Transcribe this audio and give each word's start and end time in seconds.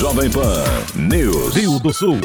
Jovem 0.00 0.30
Pan 0.30 0.64
News. 0.96 1.54
Rio 1.54 1.78
do 1.78 1.92
Sul. 1.92 2.18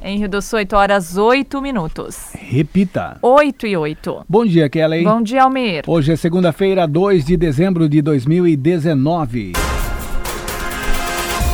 Em 0.00 0.16
Rio 0.16 0.28
do 0.28 0.40
Sul, 0.40 0.60
8 0.60 0.76
horas 0.76 1.16
8 1.16 1.60
minutos. 1.60 2.28
Repita. 2.34 3.18
8 3.20 3.66
e 3.66 3.76
8. 3.76 4.24
Bom 4.28 4.46
dia, 4.46 4.70
Kelly. 4.70 5.02
Bom 5.02 5.20
dia, 5.20 5.42
Almir. 5.42 5.82
Hoje 5.84 6.12
é 6.12 6.16
segunda-feira, 6.16 6.86
2 6.86 7.24
de 7.24 7.36
dezembro 7.36 7.88
de 7.88 8.00
2019. 8.00 9.65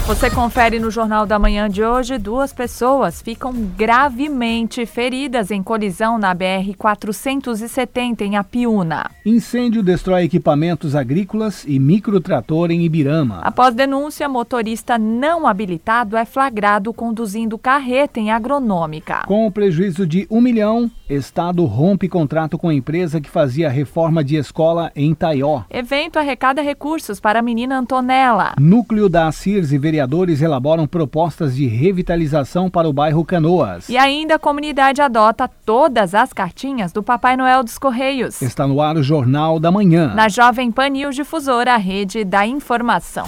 Você 0.04 0.28
confere 0.28 0.80
no 0.80 0.90
Jornal 0.90 1.24
da 1.24 1.38
Manhã 1.38 1.70
de 1.70 1.84
hoje: 1.84 2.18
duas 2.18 2.52
pessoas 2.52 3.22
ficam 3.22 3.52
gravemente 3.52 4.84
feridas 4.84 5.52
em 5.52 5.62
colisão 5.62 6.18
na 6.18 6.34
BR-470 6.34 8.22
em 8.22 8.36
Apiúna. 8.36 9.08
Incêndio 9.24 9.80
destrói 9.80 10.24
equipamentos 10.24 10.96
agrícolas 10.96 11.64
e 11.68 11.78
microtrator 11.78 12.72
em 12.72 12.82
Ibirama. 12.84 13.40
Após 13.44 13.76
denúncia, 13.76 14.28
motorista 14.28 14.98
não 14.98 15.46
habilitado 15.46 16.16
é 16.16 16.24
flagrado 16.24 16.92
conduzindo 16.92 17.56
carreta 17.56 18.18
em 18.18 18.32
agronômica. 18.32 19.22
Com 19.26 19.46
o 19.46 19.52
prejuízo 19.52 20.04
de 20.04 20.26
um 20.28 20.40
milhão, 20.40 20.90
Estado 21.08 21.64
rompe 21.64 22.08
contrato 22.08 22.58
com 22.58 22.70
a 22.70 22.74
empresa 22.74 23.20
que 23.20 23.30
fazia 23.30 23.68
reforma 23.68 24.24
de 24.24 24.36
escola 24.36 24.90
em 24.96 25.14
Taió. 25.14 25.62
Evento 25.70 26.18
arrecada 26.18 26.62
recursos 26.62 27.20
para 27.20 27.38
a 27.38 27.42
menina 27.42 27.78
Antonella. 27.78 28.54
Núcleo 28.58 29.08
da 29.08 29.30
CIRS 29.30 29.72
e 29.72 29.78
vereadores 29.92 30.40
elaboram 30.40 30.86
propostas 30.86 31.54
de 31.54 31.66
revitalização 31.66 32.70
para 32.70 32.88
o 32.88 32.92
bairro 32.94 33.22
Canoas. 33.26 33.90
E 33.90 33.98
ainda 33.98 34.36
a 34.36 34.38
comunidade 34.38 35.02
adota 35.02 35.46
todas 35.66 36.14
as 36.14 36.32
cartinhas 36.32 36.92
do 36.92 37.02
Papai 37.02 37.36
Noel 37.36 37.62
dos 37.62 37.76
Correios. 37.76 38.40
Está 38.40 38.66
no 38.66 38.80
ar 38.80 38.96
o 38.96 39.02
Jornal 39.02 39.60
da 39.60 39.70
Manhã. 39.70 40.14
Na 40.14 40.30
Jovem 40.30 40.72
Pan 40.72 40.88
News 40.88 41.14
Difusora, 41.14 41.74
a 41.74 41.76
rede 41.76 42.24
da 42.24 42.46
informação. 42.46 43.26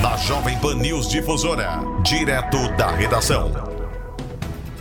Na 0.00 0.16
Jovem 0.16 0.56
Pan 0.58 0.76
News 0.76 1.08
Difusora, 1.08 1.80
direto 2.04 2.68
da 2.76 2.92
redação. 2.92 3.75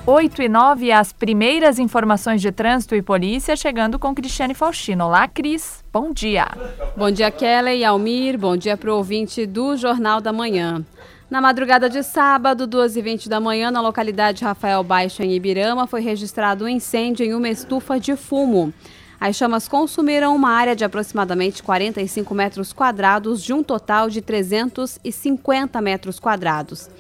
8 0.08 0.44
e 0.44 0.48
9, 0.48 0.92
as 0.92 1.12
primeiras 1.12 1.80
informações 1.80 2.40
de 2.40 2.52
trânsito 2.52 2.94
e 2.94 3.02
polícia 3.02 3.56
chegando 3.56 3.98
com 3.98 4.14
Cristiane 4.14 4.54
Faustino. 4.54 5.06
Olá, 5.06 5.28
Cris. 5.28 5.84
Bom 5.92 6.14
dia. 6.14 6.48
Bom 6.96 7.10
dia, 7.10 7.32
Kelly 7.32 7.80
e 7.80 7.84
Almir. 7.84 8.38
Bom 8.38 8.56
dia 8.56 8.78
para 8.78 8.94
o 8.94 8.98
ouvinte 8.98 9.48
do 9.48 9.76
Jornal 9.76 10.22
da 10.22 10.32
Manhã. 10.32 10.86
Na 11.28 11.42
madrugada 11.42 11.90
de 11.90 12.04
sábado, 12.04 12.68
2h20 12.68 13.28
da 13.28 13.40
manhã, 13.40 13.72
na 13.72 13.82
localidade 13.82 14.44
Rafael 14.44 14.84
Baixo, 14.84 15.24
em 15.24 15.34
Ibirama, 15.34 15.88
foi 15.88 16.02
registrado 16.02 16.66
um 16.66 16.70
incêndio 16.70 17.26
em 17.26 17.34
uma 17.34 17.50
estufa 17.50 18.00
de 18.00 18.16
fumo. 18.16 18.72
As 19.20 19.36
chamas 19.36 19.68
consumiram 19.68 20.36
uma 20.36 20.52
área 20.52 20.76
de 20.76 20.86
aproximadamente 20.86 21.64
45 21.64 22.36
metros 22.36 22.72
quadrados, 22.72 23.42
de 23.42 23.54
um 23.54 23.64
total 23.64 24.08
de 24.08 24.22
350 24.22 25.82
metros 25.82 26.20
quadrados. 26.20 26.92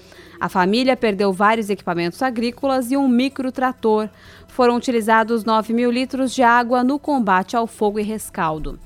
A 0.45 0.49
família 0.49 0.95
perdeu 0.95 1.33
vários 1.33 1.71
equipamentos 1.71 2.21
agrícolas 2.21 2.91
e 2.91 2.95
um 2.95 3.07
microtrator. 3.07 4.07
Foram 4.47 4.75
utilizados 4.75 5.43
9 5.43 5.73
mil 5.73 5.89
litros 5.89 6.35
de 6.35 6.43
água 6.43 6.83
no 6.83 6.99
combate 6.99 7.57
ao 7.57 7.65
fogo 7.65 7.99
e 7.99 8.03
rescaldo. 8.03 8.77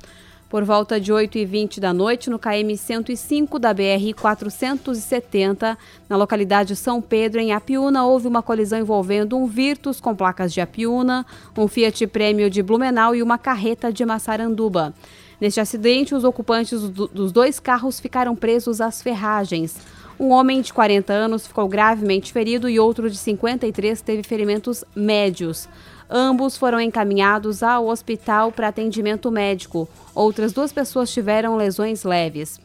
Por 0.47 0.63
volta 0.63 1.01
de 1.01 1.11
8h20 1.11 1.81
da 1.81 1.91
noite, 1.93 2.29
no 2.29 2.39
KM 2.39 2.77
105 2.77 3.59
da 3.59 3.73
BR 3.73 4.13
470, 4.17 5.77
na 6.07 6.15
localidade 6.15 6.77
São 6.77 7.01
Pedro, 7.01 7.41
em 7.41 7.51
Apiúna, 7.51 8.05
houve 8.05 8.29
uma 8.29 8.41
colisão 8.41 8.79
envolvendo 8.79 9.35
um 9.35 9.45
Virtus 9.45 9.99
com 9.99 10.15
placas 10.15 10.53
de 10.53 10.61
Apiúna, 10.61 11.25
um 11.57 11.67
Fiat 11.67 12.07
Prêmio 12.07 12.49
de 12.49 12.63
Blumenau 12.63 13.13
e 13.13 13.21
uma 13.21 13.37
carreta 13.37 13.91
de 13.91 14.05
Massaranduba. 14.05 14.93
Neste 15.41 15.59
acidente, 15.59 16.15
os 16.15 16.23
ocupantes 16.23 16.81
dos 16.89 17.33
dois 17.33 17.59
carros 17.59 17.99
ficaram 17.99 18.33
presos 18.33 18.79
às 18.79 19.01
ferragens. 19.01 19.75
Um 20.19 20.31
homem 20.31 20.59
de 20.59 20.73
40 20.73 21.13
anos 21.13 21.47
ficou 21.47 21.65
gravemente 21.69 22.33
ferido 22.33 22.67
e 22.67 22.77
outro 22.77 23.09
de 23.09 23.15
53 23.15 24.01
teve 24.01 24.21
ferimentos 24.21 24.83
médios. 24.93 25.69
Ambos 26.09 26.57
foram 26.57 26.81
encaminhados 26.81 27.63
ao 27.63 27.87
hospital 27.87 28.51
para 28.51 28.67
atendimento 28.67 29.31
médico. 29.31 29.87
Outras 30.13 30.51
duas 30.51 30.73
pessoas 30.73 31.09
tiveram 31.09 31.55
lesões 31.55 32.03
leves. 32.03 32.59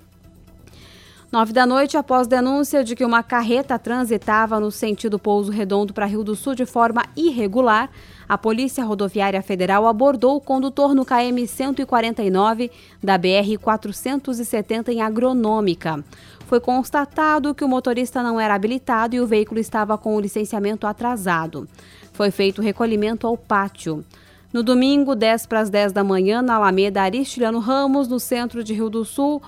Nove 1.35 1.53
da 1.53 1.67
noite, 1.67 1.97
após 1.97 2.29
denúncia 2.29 2.85
de 2.85 2.95
que 2.95 3.05
uma 3.05 3.21
carreta 3.21 3.77
transitava 3.77 4.61
no 4.61 4.71
sentido 4.71 5.19
Pouso 5.19 5.51
Redondo 5.51 5.93
para 5.93 6.07
Rio 6.07 6.23
do 6.23 6.37
Sul 6.37 6.55
de 6.55 6.65
forma 6.65 7.05
irregular, 7.17 7.91
a 8.29 8.39
Polícia 8.39 8.85
Rodoviária 8.85 9.43
Federal 9.43 9.87
abordou 9.89 10.37
o 10.37 10.41
condutor 10.41 10.95
no 10.95 11.05
KM 11.05 11.45
149 11.45 12.71
da 13.03 13.19
BR 13.19 13.59
470 13.61 14.93
em 14.93 15.03
Agronômica. 15.03 16.05
Foi 16.55 16.61
constatado 16.61 17.53
que 17.53 17.65
o 17.65 17.69
motorista 17.69 18.23
não 18.23 18.39
era 18.39 18.55
habilitado 18.55 19.17
e 19.17 19.21
o 19.21 19.27
veículo 19.27 19.59
estava 19.59 19.99
com 19.99 20.15
o 20.15 20.21
licenciamento 20.21 20.87
atrasado. 20.87 21.67
Foi 22.13 22.31
feito 22.31 22.63
recolhimento 22.63 23.27
ao 23.27 23.37
pátio. 23.37 24.05
No 24.53 24.63
domingo, 24.63 25.17
10 25.17 25.47
para 25.47 25.59
as 25.59 25.69
10 25.69 25.91
da 25.91 26.05
manhã, 26.05 26.43
na 26.43 26.55
Alameda 26.55 27.03
Aristiliano 27.03 27.59
Ramos, 27.59 28.07
no 28.07 28.21
centro 28.21 28.63
de 28.63 28.73
Rio 28.73 28.89
do 28.89 29.05
Sul, 29.05 29.43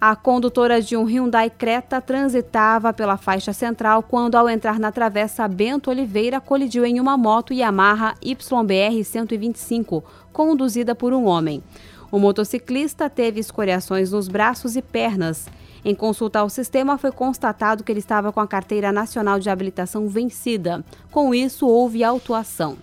a 0.00 0.14
condutora 0.14 0.80
de 0.80 0.96
um 0.96 1.02
Hyundai 1.02 1.50
Creta 1.50 2.00
transitava 2.00 2.92
pela 2.92 3.16
faixa 3.16 3.52
central 3.52 4.00
quando, 4.04 4.36
ao 4.36 4.48
entrar 4.48 4.78
na 4.78 4.92
travessa 4.92 5.48
Bento 5.48 5.90
Oliveira, 5.90 6.40
colidiu 6.40 6.84
em 6.84 7.00
uma 7.00 7.16
moto 7.16 7.52
Yamaha 7.52 8.14
YBR 8.24 9.02
125, 9.04 10.04
conduzida 10.32 10.94
por 10.94 11.12
um 11.12 11.24
homem. 11.24 11.64
O 12.12 12.18
motociclista 12.20 13.10
teve 13.10 13.40
escoriações 13.40 14.12
nos 14.12 14.28
braços 14.28 14.76
e 14.76 14.82
pernas. 14.82 15.48
Em 15.84 15.94
consulta 15.94 16.38
ao 16.38 16.48
sistema, 16.48 16.96
foi 16.96 17.12
constatado 17.12 17.84
que 17.84 17.92
ele 17.92 17.98
estava 17.98 18.32
com 18.32 18.40
a 18.40 18.46
carteira 18.46 18.90
nacional 18.90 19.38
de 19.38 19.50
habilitação 19.50 20.08
vencida. 20.08 20.82
Com 21.10 21.34
isso, 21.34 21.66
houve 21.66 22.02
autuação. 22.02 22.78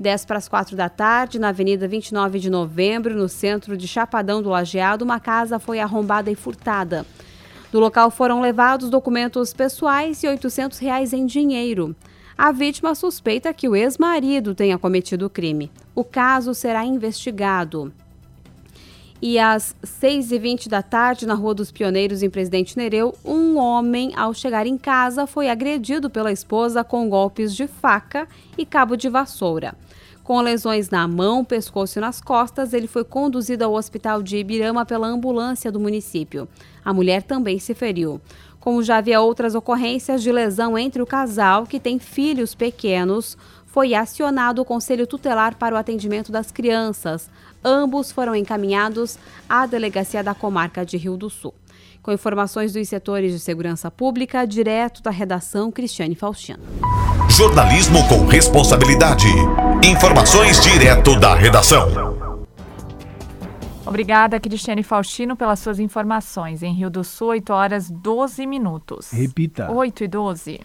10 0.00 0.24
para 0.24 0.38
as 0.38 0.48
4 0.48 0.76
da 0.76 0.88
tarde, 0.88 1.38
na 1.38 1.50
Avenida 1.50 1.86
29 1.86 2.40
de 2.40 2.50
Novembro, 2.50 3.14
no 3.14 3.28
centro 3.28 3.76
de 3.76 3.86
Chapadão 3.86 4.42
do 4.42 4.48
Lajeado, 4.48 5.04
uma 5.04 5.20
casa 5.20 5.60
foi 5.60 5.78
arrombada 5.78 6.28
e 6.28 6.34
furtada. 6.34 7.06
Do 7.70 7.78
local 7.78 8.10
foram 8.10 8.40
levados 8.40 8.90
documentos 8.90 9.52
pessoais 9.52 10.22
e 10.24 10.28
800 10.28 10.78
reais 10.80 11.12
em 11.12 11.26
dinheiro. 11.26 11.94
A 12.36 12.50
vítima 12.50 12.96
suspeita 12.96 13.54
que 13.54 13.68
o 13.68 13.76
ex-marido 13.76 14.56
tenha 14.56 14.76
cometido 14.76 15.26
o 15.26 15.30
crime. 15.30 15.70
O 15.94 16.02
caso 16.02 16.52
será 16.52 16.84
investigado. 16.84 17.92
E 19.26 19.38
às 19.38 19.74
6h20 19.82 20.68
da 20.68 20.82
tarde, 20.82 21.24
na 21.24 21.32
Rua 21.32 21.54
dos 21.54 21.72
Pioneiros, 21.72 22.22
em 22.22 22.28
Presidente 22.28 22.76
Nereu, 22.76 23.14
um 23.24 23.56
homem, 23.56 24.12
ao 24.14 24.34
chegar 24.34 24.66
em 24.66 24.76
casa, 24.76 25.26
foi 25.26 25.48
agredido 25.48 26.10
pela 26.10 26.30
esposa 26.30 26.84
com 26.84 27.08
golpes 27.08 27.56
de 27.56 27.66
faca 27.66 28.28
e 28.58 28.66
cabo 28.66 28.96
de 28.96 29.08
vassoura. 29.08 29.74
Com 30.22 30.42
lesões 30.42 30.90
na 30.90 31.08
mão, 31.08 31.42
pescoço 31.42 31.98
e 31.98 32.02
nas 32.02 32.20
costas, 32.20 32.74
ele 32.74 32.86
foi 32.86 33.02
conduzido 33.02 33.64
ao 33.64 33.72
hospital 33.72 34.22
de 34.22 34.36
Ibirama 34.36 34.84
pela 34.84 35.06
ambulância 35.06 35.72
do 35.72 35.80
município. 35.80 36.46
A 36.84 36.92
mulher 36.92 37.22
também 37.22 37.58
se 37.58 37.72
feriu. 37.72 38.20
Como 38.60 38.82
já 38.82 38.98
havia 38.98 39.22
outras 39.22 39.54
ocorrências 39.54 40.22
de 40.22 40.30
lesão 40.30 40.76
entre 40.76 41.00
o 41.00 41.06
casal, 41.06 41.66
que 41.66 41.80
tem 41.80 41.98
filhos 41.98 42.54
pequenos, 42.54 43.38
foi 43.74 43.92
acionado 43.92 44.62
o 44.62 44.64
Conselho 44.64 45.04
Tutelar 45.04 45.56
para 45.56 45.74
o 45.74 45.78
atendimento 45.78 46.30
das 46.30 46.52
crianças. 46.52 47.28
Ambos 47.64 48.12
foram 48.12 48.32
encaminhados 48.32 49.18
à 49.48 49.66
delegacia 49.66 50.22
da 50.22 50.32
comarca 50.32 50.86
de 50.86 50.96
Rio 50.96 51.16
do 51.16 51.28
Sul. 51.28 51.52
Com 52.00 52.12
informações 52.12 52.72
dos 52.72 52.88
setores 52.88 53.32
de 53.32 53.40
segurança 53.40 53.90
pública, 53.90 54.46
direto 54.46 55.02
da 55.02 55.10
redação 55.10 55.72
Cristiane 55.72 56.14
Faustino. 56.14 56.62
Jornalismo 57.28 58.06
com 58.06 58.24
responsabilidade. 58.26 59.26
Informações 59.82 60.60
direto 60.60 61.18
da 61.18 61.34
redação. 61.34 61.88
Obrigada, 63.84 64.38
Cristiane 64.38 64.84
Faustino, 64.84 65.34
pelas 65.34 65.58
suas 65.58 65.80
informações. 65.80 66.62
Em 66.62 66.72
Rio 66.72 66.90
do 66.90 67.02
Sul, 67.02 67.30
8 67.30 67.52
horas 67.52 67.90
12 67.90 68.46
minutos. 68.46 69.10
Repita. 69.10 69.68
8 69.68 70.04
e 70.04 70.08
12. 70.08 70.60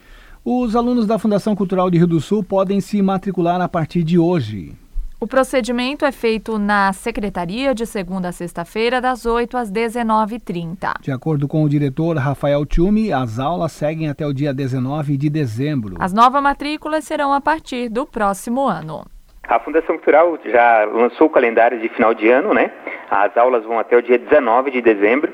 Os 0.51 0.75
alunos 0.75 1.05
da 1.05 1.19
Fundação 1.19 1.55
Cultural 1.55 1.91
de 1.91 1.99
Rio 1.99 2.07
do 2.07 2.19
Sul 2.19 2.43
podem 2.43 2.81
se 2.81 2.99
matricular 3.03 3.61
a 3.61 3.69
partir 3.69 4.01
de 4.01 4.17
hoje. 4.17 4.71
O 5.21 5.27
procedimento 5.27 6.05
é 6.05 6.11
feito 6.11 6.57
na 6.57 6.91
secretaria 6.91 7.75
de 7.75 7.85
segunda 7.85 8.29
a 8.29 8.31
sexta-feira, 8.31 8.99
das 8.99 9.27
8 9.27 9.55
às 9.55 9.71
19h30. 9.71 11.01
De 11.01 11.11
acordo 11.11 11.47
com 11.47 11.63
o 11.63 11.69
diretor 11.69 12.17
Rafael 12.17 12.65
Tchumi, 12.65 13.13
as 13.13 13.37
aulas 13.37 13.73
seguem 13.73 14.09
até 14.09 14.25
o 14.25 14.33
dia 14.33 14.51
19 14.51 15.17
de 15.17 15.29
dezembro. 15.29 15.97
As 15.99 16.13
novas 16.13 16.41
matrículas 16.41 17.03
serão 17.03 17.31
a 17.31 17.39
partir 17.39 17.87
do 17.87 18.07
próximo 18.07 18.67
ano. 18.67 19.05
A 19.43 19.59
Fundação 19.59 19.97
Cultural 19.97 20.35
já 20.45 20.83
lançou 20.85 21.27
o 21.27 21.29
calendário 21.29 21.79
de 21.79 21.89
final 21.89 22.15
de 22.15 22.27
ano, 22.27 22.55
né? 22.55 22.71
As 23.11 23.37
aulas 23.37 23.63
vão 23.65 23.77
até 23.77 23.95
o 23.95 24.01
dia 24.01 24.17
19 24.17 24.71
de 24.71 24.81
dezembro 24.81 25.31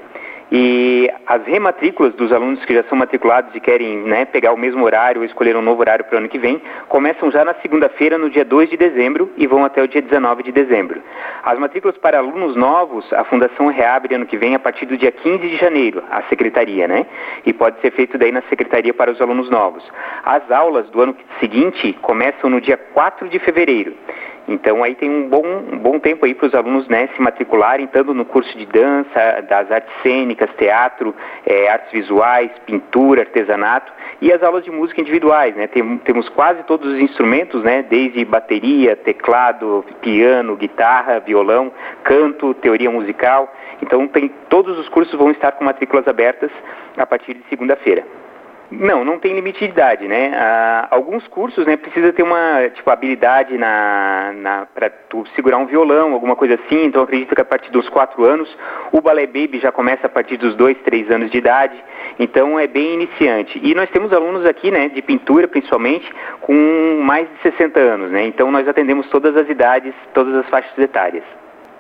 E 0.52 1.10
as 1.26 1.44
rematrículas 1.46 2.14
dos 2.14 2.32
alunos 2.32 2.64
que 2.66 2.74
já 2.74 2.84
são 2.84 2.98
matriculados 2.98 3.54
e 3.56 3.60
querem 3.60 3.98
né, 3.98 4.26
pegar 4.26 4.54
o 4.54 4.58
mesmo 4.58 4.84
horário 4.84 5.22
ou 5.22 5.26
escolher 5.26 5.56
um 5.58 5.62
novo 5.62 5.82
horário 5.82 6.06
para 6.06 6.16
o 6.16 6.20
ano 6.20 6.30
que 6.30 6.38
vem, 6.38 6.62
começam 6.88 7.32
já 7.32 7.44
na 7.44 7.56
segunda-feira, 7.56 8.18
no 8.18 8.30
dia 8.30 8.46
2 8.46 8.70
de 8.70 8.78
dezembro, 8.78 9.32
e 9.38 9.48
vão 9.48 9.66
até 9.66 9.82
o 9.82 9.88
dia 9.88 10.02
19 10.02 10.44
de 10.44 10.52
dezembro. 10.52 11.02
As 11.44 11.58
matrículas 11.58 11.98
para 11.98 12.20
alunos 12.20 12.56
novos, 12.56 13.12
a 13.14 13.24
Fundação 13.24 13.68
reabre 13.68 14.16
ano 14.16 14.26
que 14.26 14.38
vem 14.38 14.54
a 14.54 14.60
partir 14.60 14.86
do 14.86 14.98
dia 14.98 15.12
15 15.12 15.40
de 15.40 15.58
janeiro, 15.58 16.04
a 16.12 16.22
secretaria, 16.24 16.88
né? 16.88 17.06
E 17.46 17.52
pode 17.52 17.80
ser 17.82 17.92
feito 17.92 18.18
daí 18.18 18.32
na 18.32 18.42
secretaria 18.44 18.94
para 18.94 19.12
os 19.12 19.20
alunos 19.20 19.50
novos. 19.50 19.84
As 20.24 20.50
aulas 20.52 20.88
do 20.90 21.02
ano 21.02 21.16
seguinte 21.40 21.94
começam 22.02 22.50
no 22.50 22.62
dia 22.62 22.78
4 22.78 23.28
de 23.30 23.40
fevereiro. 23.40 23.94
Então 24.48 24.84
aí 24.84 24.94
tem 24.96 25.10
um 25.10 25.28
bom, 25.28 25.44
um 25.44 25.78
bom 25.78 26.00
tempo 26.00 26.26
aí 26.26 26.34
para 26.34 26.48
os 26.48 26.54
alunos 26.54 26.88
né, 26.88 27.10
se 27.16 27.22
matricularem, 27.22 27.88
tanto 27.88 28.14
no 28.14 28.26
curso 28.26 28.56
de 28.58 28.66
dança, 28.66 29.42
das 29.50 29.72
artes 29.72 29.92
cênicas, 30.04 30.50
teatro, 30.58 31.16
é, 31.46 31.70
artes 31.70 31.92
visuais, 31.92 32.52
pintura, 32.66 33.22
artesanato 33.22 33.92
e 34.22 34.32
as 34.32 34.44
aulas 34.44 34.64
de 34.64 34.72
música 34.72 35.02
individuais. 35.02 35.56
Né? 35.56 35.68
Tem, 35.68 35.98
temos 36.00 36.30
quase 36.30 36.64
todos 36.64 36.94
os 36.94 37.00
instrumentos, 37.00 37.64
né, 37.64 37.84
desde 37.84 38.24
bateria, 38.24 38.96
teclado, 38.96 39.84
piano, 40.02 40.56
guitarra, 40.56 41.20
violão, 41.20 41.72
canto, 42.04 42.54
teoria 42.56 42.92
musical. 42.92 43.52
Então 43.82 44.08
tem, 44.08 44.30
todos 44.50 44.78
os 44.78 44.88
cursos 44.90 45.14
vão 45.16 45.32
estar 45.32 45.54
com 45.54 45.64
matrículas 45.64 46.08
abertas 46.08 46.52
a 46.98 47.06
partir 47.06 47.34
de 47.34 47.44
segunda-feira. 47.50 48.04
Não, 48.80 49.06
não 49.06 49.20
tem 49.20 49.34
limite 49.34 49.60
de 49.60 49.66
idade, 49.66 50.08
né? 50.08 50.32
Ah, 50.36 50.88
alguns 50.92 51.28
cursos, 51.28 51.66
né, 51.66 51.78
precisa 51.78 52.12
ter 52.14 52.24
uma, 52.24 52.70
tipo, 52.70 52.90
habilidade 52.90 53.58
na, 53.58 54.34
na 54.36 54.68
para 54.74 54.90
tu 54.90 55.26
segurar 55.36 55.58
um 55.58 55.66
violão, 55.66 56.14
alguma 56.14 56.36
coisa 56.36 56.56
assim, 56.56 56.86
então 56.86 57.04
acredito 57.04 57.34
que 57.34 57.42
a 57.42 57.46
partir 57.46 57.72
dos 57.72 57.88
quatro 57.90 58.24
anos, 58.24 58.50
o 58.92 59.02
Ballet 59.02 59.28
Baby 59.28 59.60
já 59.60 59.72
começa 59.72 60.08
a 60.08 60.10
partir 60.10 60.38
dos 60.38 60.56
dois, 60.56 60.78
três 60.84 61.10
anos 61.10 61.32
de 61.32 61.38
idade, 61.38 61.76
então 62.20 62.60
é 62.60 62.68
bem 62.68 62.94
iniciante. 62.94 63.60
E 63.64 63.74
nós 63.74 63.90
temos 63.90 64.12
alunos 64.12 64.46
aqui, 64.46 64.72
né, 64.72 64.90
de 64.90 65.02
pintura 65.02 65.48
principalmente, 65.48 66.12
com 66.42 67.02
mais 67.02 67.28
de 67.30 67.42
60 67.44 67.80
anos, 67.80 68.12
né, 68.12 68.26
então 68.26 68.52
nós 68.52 68.68
atendemos 68.68 69.08
todas 69.10 69.36
as 69.36 69.50
idades, 69.50 69.94
todas 70.14 70.36
as 70.36 70.48
faixas 70.50 70.78
etárias. 70.78 71.24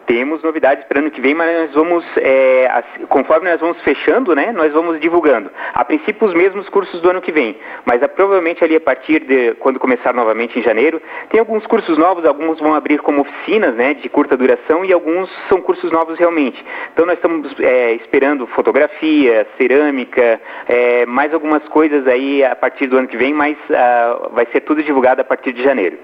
Temos 0.05 0.43
novidades 0.43 0.85
para 0.85 0.99
ano 0.99 1.09
que 1.09 1.21
vem, 1.21 1.33
mas 1.33 1.61
nós 1.61 1.73
vamos, 1.73 2.05
é, 2.17 2.83
conforme 3.09 3.49
nós 3.49 3.59
vamos 3.59 3.81
fechando, 3.81 4.35
né, 4.35 4.51
nós 4.51 4.71
vamos 4.71 4.99
divulgando. 4.99 5.49
A 5.73 5.83
princípio, 5.83 6.27
os 6.27 6.33
mesmos 6.33 6.69
cursos 6.69 7.01
do 7.01 7.09
ano 7.09 7.21
que 7.21 7.31
vem, 7.31 7.57
mas 7.85 8.01
é, 8.01 8.07
provavelmente 8.07 8.63
ali 8.63 8.75
a 8.75 8.81
partir 8.81 9.21
de 9.21 9.53
quando 9.55 9.79
começar 9.79 10.13
novamente 10.13 10.59
em 10.59 10.63
janeiro, 10.63 11.01
tem 11.29 11.39
alguns 11.39 11.65
cursos 11.65 11.97
novos, 11.97 12.25
alguns 12.25 12.59
vão 12.59 12.75
abrir 12.75 12.99
como 12.99 13.21
oficinas, 13.21 13.73
né, 13.75 13.93
de 13.95 14.07
curta 14.09 14.37
duração 14.37 14.85
e 14.85 14.93
alguns 14.93 15.29
são 15.49 15.59
cursos 15.61 15.91
novos 15.91 16.19
realmente. 16.19 16.63
Então 16.93 17.05
nós 17.05 17.15
estamos 17.15 17.53
é, 17.59 17.93
esperando 17.93 18.47
fotografia, 18.47 19.47
cerâmica, 19.57 20.39
é, 20.67 21.05
mais 21.05 21.33
algumas 21.33 21.63
coisas 21.69 22.07
aí 22.07 22.43
a 22.43 22.55
partir 22.55 22.87
do 22.87 22.97
ano 22.97 23.07
que 23.07 23.17
vem, 23.17 23.33
mas 23.33 23.57
uh, 23.69 24.29
vai 24.33 24.45
ser 24.51 24.61
tudo 24.61 24.83
divulgado 24.83 25.21
a 25.21 25.23
partir 25.23 25.53
de 25.53 25.63
janeiro. 25.63 25.97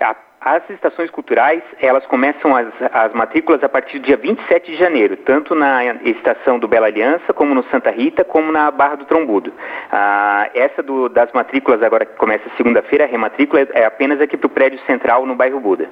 A 0.00 0.14
as 0.46 0.62
estações 0.70 1.10
culturais, 1.10 1.60
elas 1.80 2.06
começam 2.06 2.54
as, 2.54 2.68
as, 2.92 3.12
matrículas 3.12 3.64
a 3.64 3.68
partir 3.68 3.98
do 3.98 4.06
dia 4.06 4.16
27 4.16 4.70
de 4.70 4.76
janeiro, 4.76 5.16
tanto 5.16 5.56
na 5.56 5.84
estação 6.04 6.56
do 6.56 6.68
Bela 6.68 6.86
Aliança, 6.86 7.32
como 7.34 7.52
no 7.52 7.64
Santa 7.64 7.90
Rita, 7.90 8.22
como 8.22 8.52
na 8.52 8.70
Barra 8.70 8.94
do 8.94 9.06
Trombudo. 9.06 9.52
Ah, 9.90 10.48
essa 10.54 10.84
do, 10.84 11.08
das 11.08 11.32
matrículas 11.32 11.82
agora 11.82 12.06
que 12.06 12.16
começa 12.16 12.44
segunda-feira, 12.56 13.04
a 13.04 13.08
rematrícula 13.08 13.66
é 13.72 13.84
apenas 13.84 14.20
aqui 14.20 14.36
para 14.36 14.46
o 14.46 14.50
prédio 14.50 14.78
central 14.86 15.26
no 15.26 15.34
bairro 15.34 15.58
Buda. 15.58 15.90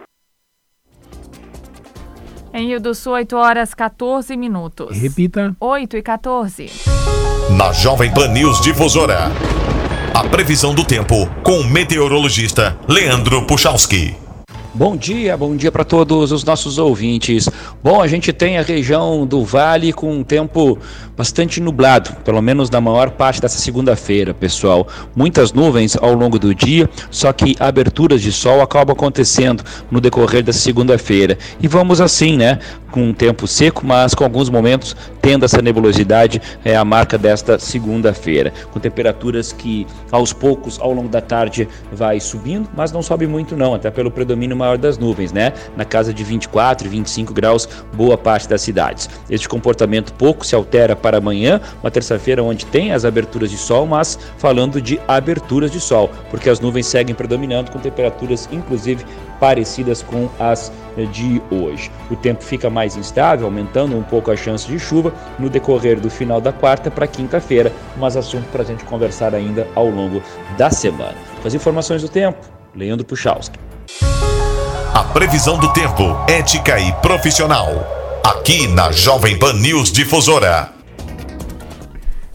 Em 2.53 2.69
Rio 2.69 2.81
do 2.81 2.95
Sul, 2.95 3.15
8 3.15 3.37
horas 3.37 3.75
14 3.75 4.37
minutos. 4.37 4.97
Repita. 4.97 5.53
8 5.59 5.97
e 5.97 6.03
14. 6.03 6.67
Na 7.59 7.73
Jovem 7.73 8.15
Pan 8.15 8.29
News 8.29 8.61
Difusora. 8.61 9.33
A 10.15 10.29
previsão 10.29 10.73
do 10.73 10.87
tempo 10.87 11.29
com 11.43 11.59
o 11.59 11.65
meteorologista 11.65 12.79
Leandro 12.89 13.45
Puchalski. 13.49 14.24
Bom 14.77 14.97
dia, 14.97 15.37
bom 15.37 15.55
dia 15.55 15.71
para 15.71 15.85
todos 15.85 16.33
os 16.33 16.43
nossos 16.43 16.79
ouvintes. 16.79 17.49
Bom, 17.81 18.03
a 18.03 18.09
gente 18.09 18.33
tem 18.33 18.59
a 18.59 18.63
região 18.63 19.25
do 19.25 19.45
Vale 19.45 19.93
com 19.93 20.13
um 20.13 20.25
tempo 20.25 20.77
bastante 21.17 21.61
nublado, 21.61 22.11
pelo 22.25 22.43
menos 22.43 22.69
na 22.69 22.81
maior 22.81 23.13
parte 23.13 23.41
dessa 23.41 23.57
segunda-feira, 23.57 24.35
pessoal. 24.35 24.89
Muitas 25.15 25.53
nuvens 25.53 25.97
ao 25.97 26.13
longo 26.13 26.41
do 26.41 26.53
dia, 26.53 26.91
só 27.09 27.33
que 27.33 27.55
aberturas 27.61 28.21
de 28.21 28.33
sol 28.33 28.61
acabam 28.61 28.95
acontecendo 28.95 29.63
no 29.93 30.01
decorrer 30.01 30.43
dessa 30.43 30.59
segunda-feira. 30.59 31.39
E 31.61 31.69
vamos 31.69 32.01
assim, 32.01 32.37
né? 32.37 32.59
Com 32.91 33.11
um 33.11 33.15
tempo 33.15 33.47
seco, 33.47 33.87
mas 33.87 34.13
com 34.13 34.25
alguns 34.25 34.51
momentos 34.51 34.97
tendo 35.25 35.47
essa 35.47 35.63
nebulosidade, 35.63 36.43
é 36.63 36.77
a 36.77 36.85
marca 36.85 37.17
desta 37.17 37.59
segunda-feira. 37.59 38.53
Com 38.73 38.79
temperaturas 38.79 39.53
que 39.53 39.87
aos 40.13 40.35
poucos, 40.35 40.79
ao 40.79 40.93
longo 40.93 41.09
da 41.09 41.23
tarde, 41.23 41.67
vai 41.91 42.21
subindo, 42.21 42.69
mas 42.77 42.93
não 42.93 43.03
sobe 43.03 43.27
muito 43.27 43.57
não, 43.57 43.73
até 43.73 43.91
pelo 43.91 44.11
predomínio 44.11 44.55
maior 44.65 44.79
das 44.79 44.99
nuvens, 44.99 45.33
né? 45.33 45.53
Na 45.77 45.85
casa 45.85 46.13
de 46.13 46.25
24, 46.25 46.89
25 46.89 47.33
graus, 47.33 47.69
boa 47.93 48.17
parte 48.17 48.49
das 48.49 48.63
cidades. 48.63 49.09
Este 49.29 49.49
comportamento 49.49 50.13
pouco 50.15 50.45
se 50.45 50.55
altera 50.55 50.97
para 50.97 51.19
amanhã, 51.19 51.61
uma 51.83 51.91
terça-feira 51.91 52.43
onde 52.43 52.67
tem 52.67 52.93
as 52.93 53.05
aberturas 53.05 53.51
de 53.51 53.59
sol, 53.59 53.87
mas 53.87 54.19
falando 54.39 54.81
de 54.81 55.01
aberturas 55.07 55.71
de 55.71 55.81
sol, 55.81 56.11
porque 56.31 56.49
as 56.49 56.61
nuvens 56.61 56.87
seguem 56.87 57.15
predominando 57.15 57.71
com 57.71 57.79
temperaturas 57.79 58.49
inclusive 58.51 59.05
parecidas 59.39 60.03
com 60.03 60.29
as 60.39 60.73
de 61.13 61.43
hoje. 61.51 61.91
O 62.11 62.17
tempo 62.17 62.43
fica 62.43 62.71
mais 62.71 62.97
instável, 62.97 63.47
aumentando 63.47 63.97
um 63.97 64.03
pouco 64.03 64.31
a 64.31 64.37
chance 64.37 64.67
de 64.67 64.79
chuva 64.79 65.13
no 65.39 65.51
decorrer 65.51 66.01
do 66.01 66.09
final 66.09 66.41
da 66.41 66.53
quarta 66.53 66.91
para 66.91 67.07
quinta-feira, 67.07 67.73
mas 67.97 68.17
assunto 68.17 68.47
para 68.51 68.63
a 68.63 68.65
gente 68.65 68.85
conversar 68.85 69.35
ainda 69.35 69.67
ao 69.75 69.89
longo 69.89 70.23
da 70.57 70.71
semana. 70.71 71.17
Com 71.43 71.49
as 71.49 71.55
informações 71.55 72.03
do 72.03 72.09
tempo, 72.09 72.39
Leandro 72.75 73.05
Puchalski. 73.05 73.59
A 74.95 75.03
previsão 75.03 75.59
do 75.59 75.73
tempo, 75.73 76.05
ética 76.29 76.79
e 76.79 76.93
profissional. 77.03 77.67
Aqui 78.23 78.69
na 78.69 78.93
Jovem 78.93 79.37
Pan 79.37 79.55
News 79.55 79.91
Difusora. 79.91 80.71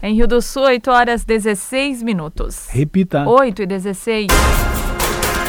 Em 0.02 0.14
Rio 0.14 0.28
do 0.28 0.42
Sul, 0.42 0.64
8 0.64 0.90
horas 0.90 1.24
16 1.24 2.02
minutos. 2.02 2.66
Repita. 2.68 3.26
8 3.26 3.62
e 3.62 3.66
16. 3.66 4.26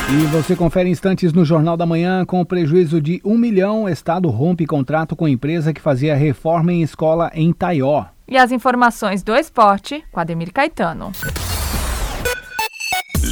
E 0.09 0.25
você 0.27 0.55
confere 0.55 0.87
instantes 0.87 1.33
no 1.33 1.43
Jornal 1.43 1.75
da 1.75 1.85
Manhã 1.85 2.23
com 2.23 2.45
prejuízo 2.45 3.01
de 3.01 3.21
um 3.25 3.37
milhão. 3.37 3.89
Estado 3.89 4.29
rompe 4.29 4.65
contrato 4.65 5.13
com 5.13 5.27
empresa 5.27 5.73
que 5.73 5.81
fazia 5.81 6.15
reforma 6.15 6.71
em 6.71 6.81
escola 6.81 7.29
em 7.33 7.51
Taió. 7.51 8.05
E 8.25 8.37
as 8.37 8.53
informações 8.53 9.21
do 9.21 9.35
esporte 9.35 10.01
com 10.13 10.21
Ademir 10.21 10.53
Caetano. 10.53 11.11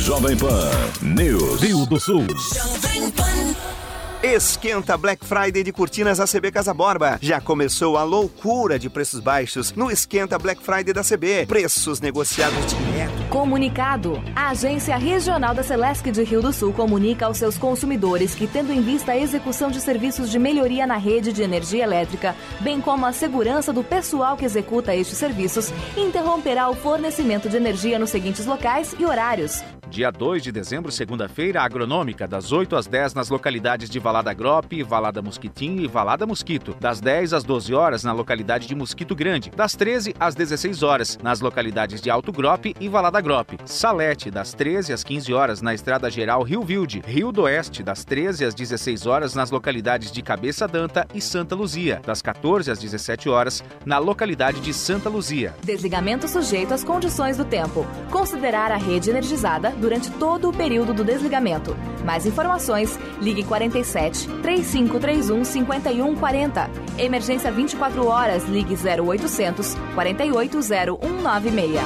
Jovem 0.10 0.36
Pan 0.40 0.72
News. 1.04 1.62
Rio 1.62 1.86
do 1.86 2.00
Sul. 2.00 2.26
Jovem 2.26 3.12
Pan. 3.12 3.79
Esquenta 4.22 4.98
Black 4.98 5.26
Friday 5.26 5.64
de 5.64 5.72
Cortinas 5.72 6.20
ACB 6.20 6.52
Casa 6.52 6.74
Borba. 6.74 7.18
Já 7.22 7.40
começou 7.40 7.98
a 7.98 8.04
loucura 8.04 8.78
de 8.78 8.90
preços 8.90 9.22
baixos 9.22 9.72
no 9.72 9.90
Esquenta 9.90 10.38
Black 10.38 10.62
Friday 10.62 10.94
da 10.94 11.02
CB. 11.02 11.46
Preços 11.46 12.02
negociados 12.02 12.58
direto. 12.66 13.30
Comunicado. 13.30 14.22
A 14.36 14.50
Agência 14.50 14.98
Regional 14.98 15.56
da 15.56 15.64
Celesc 15.64 16.12
de 16.12 16.22
Rio 16.26 16.42
do 16.42 16.52
Sul 16.52 16.74
comunica 16.74 17.28
aos 17.28 17.38
seus 17.38 17.58
consumidores 17.58 18.36
que, 18.36 18.46
tendo 18.46 18.74
em 18.74 18.82
vista 18.82 19.14
a 19.14 19.18
execução 19.18 19.72
de 19.72 19.80
serviços 19.80 20.30
de 20.30 20.38
melhoria 20.38 20.86
na 20.86 20.98
rede 20.98 21.32
de 21.32 21.42
energia 21.42 21.86
elétrica, 21.86 22.36
bem 22.60 22.82
como 22.82 23.06
a 23.06 23.14
segurança 23.14 23.72
do 23.72 23.86
pessoal 23.86 24.36
que 24.36 24.44
executa 24.44 24.94
estes 24.94 25.18
serviços, 25.18 25.72
interromperá 25.96 26.70
o 26.70 26.76
fornecimento 26.76 27.48
de 27.48 27.56
energia 27.56 27.98
nos 27.98 28.10
seguintes 28.10 28.46
locais 28.46 28.94
e 29.00 29.06
horários. 29.06 29.64
Dia 29.90 30.12
2 30.12 30.44
de 30.44 30.52
dezembro, 30.52 30.92
segunda-feira, 30.92 31.64
agronômica, 31.64 32.28
das 32.28 32.52
8 32.52 32.76
às 32.76 32.86
10 32.86 33.16
nas 33.16 33.30
localidades 33.30 33.90
de 33.90 34.00
Valada 34.10 34.34
Grope, 34.34 34.82
Valada 34.82 35.22
Mosquitinho 35.22 35.84
e 35.84 35.88
Valada 35.88 36.26
Mosquito. 36.26 36.76
Das 36.80 37.00
10 37.00 37.32
às 37.32 37.44
12 37.44 37.76
horas 37.76 38.04
na 38.04 38.12
localidade 38.12 38.66
de 38.66 38.74
Mosquito 38.74 39.16
Grande. 39.16 39.52
Das 39.56 39.76
13 39.76 40.16
às 40.20 40.34
16 40.34 40.82
horas 40.82 41.20
nas 41.22 41.42
localidades 41.42 42.02
de 42.02 42.10
Alto 42.10 42.32
Grope 42.32 42.76
e 42.80 42.90
Valada 42.90 43.22
Grope. 43.22 43.60
Salete, 43.66 44.32
das 44.32 44.52
13 44.52 44.94
às 44.94 45.04
15 45.04 45.32
horas 45.32 45.62
na 45.62 45.76
Estrada 45.76 46.10
Geral 46.10 46.42
Rio 46.42 46.64
Vilde. 46.64 47.04
Rio 47.06 47.32
do 47.32 47.44
Oeste, 47.44 47.84
das 47.84 48.04
13 48.04 48.46
às 48.46 48.56
16 48.56 49.06
horas 49.06 49.36
nas 49.36 49.52
localidades 49.52 50.12
de 50.12 50.24
Cabeça 50.24 50.68
Danta 50.68 51.08
e 51.14 51.22
Santa 51.22 51.54
Luzia. 51.54 52.02
Das 52.04 52.20
14 52.20 52.72
às 52.72 52.80
17 52.80 53.30
horas 53.30 53.64
na 53.86 54.00
localidade 54.00 54.60
de 54.60 54.74
Santa 54.74 55.08
Luzia. 55.08 55.54
Desligamento 55.64 56.28
sujeito 56.28 56.74
às 56.74 56.84
condições 56.84 57.38
do 57.38 57.46
tempo. 57.46 57.86
Considerar 58.10 58.72
a 58.72 58.78
rede 58.78 59.12
energizada 59.12 59.70
durante 59.70 60.10
todo 60.14 60.50
o 60.50 60.52
período 60.54 60.96
do 60.96 61.04
desligamento. 61.04 61.78
Mais 62.04 62.26
informações, 62.26 62.98
ligue 63.22 63.44
47 63.44 63.99
3531 64.42 65.44
5140. 65.44 66.70
Emergência 66.98 67.52
24 67.52 68.08
horas, 68.08 68.48
ligue 68.48 68.76
0800 68.76 69.76
480196. 69.96 71.80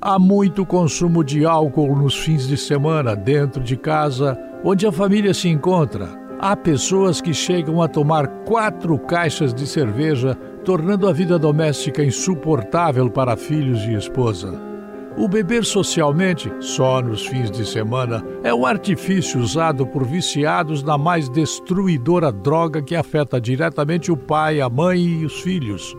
Há 0.00 0.18
muito 0.18 0.66
consumo 0.66 1.24
de 1.24 1.46
álcool 1.46 1.96
nos 1.96 2.14
fins 2.16 2.46
de 2.46 2.56
semana 2.58 3.16
dentro 3.16 3.62
de 3.62 3.76
casa, 3.76 4.38
onde 4.62 4.86
a 4.86 4.92
família 4.92 5.32
se 5.32 5.48
encontra 5.48 6.24
Há 6.46 6.54
pessoas 6.56 7.22
que 7.22 7.32
chegam 7.32 7.80
a 7.80 7.88
tomar 7.88 8.26
quatro 8.44 8.98
caixas 8.98 9.54
de 9.54 9.66
cerveja, 9.66 10.34
tornando 10.62 11.08
a 11.08 11.12
vida 11.12 11.38
doméstica 11.38 12.04
insuportável 12.04 13.08
para 13.08 13.34
filhos 13.34 13.80
e 13.84 13.94
esposa. 13.94 14.73
O 15.16 15.28
beber 15.28 15.64
socialmente, 15.64 16.52
só 16.58 17.00
nos 17.00 17.24
fins 17.24 17.48
de 17.48 17.64
semana, 17.64 18.24
é 18.42 18.52
um 18.52 18.66
artifício 18.66 19.40
usado 19.40 19.86
por 19.86 20.04
viciados 20.04 20.82
na 20.82 20.98
mais 20.98 21.28
destruidora 21.28 22.32
droga 22.32 22.82
que 22.82 22.96
afeta 22.96 23.40
diretamente 23.40 24.10
o 24.10 24.16
pai, 24.16 24.60
a 24.60 24.68
mãe 24.68 24.98
e 24.98 25.24
os 25.24 25.40
filhos. 25.40 25.96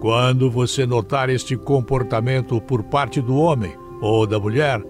Quando 0.00 0.50
você 0.50 0.86
notar 0.86 1.28
este 1.28 1.54
comportamento 1.54 2.58
por 2.62 2.82
parte 2.82 3.20
do 3.20 3.36
homem 3.36 3.76
ou 4.00 4.26
da 4.26 4.40
mulher, 4.40 4.82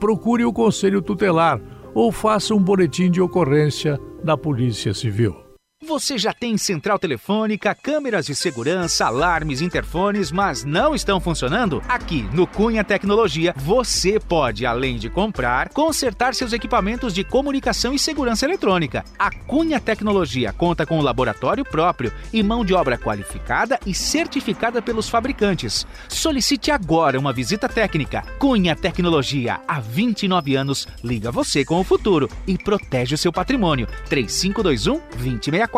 procure 0.00 0.46
o 0.46 0.52
conselho 0.52 1.02
tutelar 1.02 1.60
ou 1.94 2.10
faça 2.10 2.54
um 2.54 2.58
boletim 2.58 3.10
de 3.10 3.20
ocorrência 3.20 4.00
da 4.24 4.34
Polícia 4.34 4.94
Civil. 4.94 5.43
Você 5.86 6.16
já 6.16 6.32
tem 6.32 6.56
central 6.56 6.98
telefônica, 6.98 7.74
câmeras 7.74 8.24
de 8.24 8.34
segurança, 8.34 9.04
alarmes, 9.04 9.60
interfones, 9.60 10.32
mas 10.32 10.64
não 10.64 10.94
estão 10.94 11.20
funcionando? 11.20 11.82
Aqui 11.86 12.22
no 12.32 12.46
Cunha 12.46 12.82
Tecnologia, 12.82 13.54
você 13.54 14.18
pode, 14.18 14.64
além 14.64 14.96
de 14.96 15.10
comprar, 15.10 15.68
consertar 15.68 16.34
seus 16.34 16.54
equipamentos 16.54 17.12
de 17.12 17.22
comunicação 17.22 17.92
e 17.92 17.98
segurança 17.98 18.46
eletrônica. 18.46 19.04
A 19.18 19.30
Cunha 19.30 19.78
Tecnologia 19.78 20.54
conta 20.54 20.86
com 20.86 20.98
um 20.98 21.02
laboratório 21.02 21.64
próprio 21.64 22.10
e 22.32 22.42
mão 22.42 22.64
de 22.64 22.72
obra 22.72 22.96
qualificada 22.96 23.78
e 23.84 23.92
certificada 23.92 24.80
pelos 24.80 25.08
fabricantes. 25.08 25.86
Solicite 26.08 26.70
agora 26.70 27.18
uma 27.18 27.32
visita 27.32 27.68
técnica. 27.68 28.22
Cunha 28.38 28.74
Tecnologia, 28.74 29.60
há 29.68 29.80
29 29.80 30.56
anos, 30.56 30.88
liga 31.02 31.30
você 31.30 31.62
com 31.62 31.78
o 31.78 31.84
futuro 31.84 32.28
e 32.46 32.56
protege 32.56 33.14
o 33.14 33.18
seu 33.18 33.32
patrimônio. 33.32 33.86
3521 34.08 34.94
2064 35.14 35.73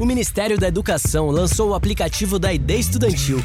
o 0.00 0.06
Ministério 0.06 0.58
da 0.58 0.66
Educação 0.66 1.26
lançou 1.26 1.68
o 1.68 1.74
aplicativo 1.74 2.38
da 2.38 2.54
ID 2.54 2.70
Estudantil. 2.70 3.38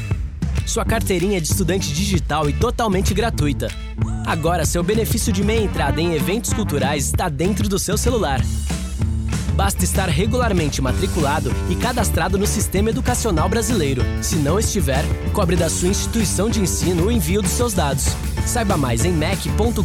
Sua 0.66 0.86
carteirinha 0.86 1.38
de 1.38 1.48
estudante 1.48 1.92
digital 1.92 2.48
e 2.48 2.54
totalmente 2.54 3.12
gratuita. 3.12 3.68
Agora, 4.26 4.64
seu 4.64 4.82
benefício 4.82 5.34
de 5.34 5.44
meia 5.44 5.60
entrada 5.60 6.00
em 6.00 6.14
eventos 6.14 6.54
culturais 6.54 7.04
está 7.04 7.28
dentro 7.28 7.68
do 7.68 7.78
seu 7.78 7.98
celular. 7.98 8.40
Basta 9.60 9.84
estar 9.84 10.08
regularmente 10.08 10.80
matriculado 10.80 11.52
e 11.68 11.76
cadastrado 11.76 12.38
no 12.38 12.46
Sistema 12.46 12.88
Educacional 12.88 13.46
Brasileiro. 13.46 14.00
Se 14.22 14.36
não 14.36 14.58
estiver, 14.58 15.04
cobre 15.34 15.54
da 15.54 15.68
sua 15.68 15.90
instituição 15.90 16.48
de 16.48 16.62
ensino 16.62 17.04
o 17.04 17.12
envio 17.12 17.42
dos 17.42 17.50
seus 17.50 17.74
dados. 17.74 18.06
Saiba 18.46 18.78
mais 18.78 19.04
em 19.04 19.12
mec.gov.br. 19.12 19.84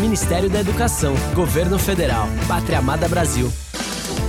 Ministério 0.00 0.48
da 0.48 0.60
Educação, 0.60 1.12
Governo 1.34 1.78
Federal, 1.78 2.26
Pátria 2.48 2.78
Amada 2.78 3.06
Brasil. 3.06 3.52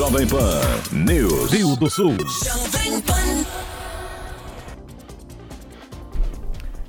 Jovem 0.00 0.26
Pan 0.26 0.62
News. 0.92 1.52
Rio 1.52 1.76
do 1.76 1.90
Sul. 1.90 2.16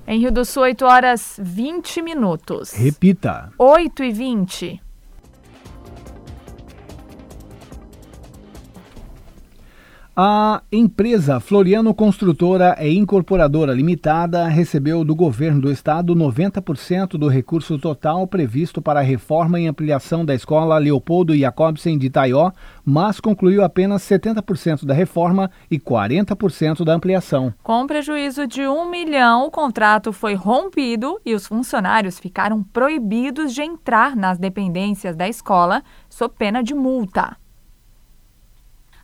Em 0.07 0.17
Rio 0.17 0.31
do 0.31 0.45
Sul, 0.45 0.63
8 0.63 0.85
horas 0.85 1.37
20 1.37 2.01
minutos. 2.01 2.71
Repita. 2.71 3.51
8 3.57 4.05
e 4.05 4.13
20. 4.13 4.81
A 10.23 10.61
empresa 10.71 11.39
Floriano 11.39 11.95
Construtora 11.95 12.77
e 12.79 12.95
Incorporadora 12.95 13.73
Limitada 13.73 14.45
recebeu 14.45 15.03
do 15.03 15.15
governo 15.15 15.61
do 15.61 15.71
estado 15.71 16.15
90% 16.15 17.17
do 17.17 17.27
recurso 17.27 17.79
total 17.79 18.27
previsto 18.27 18.83
para 18.83 18.99
a 18.99 19.01
reforma 19.01 19.59
e 19.59 19.65
ampliação 19.65 20.23
da 20.23 20.35
escola 20.35 20.77
Leopoldo 20.77 21.35
Jacobsen 21.35 21.97
de 21.97 22.05
Itaió, 22.05 22.51
mas 22.85 23.19
concluiu 23.19 23.63
apenas 23.63 24.03
70% 24.03 24.85
da 24.85 24.93
reforma 24.93 25.49
e 25.71 25.79
40% 25.79 26.85
da 26.85 26.93
ampliação. 26.93 27.51
Com 27.63 27.87
prejuízo 27.87 28.45
de 28.45 28.67
um 28.67 28.91
milhão, 28.91 29.47
o 29.47 29.49
contrato 29.49 30.13
foi 30.13 30.35
rompido 30.35 31.19
e 31.25 31.33
os 31.33 31.47
funcionários 31.47 32.19
ficaram 32.19 32.61
proibidos 32.61 33.55
de 33.55 33.63
entrar 33.63 34.15
nas 34.15 34.37
dependências 34.37 35.15
da 35.15 35.27
escola 35.27 35.81
sob 36.07 36.35
pena 36.37 36.61
de 36.61 36.75
multa. 36.75 37.41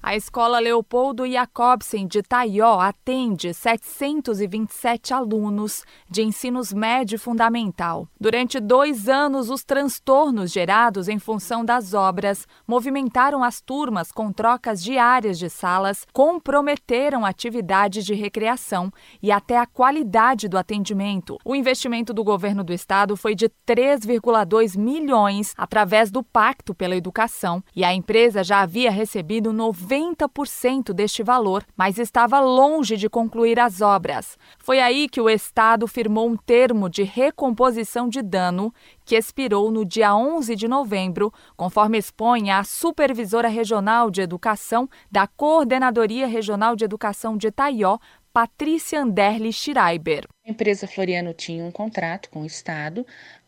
A 0.07 0.15
Escola 0.15 0.59
Leopoldo 0.59 1.29
Jacobsen 1.29 2.07
de 2.07 2.23
Taió 2.23 2.79
atende 2.79 3.53
727 3.53 5.13
alunos 5.13 5.83
de 6.09 6.23
ensinos 6.23 6.71
médio 6.71 7.19
fundamental. 7.19 8.07
Durante 8.17 8.57
dois 8.61 9.09
anos, 9.09 9.49
os 9.49 9.65
transtornos 9.65 10.49
gerados 10.49 11.09
em 11.09 11.19
função 11.19 11.65
das 11.65 11.93
obras 11.93 12.47
movimentaram 12.65 13.43
as 13.43 13.59
turmas 13.59 14.09
com 14.09 14.31
trocas 14.31 14.81
diárias 14.81 15.37
de 15.37 15.49
salas, 15.49 16.07
comprometeram 16.13 17.25
atividades 17.25 18.05
de 18.05 18.13
recreação 18.13 18.89
e 19.21 19.29
até 19.29 19.57
a 19.57 19.65
qualidade 19.65 20.47
do 20.47 20.57
atendimento. 20.57 21.37
O 21.43 21.53
investimento 21.53 22.13
do 22.13 22.23
governo 22.23 22.63
do 22.63 22.71
estado 22.71 23.17
foi 23.17 23.35
de 23.35 23.49
3,2 23.67 24.77
milhões 24.77 25.53
através 25.57 26.09
do 26.09 26.23
Pacto 26.23 26.73
pela 26.73 26.95
Educação 26.95 27.61
e 27.75 27.83
a 27.83 27.93
empresa 27.93 28.41
já 28.41 28.61
havia 28.61 28.89
recebido 28.89 29.51
90 29.51 29.96
90% 29.97 30.93
deste 30.93 31.23
valor, 31.23 31.65
mas 31.75 31.97
estava 31.97 32.39
longe 32.39 32.95
de 32.95 33.09
concluir 33.09 33.59
as 33.59 33.81
obras. 33.81 34.37
Foi 34.57 34.79
aí 34.79 35.09
que 35.09 35.19
o 35.19 35.29
Estado 35.29 35.87
firmou 35.87 36.29
um 36.29 36.37
termo 36.37 36.89
de 36.89 37.03
recomposição 37.03 38.07
de 38.07 38.21
dano 38.21 38.73
que 39.03 39.15
expirou 39.15 39.71
no 39.71 39.85
dia 39.85 40.15
11 40.15 40.55
de 40.55 40.67
novembro, 40.67 41.33
conforme 41.55 41.97
expõe 41.97 42.51
a 42.51 42.63
supervisora 42.63 43.47
regional 43.47 44.11
de 44.11 44.21
educação 44.21 44.87
da 45.11 45.25
Coordenadoria 45.27 46.27
Regional 46.27 46.75
de 46.75 46.85
Educação 46.85 47.37
de 47.37 47.51
Taió, 47.51 47.97
Patrícia 48.31 49.01
Anderle 49.01 49.51
Schreiber. 49.51 50.27
A 50.45 50.51
empresa 50.51 50.87
Floriano 50.87 51.33
tinha 51.33 51.63
um 51.63 51.71
contrato 51.71 52.29
com 52.29 52.41
o 52.41 52.45
Estado 52.45 53.05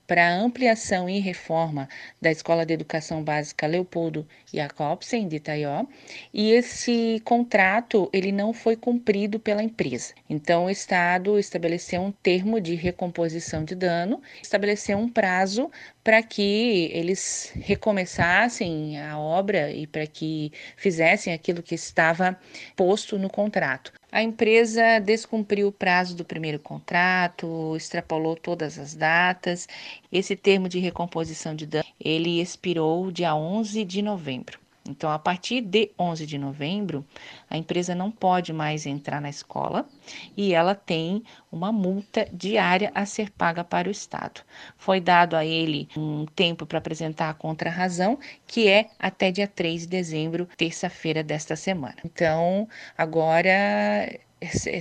para 0.10 0.28
a 0.28 0.36
ampliação 0.36 1.08
e 1.08 1.20
reforma 1.20 1.88
da 2.20 2.32
Escola 2.32 2.66
de 2.66 2.74
Educação 2.74 3.24
Básica 3.24 3.68
Leopoldo 3.68 4.28
Jacobsen 4.52 5.28
de 5.28 5.36
Itaió, 5.36 5.86
e 6.34 6.50
esse 6.50 7.22
contrato 7.24 8.10
ele 8.12 8.32
não 8.32 8.52
foi 8.52 8.76
cumprido 8.76 9.40
pela 9.40 9.62
empresa. 9.62 10.16
Então 10.28 10.66
o 10.66 10.70
Estado 10.72 11.38
estabeleceu 11.38 12.02
um 12.02 12.12
termo 12.12 12.60
de 12.60 12.74
recomposição 12.74 13.64
de 13.64 13.76
dano, 13.76 14.20
estabeleceu 14.42 14.98
um 14.98 15.08
prazo 15.08 15.70
para 16.04 16.24
que 16.24 16.90
eles 16.92 17.54
recomeçassem 17.54 19.00
a 19.00 19.20
obra 19.20 19.72
e 19.72 19.86
para 19.86 20.08
que 20.08 20.52
fizessem 20.76 21.34
aquilo 21.34 21.62
que 21.62 21.76
estava 21.76 22.36
posto 22.76 23.20
no 23.20 23.30
contrato. 23.30 23.99
A 24.12 24.24
empresa 24.24 25.00
descumpriu 25.00 25.68
o 25.68 25.72
prazo 25.72 26.16
do 26.16 26.26
primeiro 26.26 26.60
contrato, 26.60 27.76
extrapolou 27.76 28.36
todas 28.36 28.80
as 28.80 28.96
datas. 28.96 29.68
Esse 30.12 30.36
termo 30.36 30.68
de 30.68 30.80
recomposição 30.80 31.56
de 31.56 31.68
dano, 31.68 31.86
ele 32.00 32.42
expirou 32.42 33.12
dia 33.12 33.36
11 33.36 33.86
de 33.86 34.02
novembro. 34.02 34.60
Então, 34.90 35.12
a 35.12 35.20
partir 35.20 35.62
de 35.62 35.92
11 35.98 36.26
de 36.26 36.38
novembro, 36.38 37.06
a 37.50 37.58
empresa 37.58 37.94
não 37.94 38.10
pode 38.10 38.52
mais 38.52 38.86
entrar 38.86 39.22
na 39.22 39.30
escola 39.30 39.88
e 40.36 40.54
ela 40.54 40.74
tem 40.74 41.24
uma 41.52 41.72
multa 41.72 42.28
diária 42.34 42.92
a 42.96 43.06
ser 43.06 43.30
paga 43.30 43.64
para 43.64 43.88
o 43.88 43.92
Estado. 43.92 44.42
Foi 44.78 45.00
dado 45.00 45.36
a 45.36 45.46
ele 45.46 45.88
um 45.96 46.26
tempo 46.26 46.66
para 46.66 46.80
apresentar 46.80 47.30
a 47.30 47.34
contrarrazão, 47.34 48.18
que 48.48 48.68
é 48.68 48.90
até 48.98 49.32
dia 49.32 49.48
3 49.48 49.82
de 49.82 49.88
dezembro, 49.88 50.48
terça-feira 50.58 51.24
desta 51.24 51.56
semana. 51.56 51.98
Então, 52.04 52.68
agora 52.98 53.50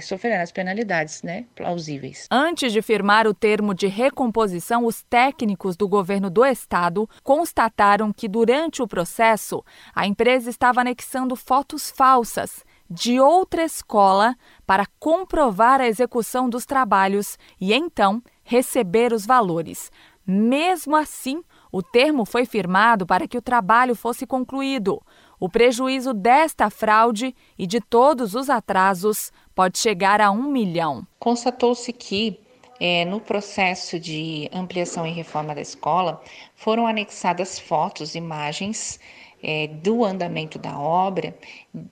sofrerá 0.02 0.42
as 0.42 0.52
penalidades 0.52 1.22
né, 1.22 1.46
plausíveis. 1.54 2.26
Antes 2.30 2.72
de 2.72 2.80
firmar 2.82 3.26
o 3.26 3.34
termo 3.34 3.74
de 3.74 3.86
recomposição, 3.86 4.84
os 4.84 5.02
técnicos 5.02 5.76
do 5.76 5.88
governo 5.88 6.30
do 6.30 6.44
estado 6.44 7.08
constataram 7.22 8.12
que 8.12 8.28
durante 8.28 8.82
o 8.82 8.88
processo 8.88 9.64
a 9.94 10.06
empresa 10.06 10.50
estava 10.50 10.80
anexando 10.80 11.34
fotos 11.36 11.90
falsas 11.90 12.64
de 12.90 13.20
outra 13.20 13.64
escola 13.64 14.34
para 14.66 14.86
comprovar 14.98 15.80
a 15.80 15.86
execução 15.86 16.48
dos 16.48 16.64
trabalhos 16.64 17.38
e 17.60 17.72
então 17.74 18.22
receber 18.42 19.12
os 19.12 19.26
valores. 19.26 19.90
Mesmo 20.26 20.94
assim, 20.94 21.42
o 21.72 21.82
termo 21.82 22.24
foi 22.24 22.44
firmado 22.44 23.06
para 23.06 23.26
que 23.26 23.38
o 23.38 23.42
trabalho 23.42 23.94
fosse 23.94 24.26
concluído. 24.26 25.02
O 25.40 25.48
prejuízo 25.48 26.12
desta 26.12 26.68
fraude 26.68 27.34
e 27.58 27.66
de 27.66 27.80
todos 27.80 28.34
os 28.34 28.50
atrasos 28.50 29.32
pode 29.54 29.78
chegar 29.78 30.20
a 30.20 30.30
um 30.30 30.50
milhão. 30.50 31.06
Constatou-se 31.18 31.92
que 31.92 32.40
é, 32.80 33.04
no 33.04 33.20
processo 33.20 33.98
de 33.98 34.48
ampliação 34.52 35.06
e 35.06 35.10
reforma 35.10 35.54
da 35.54 35.60
escola, 35.60 36.22
foram 36.54 36.86
anexadas 36.86 37.58
fotos, 37.58 38.14
imagens 38.14 39.00
é, 39.42 39.68
do 39.68 40.04
andamento 40.04 40.58
da 40.58 40.78
obra 40.78 41.36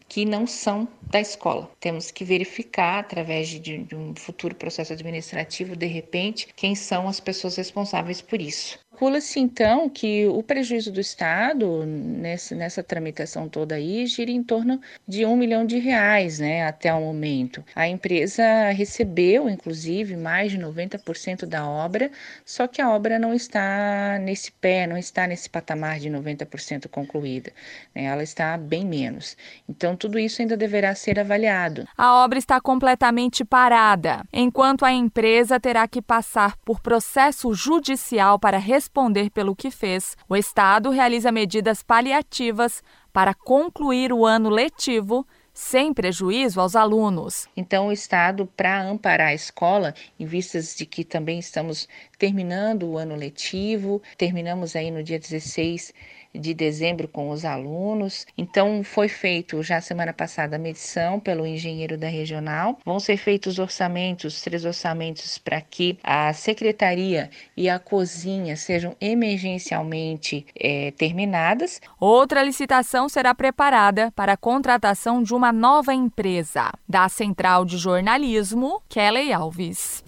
que 0.08 0.24
não 0.24 0.46
são 0.46 0.88
da 1.02 1.20
escola. 1.20 1.70
Temos 1.80 2.10
que 2.10 2.24
verificar, 2.24 3.00
através 3.00 3.48
de, 3.48 3.78
de 3.78 3.94
um 3.94 4.14
futuro 4.16 4.54
processo 4.54 4.92
administrativo, 4.92 5.76
de 5.76 5.86
repente, 5.86 6.48
quem 6.56 6.74
são 6.74 7.08
as 7.08 7.20
pessoas 7.20 7.56
responsáveis 7.56 8.20
por 8.20 8.40
isso. 8.40 8.78
Calcula-se 8.96 9.38
então 9.38 9.90
que 9.90 10.26
o 10.26 10.42
prejuízo 10.42 10.90
do 10.90 11.02
Estado 11.02 11.84
nessa, 11.84 12.82
tramitação 12.82 13.46
toda 13.46 13.74
aí 13.74 14.06
gira 14.06 14.30
em 14.30 14.42
torno 14.42 14.80
de 15.06 15.26
um 15.26 15.36
milhão 15.36 15.66
de 15.66 15.78
reais, 15.78 16.38
né, 16.38 16.66
até 16.66 16.94
o 16.94 17.00
momento. 17.02 17.62
A 17.74 17.86
empresa 17.86 18.70
recebeu, 18.70 19.50
inclusive, 19.50 20.16
mais 20.16 20.50
de 20.50 20.58
90% 20.58 21.44
da 21.44 21.68
obra, 21.68 22.10
só 22.42 22.66
que 22.66 22.80
a 22.80 22.88
obra 22.88 23.18
não 23.18 23.34
está 23.34 24.18
nesse 24.18 24.50
pé, 24.50 24.86
não 24.86 24.96
está 24.96 25.26
nesse 25.26 25.50
patamar 25.50 26.00
de 26.00 26.08
90% 26.08 26.88
concluída. 26.88 27.52
Né, 27.94 28.04
ela 28.04 28.22
está 28.22 28.56
bem 28.56 28.86
menos. 28.86 29.36
Então, 29.68 29.94
tudo 29.94 30.18
isso 30.18 30.40
ainda 30.40 30.56
deverá 30.56 30.94
ser 30.94 31.20
avaliado. 31.20 31.86
A 31.98 32.24
obra 32.24 32.38
está 32.38 32.58
completamente 32.62 33.44
parada, 33.44 34.24
enquanto 34.32 34.86
a 34.86 34.92
empresa 34.92 35.60
terá 35.60 35.86
que 35.86 36.00
passar 36.00 36.56
por 36.64 36.80
processo 36.80 37.52
judicial 37.52 38.38
para 38.38 38.56
responder 38.86 39.30
pelo 39.30 39.56
que 39.56 39.70
fez. 39.70 40.16
O 40.28 40.36
Estado 40.36 40.90
realiza 40.90 41.32
medidas 41.32 41.82
paliativas 41.82 42.82
para 43.12 43.34
concluir 43.34 44.12
o 44.12 44.24
ano 44.24 44.48
letivo 44.48 45.26
sem 45.56 45.94
prejuízo 45.94 46.60
aos 46.60 46.76
alunos. 46.76 47.48
Então, 47.56 47.88
o 47.88 47.92
Estado, 47.92 48.46
para 48.54 48.82
amparar 48.82 49.28
a 49.28 49.34
escola, 49.34 49.94
em 50.20 50.26
vistas 50.26 50.76
de 50.76 50.84
que 50.84 51.02
também 51.02 51.38
estamos 51.38 51.88
terminando 52.18 52.82
o 52.82 52.98
ano 52.98 53.16
letivo, 53.16 54.02
terminamos 54.18 54.76
aí 54.76 54.90
no 54.90 55.02
dia 55.02 55.18
16 55.18 55.94
de 56.38 56.54
dezembro 56.54 57.08
com 57.08 57.30
os 57.30 57.44
alunos. 57.44 58.26
Então, 58.36 58.82
foi 58.84 59.08
feito 59.08 59.62
já 59.62 59.80
semana 59.80 60.12
passada 60.12 60.56
a 60.56 60.58
medição 60.58 61.18
pelo 61.18 61.46
engenheiro 61.46 61.96
da 61.96 62.08
regional. 62.08 62.78
Vão 62.84 63.00
ser 63.00 63.16
feitos 63.16 63.58
orçamentos, 63.58 64.42
três 64.42 64.64
orçamentos, 64.64 65.38
para 65.38 65.60
que 65.60 65.98
a 66.02 66.32
secretaria 66.32 67.30
e 67.56 67.68
a 67.68 67.78
cozinha 67.78 68.56
sejam 68.56 68.94
emergencialmente 69.00 70.46
é, 70.58 70.90
terminadas. 70.92 71.80
Outra 71.98 72.42
licitação 72.42 73.08
será 73.08 73.34
preparada 73.34 74.12
para 74.14 74.34
a 74.34 74.36
contratação 74.36 75.22
de 75.22 75.34
uma 75.34 75.45
nova 75.52 75.94
empresa. 75.94 76.72
Da 76.88 77.08
Central 77.08 77.64
de 77.64 77.76
Jornalismo, 77.76 78.82
Kelly 78.88 79.32
Alves. 79.32 80.05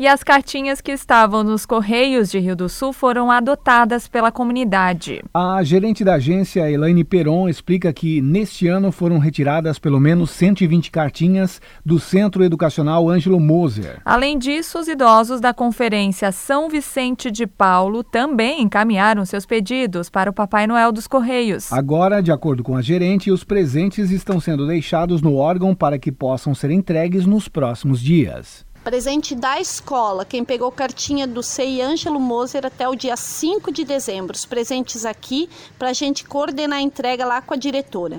E 0.00 0.06
as 0.06 0.22
cartinhas 0.22 0.80
que 0.80 0.92
estavam 0.92 1.42
nos 1.42 1.66
Correios 1.66 2.30
de 2.30 2.38
Rio 2.38 2.54
do 2.54 2.68
Sul 2.68 2.92
foram 2.92 3.32
adotadas 3.32 4.06
pela 4.06 4.30
comunidade. 4.30 5.20
A 5.34 5.60
gerente 5.64 6.04
da 6.04 6.14
agência, 6.14 6.70
Elaine 6.70 7.02
Peron, 7.02 7.48
explica 7.48 7.92
que 7.92 8.22
neste 8.22 8.68
ano 8.68 8.92
foram 8.92 9.18
retiradas 9.18 9.76
pelo 9.76 9.98
menos 9.98 10.30
120 10.30 10.92
cartinhas 10.92 11.60
do 11.84 11.98
Centro 11.98 12.44
Educacional 12.44 13.10
Ângelo 13.10 13.40
Moser. 13.40 14.00
Além 14.04 14.38
disso, 14.38 14.78
os 14.78 14.86
idosos 14.86 15.40
da 15.40 15.52
Conferência 15.52 16.30
São 16.30 16.68
Vicente 16.68 17.28
de 17.28 17.44
Paulo 17.44 18.04
também 18.04 18.62
encaminharam 18.62 19.24
seus 19.24 19.44
pedidos 19.44 20.08
para 20.08 20.30
o 20.30 20.32
Papai 20.32 20.68
Noel 20.68 20.92
dos 20.92 21.08
Correios. 21.08 21.72
Agora, 21.72 22.22
de 22.22 22.30
acordo 22.30 22.62
com 22.62 22.76
a 22.76 22.82
gerente, 22.82 23.32
os 23.32 23.42
presentes 23.42 24.12
estão 24.12 24.38
sendo 24.38 24.64
deixados 24.64 25.20
no 25.20 25.34
órgão 25.34 25.74
para 25.74 25.98
que 25.98 26.12
possam 26.12 26.54
ser 26.54 26.70
entregues 26.70 27.26
nos 27.26 27.48
próximos 27.48 28.00
dias. 28.00 28.64
Presente 28.88 29.34
da 29.34 29.60
escola, 29.60 30.24
quem 30.24 30.42
pegou 30.42 30.72
cartinha 30.72 31.26
do 31.26 31.42
CEI 31.42 31.82
Ângelo 31.82 32.18
Moser 32.18 32.64
até 32.64 32.88
o 32.88 32.94
dia 32.94 33.18
5 33.18 33.70
de 33.70 33.84
dezembro. 33.84 34.34
Os 34.34 34.46
presentes 34.46 35.04
aqui 35.04 35.46
para 35.78 35.90
a 35.90 35.92
gente 35.92 36.24
coordenar 36.24 36.78
a 36.78 36.80
entrega 36.80 37.26
lá 37.26 37.42
com 37.42 37.52
a 37.52 37.56
diretora. 37.58 38.16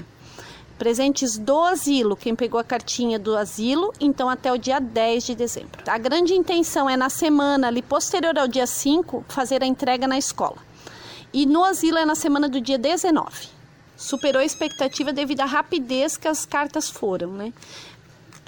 Presentes 0.77 1.39
do 1.39 1.59
asilo, 1.63 2.15
quem 2.15 2.35
pegou 2.35 2.59
a 2.59 2.63
cartinha 2.63 3.17
do 3.17 3.35
asilo, 3.35 3.91
então 3.99 4.29
até 4.29 4.53
o 4.53 4.59
dia 4.59 4.79
10 4.79 5.23
de 5.23 5.33
dezembro. 5.33 5.81
A 5.87 5.97
grande 5.97 6.35
intenção 6.35 6.87
é 6.87 6.95
na 6.95 7.09
semana 7.09 7.65
ali 7.65 7.81
posterior 7.81 8.37
ao 8.37 8.47
dia 8.47 8.67
5 8.67 9.25
fazer 9.27 9.63
a 9.63 9.65
entrega 9.65 10.07
na 10.07 10.19
escola. 10.19 10.57
E 11.33 11.47
no 11.47 11.63
asilo 11.63 11.97
é 11.97 12.05
na 12.05 12.13
semana 12.13 12.47
do 12.47 12.61
dia 12.61 12.77
19. 12.77 13.47
Superou 13.97 14.39
a 14.39 14.45
expectativa 14.45 15.11
devido 15.11 15.41
à 15.41 15.45
rapidez 15.45 16.15
que 16.15 16.27
as 16.27 16.45
cartas 16.45 16.91
foram, 16.91 17.31
né? 17.31 17.53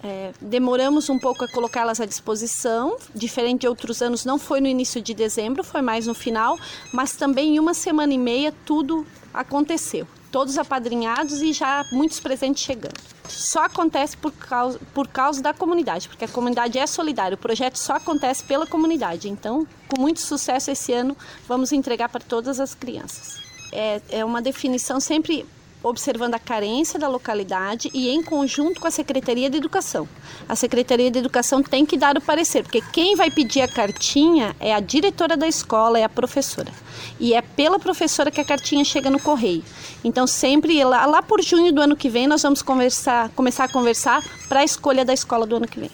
É, 0.04 0.32
demoramos 0.42 1.10
um 1.10 1.20
pouco 1.20 1.46
a 1.46 1.48
colocá-las 1.48 2.02
à 2.02 2.06
disposição, 2.06 2.98
diferente 3.14 3.62
de 3.62 3.68
outros 3.68 4.02
anos, 4.02 4.26
não 4.26 4.40
foi 4.40 4.60
no 4.60 4.68
início 4.68 5.00
de 5.00 5.14
dezembro, 5.14 5.64
foi 5.64 5.82
mais 5.82 6.08
no 6.08 6.16
final, 6.16 6.58
mas 6.92 7.16
também 7.16 7.56
em 7.56 7.60
uma 7.60 7.74
semana 7.74 8.12
e 8.14 8.18
meia 8.18 8.54
tudo 8.66 9.06
aconteceu. 9.32 10.08
Todos 10.32 10.58
apadrinhados 10.58 11.42
e 11.42 11.54
já 11.54 11.86
muitos 11.92 12.20
presentes 12.20 12.64
chegando. 12.64 13.00
Só 13.28 13.66
acontece 13.66 14.18
por 14.18 14.32
causa, 14.32 14.80
por 14.94 15.08
causa 15.08 15.42
da 15.42 15.54
comunidade, 15.54 16.08
porque 16.08 16.26
a 16.26 16.28
comunidade 16.28 16.80
é 16.80 16.88
solidária, 16.88 17.36
o 17.36 17.38
projeto 17.38 17.78
só 17.78 17.94
acontece 17.94 18.44
pela 18.44 18.66
comunidade. 18.66 19.30
Então, 19.30 19.68
com 19.88 20.02
muito 20.02 20.22
sucesso 20.22 20.72
esse 20.72 20.94
ano, 20.94 21.16
vamos 21.48 21.72
entregar 21.72 22.10
para 22.10 22.22
todas 22.22 22.60
as 22.60 22.74
crianças. 22.74 23.40
É, 23.72 24.02
é 24.10 24.26
uma 24.26 24.42
definição 24.42 25.00
sempre 25.00 25.46
observando 25.84 26.36
a 26.36 26.40
carência 26.40 27.00
da 27.00 27.08
localidade 27.08 27.90
e 27.94 28.10
em 28.10 28.22
conjunto 28.22 28.80
com 28.80 28.88
a 28.88 28.92
Secretaria 28.92 29.50
de 29.50 29.58
Educação. 29.58 30.08
A 30.48 30.56
Secretaria 30.56 31.10
de 31.10 31.20
Educação 31.20 31.64
tem 31.64 31.86
que 31.86 31.98
dar 31.98 32.18
o 32.18 32.22
parecer, 32.22 32.64
porque 32.64 32.82
quem 32.94 33.16
vai 33.16 33.32
pedir 33.32 33.62
a 33.62 33.68
cartinha 33.68 34.56
é 34.60 34.74
a 34.74 34.80
diretora 34.80 35.36
da 35.36 35.48
escola, 35.48 36.00
é 36.00 36.04
a 36.04 36.10
professora. 36.10 36.72
E 37.20 37.34
é 37.34 37.42
pela 37.42 37.80
professora 37.80 38.32
que 38.32 38.42
a 38.42 38.46
cartinha 38.46 38.84
chega 38.84 39.10
no 39.10 39.20
correio. 39.20 39.64
Então, 40.04 40.26
sempre 40.28 40.84
lá, 40.84 41.06
lá 41.06 41.22
por 41.22 41.42
junho 41.42 41.72
do 41.72 41.82
ano 41.82 41.96
que 41.96 42.10
vem, 42.10 42.28
nós 42.28 42.42
vamos 42.42 42.62
conversar, 42.62 43.30
começar 43.30 43.66
a 43.66 43.70
conversar 43.70 44.24
para 44.48 44.62
a 44.62 44.64
escolha 44.64 45.06
da 45.06 45.14
escola 45.14 45.46
do 45.46 45.56
ano 45.56 45.68
que 45.68 45.80
vem. 45.80 45.92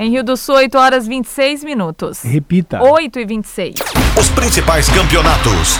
Em 0.00 0.10
Rio 0.10 0.22
do 0.22 0.36
Sul, 0.36 0.54
8 0.54 0.78
horas 0.78 1.08
26 1.08 1.64
minutos. 1.64 2.22
Repita. 2.22 2.80
8 2.80 3.18
e 3.18 3.24
26. 3.26 3.74
Os 4.16 4.30
principais 4.30 4.88
campeonatos. 4.88 5.76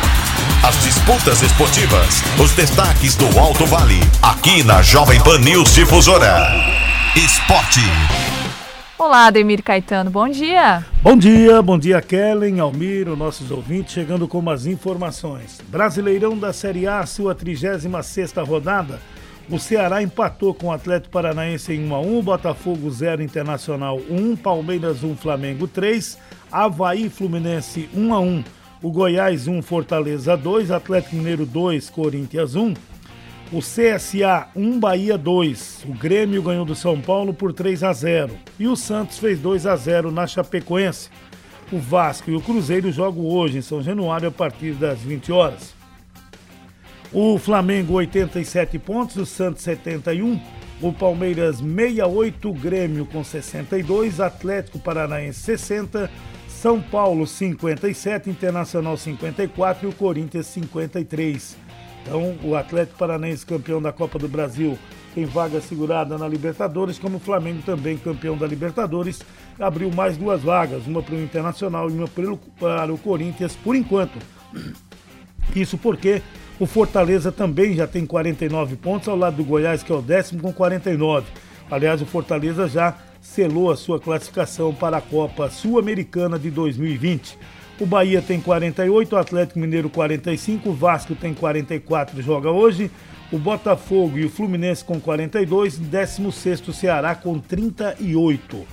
As 0.67 0.75
disputas 0.83 1.41
esportivas. 1.41 2.21
Os 2.43 2.51
destaques 2.51 3.15
do 3.15 3.39
Alto 3.39 3.65
Vale. 3.65 4.01
Aqui 4.21 4.65
na 4.65 4.83
Jovem 4.83 5.23
Pan 5.23 5.39
News 5.39 5.73
Difusora. 5.73 6.49
Esporte. 7.15 7.79
Olá, 8.99 9.27
Ademir 9.27 9.63
Caetano, 9.63 10.11
bom 10.11 10.29
dia. 10.29 10.85
Bom 11.01 11.17
dia, 11.17 11.63
bom 11.63 11.79
dia, 11.79 12.03
Kellen, 12.03 12.59
Almir, 12.59 13.07
nossos 13.11 13.53
ouvintes, 13.53 13.95
chegando 13.95 14.27
com 14.27 14.51
as 14.51 14.67
informações. 14.67 15.61
Brasileirão 15.69 16.37
da 16.37 16.53
Série 16.53 16.89
A, 16.89 17.07
sua 17.07 17.37
36 17.37 18.33
rodada. 18.45 18.99
O 19.51 19.59
Ceará 19.59 20.03
empatou 20.03 20.53
com 20.53 20.67
o 20.67 20.73
Atlético 20.73 21.11
Paranaense 21.11 21.73
em 21.73 21.89
1 21.89 21.95
a 21.95 22.01
1, 22.01 22.23
Botafogo 22.23 22.91
0, 22.91 23.23
Internacional 23.23 23.99
1, 24.11 24.37
Palmeiras 24.37 25.03
1, 25.03 25.17
Flamengo 25.17 25.67
3, 25.67 26.19
Havaí 26.53 27.09
Fluminense 27.09 27.89
1 27.95 28.15
a 28.15 28.21
1, 28.21 28.45
o 28.83 28.91
Goiás 28.91 29.49
1, 29.49 29.63
Fortaleza 29.63 30.37
2, 30.37 30.71
Atlético 30.71 31.17
Mineiro 31.17 31.47
2, 31.47 31.89
Corinthians 31.89 32.55
1, 32.55 32.75
o 33.51 33.61
CSA 33.61 34.49
1, 34.55 34.79
Bahia 34.79 35.17
2, 35.17 35.87
o 35.89 35.95
Grêmio 35.95 36.43
ganhou 36.43 36.67
do 36.67 36.75
São 36.75 37.01
Paulo 37.01 37.33
por 37.33 37.55
3 37.55 37.83
a 37.85 37.93
0 37.95 38.37
e 38.59 38.69
o 38.69 38.77
Santos 38.77 39.19
fez 39.19 39.41
2 39.41 39.67
a 39.67 39.75
0 39.77 40.11
na 40.11 40.27
Chapecoense. 40.27 41.09
O 41.73 41.79
Vasco 41.79 42.31
e 42.31 42.37
o 42.37 42.41
Cruzeiro 42.43 42.93
jogam 42.93 43.25
hoje 43.25 43.59
em 43.59 43.63
São 43.63 43.83
Januário 43.83 44.29
a 44.29 44.33
partir 44.33 44.73
das 44.73 44.99
20 44.99 45.33
horas. 45.33 45.78
O 47.13 47.39
Flamengo 47.39 47.95
87 47.95 48.79
pontos, 48.79 49.17
o 49.17 49.25
Santos 49.25 49.63
71, 49.63 50.39
o 50.83 50.93
Palmeiras 50.93 51.57
68, 51.57 52.53
Grêmio 52.53 53.07
com 53.07 53.25
62, 53.25 54.21
Atlético 54.21 54.79
Paranaense 54.79 55.41
60, 55.41 56.11
São 56.49 56.83
Paulo 56.83 57.27
57, 57.27 58.29
Internacional 58.29 58.95
54 58.95 59.87
e 59.87 59.91
o 59.91 59.95
Corinthians 59.95 60.47
53. 60.49 61.57
Então, 62.03 62.37
o 62.45 62.55
Atlético 62.55 62.99
Paranaense 62.99 63.47
campeão 63.47 63.81
da 63.81 63.91
Copa 63.91 64.19
do 64.19 64.29
Brasil 64.29 64.79
tem 65.15 65.25
vaga 65.25 65.63
segurada 65.63 66.19
na 66.19 66.29
Libertadores, 66.29 66.99
como 66.99 67.17
o 67.17 67.21
Flamengo 67.21 67.63
também 67.65 67.97
campeão 67.97 68.37
da 68.37 68.47
Libertadores, 68.47 69.23
abriu 69.59 69.91
mais 69.91 70.19
duas 70.19 70.43
vagas, 70.43 70.87
uma 70.87 71.03
para 71.03 71.15
o 71.15 71.23
Internacional 71.23 71.89
e 71.89 71.95
uma 71.95 72.07
para 72.07 72.93
o 72.93 72.99
Corinthians 72.99 73.57
por 73.57 73.75
enquanto. 73.75 74.19
Isso 75.57 75.79
porque 75.79 76.23
o 76.61 76.67
Fortaleza 76.67 77.31
também 77.31 77.75
já 77.75 77.87
tem 77.87 78.05
49 78.05 78.77
pontos, 78.77 79.09
ao 79.09 79.17
lado 79.17 79.37
do 79.37 79.45
Goiás, 79.45 79.83
que 79.83 79.93
é 79.93 79.95
o 79.95 80.03
décimo, 80.03 80.43
com 80.43 80.53
49. 80.53 81.27
Aliás, 81.71 82.03
o 82.03 82.07
Fortaleza 82.07 82.67
já 82.67 82.97
selou 83.21 83.71
a 83.71 83.77
sua 83.77 84.01
classificação 84.01 84.75
para 84.75 84.97
a 84.97 85.01
Copa 85.01 85.49
Sul-Americana 85.51 86.39
de 86.39 86.51
2020. 86.51 87.39
O 87.79 87.87
Bahia 87.87 88.21
tem 88.21 88.41
48, 88.41 89.15
o 89.15 89.19
Atlético 89.19 89.59
Mineiro 89.61 89.89
45, 89.89 90.71
o 90.71 90.73
Vasco 90.73 91.15
tem 91.15 91.33
44 91.33 92.21
joga 92.21 92.51
hoje, 92.51 92.91
o 93.31 93.39
Botafogo 93.39 94.19
e 94.19 94.25
o 94.25 94.31
Fluminense 94.31 94.85
com 94.85 94.99
42, 94.99 95.79
16º 95.79 96.73
Ceará 96.73 97.15
com 97.15 97.39
38. 97.39 98.67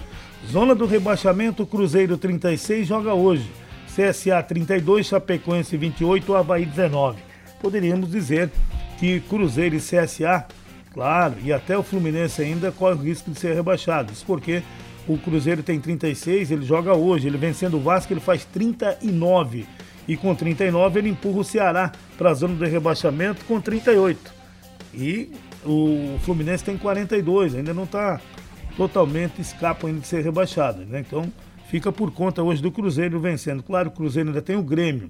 Zona 0.49 0.73
do 0.73 0.87
rebaixamento, 0.87 1.67
Cruzeiro 1.67 2.17
36 2.17 2.87
joga 2.87 3.13
hoje, 3.13 3.47
CSA 3.87 4.41
32, 4.41 5.05
Chapecoense 5.05 5.77
28, 5.77 6.33
Havaí 6.33 6.65
19. 6.65 7.34
Poderíamos 7.65 8.11
dizer 8.11 8.51
que 8.99 9.19
Cruzeiro 9.21 9.75
e 9.75 9.79
CSA, 9.79 10.45
claro, 10.93 11.33
e 11.43 11.51
até 11.51 11.75
o 11.75 11.81
Fluminense 11.81 12.43
ainda 12.43 12.71
corre 12.71 12.93
o 12.93 13.01
risco 13.01 13.31
de 13.31 13.39
ser 13.39 13.55
rebaixado. 13.55 14.13
Isso 14.13 14.23
porque 14.23 14.61
o 15.07 15.17
Cruzeiro 15.17 15.63
tem 15.63 15.79
36, 15.79 16.51
ele 16.51 16.63
joga 16.63 16.93
hoje. 16.93 17.27
Ele 17.27 17.39
vencendo 17.39 17.77
o 17.77 17.79
Vasco, 17.79 18.13
ele 18.13 18.19
faz 18.19 18.45
39. 18.45 19.65
E 20.07 20.15
com 20.15 20.35
39 20.35 20.99
ele 20.99 21.09
empurra 21.09 21.39
o 21.39 21.43
Ceará 21.43 21.91
para 22.15 22.29
a 22.29 22.33
zona 22.35 22.53
de 22.53 22.69
rebaixamento 22.69 23.43
com 23.45 23.59
38. 23.59 24.31
E 24.93 25.31
o 25.65 26.19
Fluminense 26.19 26.63
tem 26.63 26.77
42, 26.77 27.55
ainda 27.55 27.73
não 27.73 27.85
está 27.85 28.21
totalmente 28.77 29.41
escapa 29.41 29.87
ainda 29.87 30.01
de 30.01 30.07
ser 30.07 30.23
rebaixado. 30.23 30.85
Né? 30.85 30.99
Então 30.99 31.33
fica 31.71 31.91
por 31.91 32.11
conta 32.11 32.43
hoje 32.43 32.61
do 32.61 32.71
Cruzeiro 32.71 33.19
vencendo. 33.19 33.63
Claro, 33.63 33.89
o 33.89 33.91
Cruzeiro 33.91 34.29
ainda 34.29 34.41
tem 34.43 34.55
o 34.55 34.61
Grêmio 34.61 35.09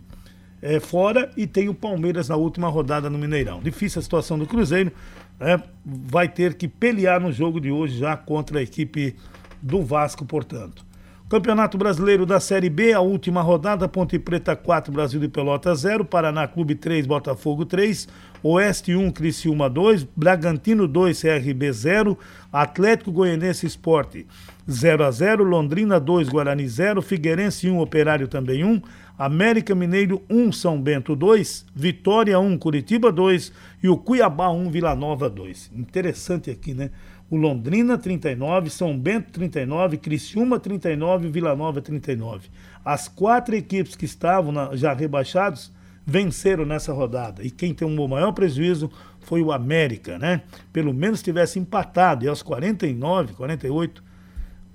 é, 0.61 0.79
fora 0.79 1.31
e 1.35 1.45
tem 1.45 1.69
o 1.69 1.73
Palmeiras 1.73 2.29
na 2.29 2.35
última 2.35 2.67
rodada 2.67 3.09
no 3.09 3.17
Mineirão. 3.17 3.59
Difícil 3.59 3.99
a 3.99 4.03
situação 4.03 4.37
do 4.37 4.45
Cruzeiro, 4.45 4.91
né? 5.39 5.61
vai 5.85 6.27
ter 6.27 6.55
que 6.55 6.67
pelear 6.67 7.19
no 7.19 7.31
jogo 7.31 7.59
de 7.59 7.71
hoje 7.71 7.97
já 7.97 8.15
contra 8.15 8.59
a 8.59 8.63
equipe 8.63 9.15
do 9.61 9.83
Vasco, 9.83 10.25
portanto. 10.25 10.85
Campeonato 11.27 11.75
Brasileiro 11.75 12.23
da 12.23 12.39
Série 12.39 12.69
B, 12.69 12.93
a 12.93 12.99
última 12.99 13.41
rodada, 13.41 13.87
Ponte 13.87 14.19
Preta 14.19 14.55
4, 14.55 14.93
Brasil 14.93 15.19
de 15.19 15.27
Pelota 15.27 15.73
0, 15.73 16.05
Paraná 16.05 16.47
Clube 16.47 16.75
3, 16.75 17.07
Botafogo 17.07 17.65
3, 17.65 18.07
Oeste 18.43 18.95
1, 18.95 19.11
Criciúma 19.11 19.67
2, 19.67 20.03
Bragantino 20.15 20.87
2, 20.87 21.19
CRB 21.19 21.73
0, 21.73 22.15
Atlético 22.53 23.11
Goianense 23.11 23.65
Esporte 23.65 24.27
0 24.69 25.03
a 25.03 25.09
0, 25.09 25.43
Londrina 25.43 25.99
2, 25.99 26.29
Guarani 26.29 26.67
0, 26.67 27.01
Figueirense 27.01 27.71
1, 27.71 27.79
Operário 27.79 28.27
também 28.27 28.63
1, 28.63 28.79
América 29.17 29.73
Mineiro 29.73 30.21
1, 30.29 30.51
São 30.51 30.81
Bento 30.81 31.15
2, 31.15 31.65
Vitória 31.73 32.39
1, 32.39 32.57
Curitiba 32.57 33.11
2 33.11 33.51
e 33.81 33.89
o 33.89 33.97
Cuiabá 33.97 34.49
1, 34.49 34.69
Vila 34.69 34.95
Nova 34.95 35.29
2. 35.29 35.71
Interessante 35.75 36.51
aqui, 36.51 36.73
né? 36.73 36.91
o 37.29 37.35
Londrina 37.35 37.97
39, 37.97 38.69
São 38.69 38.97
Bento 38.97 39.31
39, 39.31 39.97
Criciúma 39.97 40.59
39 40.59 41.27
e 41.27 41.31
Vila 41.31 41.55
Nova 41.55 41.81
39. 41.81 42.49
As 42.83 43.07
quatro 43.07 43.55
equipes 43.55 43.95
que 43.95 44.05
estavam 44.05 44.51
na, 44.51 44.75
já 44.75 44.93
rebaixados 44.93 45.71
venceram 46.05 46.65
nessa 46.65 46.93
rodada. 46.93 47.43
E 47.43 47.49
quem 47.49 47.73
tem 47.73 47.87
um 47.87 48.07
maior 48.07 48.31
prejuízo 48.31 48.91
foi 49.21 49.41
o 49.41 49.51
América, 49.51 50.19
né? 50.19 50.43
Pelo 50.71 50.93
menos 50.93 51.23
tivesse 51.23 51.57
empatado. 51.57 52.25
E 52.25 52.27
aos 52.27 52.43
49, 52.43 53.33
48, 53.33 54.03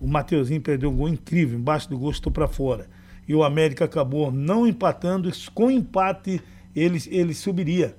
o 0.00 0.08
Mateuzinho 0.08 0.60
perdeu 0.60 0.90
um 0.90 0.96
gol 0.96 1.08
incrível, 1.08 1.56
embaixo 1.56 1.88
do 1.88 1.96
gol 1.96 2.10
estou 2.10 2.32
para 2.32 2.48
fora. 2.48 2.88
E 3.30 3.34
o 3.36 3.44
América 3.44 3.84
acabou 3.84 4.32
não 4.32 4.66
empatando, 4.66 5.30
com 5.54 5.70
empate 5.70 6.42
ele, 6.74 7.00
ele 7.06 7.32
subiria 7.32 7.94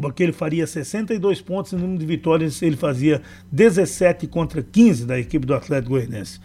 porque 0.00 0.22
ele 0.22 0.32
faria 0.32 0.66
62 0.66 1.42
pontos 1.42 1.72
no 1.72 1.80
número 1.80 1.98
de 1.98 2.06
vitórias, 2.06 2.62
ele 2.62 2.76
fazia 2.76 3.20
17 3.52 4.26
contra 4.26 4.62
15 4.62 5.04
da 5.04 5.18
equipe 5.18 5.44
do 5.44 5.54
Atlético 5.54 5.90
Goianiense. 5.90 6.40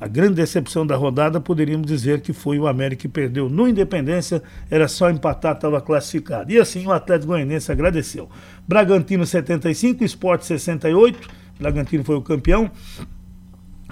A 0.00 0.08
grande 0.08 0.34
decepção 0.34 0.84
da 0.84 0.96
rodada 0.96 1.40
poderíamos 1.40 1.86
dizer 1.86 2.22
que 2.22 2.32
foi 2.32 2.58
o 2.58 2.66
América 2.66 3.02
que 3.02 3.08
perdeu 3.08 3.48
no 3.48 3.68
Independência, 3.68 4.42
era 4.68 4.88
só 4.88 5.08
empatar, 5.08 5.54
estava 5.54 5.80
classificado. 5.80 6.50
E 6.50 6.58
assim 6.58 6.84
o 6.84 6.90
Atlético 6.90 7.28
Goianiense 7.28 7.70
agradeceu. 7.70 8.28
Bragantino 8.66 9.24
75, 9.24 10.02
Sport 10.02 10.42
68, 10.42 11.28
Bragantino 11.60 12.02
foi 12.02 12.16
o 12.16 12.22
campeão. 12.22 12.68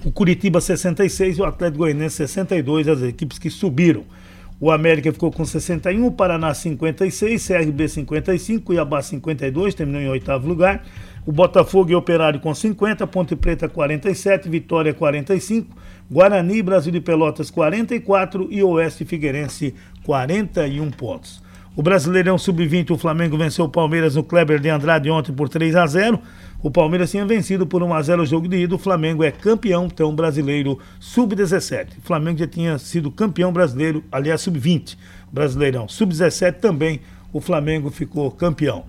O 0.05 0.11
Curitiba 0.11 0.61
66 0.61 1.39
e 1.39 1.41
o 1.41 1.45
Atlético 1.45 1.79
Goianiense 1.79 2.17
62, 2.17 2.89
as 2.89 3.03
equipes 3.03 3.39
que 3.39 3.49
subiram. 3.49 4.03
O 4.59 4.71
América 4.73 5.13
ficou 5.13 5.31
com 5.31 5.45
61, 5.45 6.05
o 6.05 6.11
Paraná 6.11 6.53
56, 6.53 7.47
CRB 7.47 7.89
55, 7.89 8.65
Cuiabá 8.65 9.01
52, 9.01 9.75
terminou 9.75 10.03
em 10.03 10.09
oitavo 10.09 10.49
lugar. 10.49 10.85
O 11.25 11.31
Botafogo 11.31 11.93
e 11.93 11.95
Operário 11.95 12.41
com 12.41 12.53
50, 12.53 13.07
Ponte 13.07 13.37
Preta 13.37 13.69
47, 13.69 14.49
Vitória 14.49 14.93
45, 14.93 15.77
Guarani, 16.11 16.63
Brasil 16.63 16.91
de 16.91 17.01
Pelotas 17.01 17.49
44 17.49 18.49
e 18.51 18.61
Oeste 18.61 19.05
Figueirense 19.05 19.73
41 20.05 20.91
pontos. 20.91 21.41
O 21.75 21.83
Brasileirão 21.83 22.37
Sub-20, 22.37 22.91
o 22.91 22.99
Flamengo 22.99 23.39
venceu 23.39 23.65
o 23.65 23.69
Palmeiras 23.69 24.15
no 24.15 24.23
Kleber 24.23 24.61
de 24.61 24.69
Andrade 24.69 25.09
ontem 25.09 25.33
por 25.33 25.49
3 25.49 25.75
a 25.75 25.87
0. 25.87 26.21
O 26.63 26.71
Palmeiras 26.71 27.11
tinha 27.11 27.27
vencido 27.27 27.67
por 27.67 27.83
1 27.83 27.93
a 27.93 28.03
0 28.03 28.23
o 28.23 28.27
jogo 28.27 28.47
de 28.47 28.57
ida. 28.57 28.77
O 28.77 28.79
Flamengo 28.79 29.25
é 29.25 29.33
campeão 29.33 29.87
então 29.87 30.15
brasileiro 30.15 30.79
sub-17. 31.01 31.99
O 31.99 32.03
Flamengo 32.03 32.39
já 32.39 32.47
tinha 32.47 32.79
sido 32.79 33.11
campeão 33.11 33.53
brasileiro, 33.53 34.05
aliás, 34.13 34.43
sub-20 34.43 34.97
brasileirão. 35.33 35.89
Sub-17 35.89 36.61
também 36.61 37.01
o 37.33 37.41
Flamengo 37.41 37.91
ficou 37.91 38.31
campeão. 38.31 38.85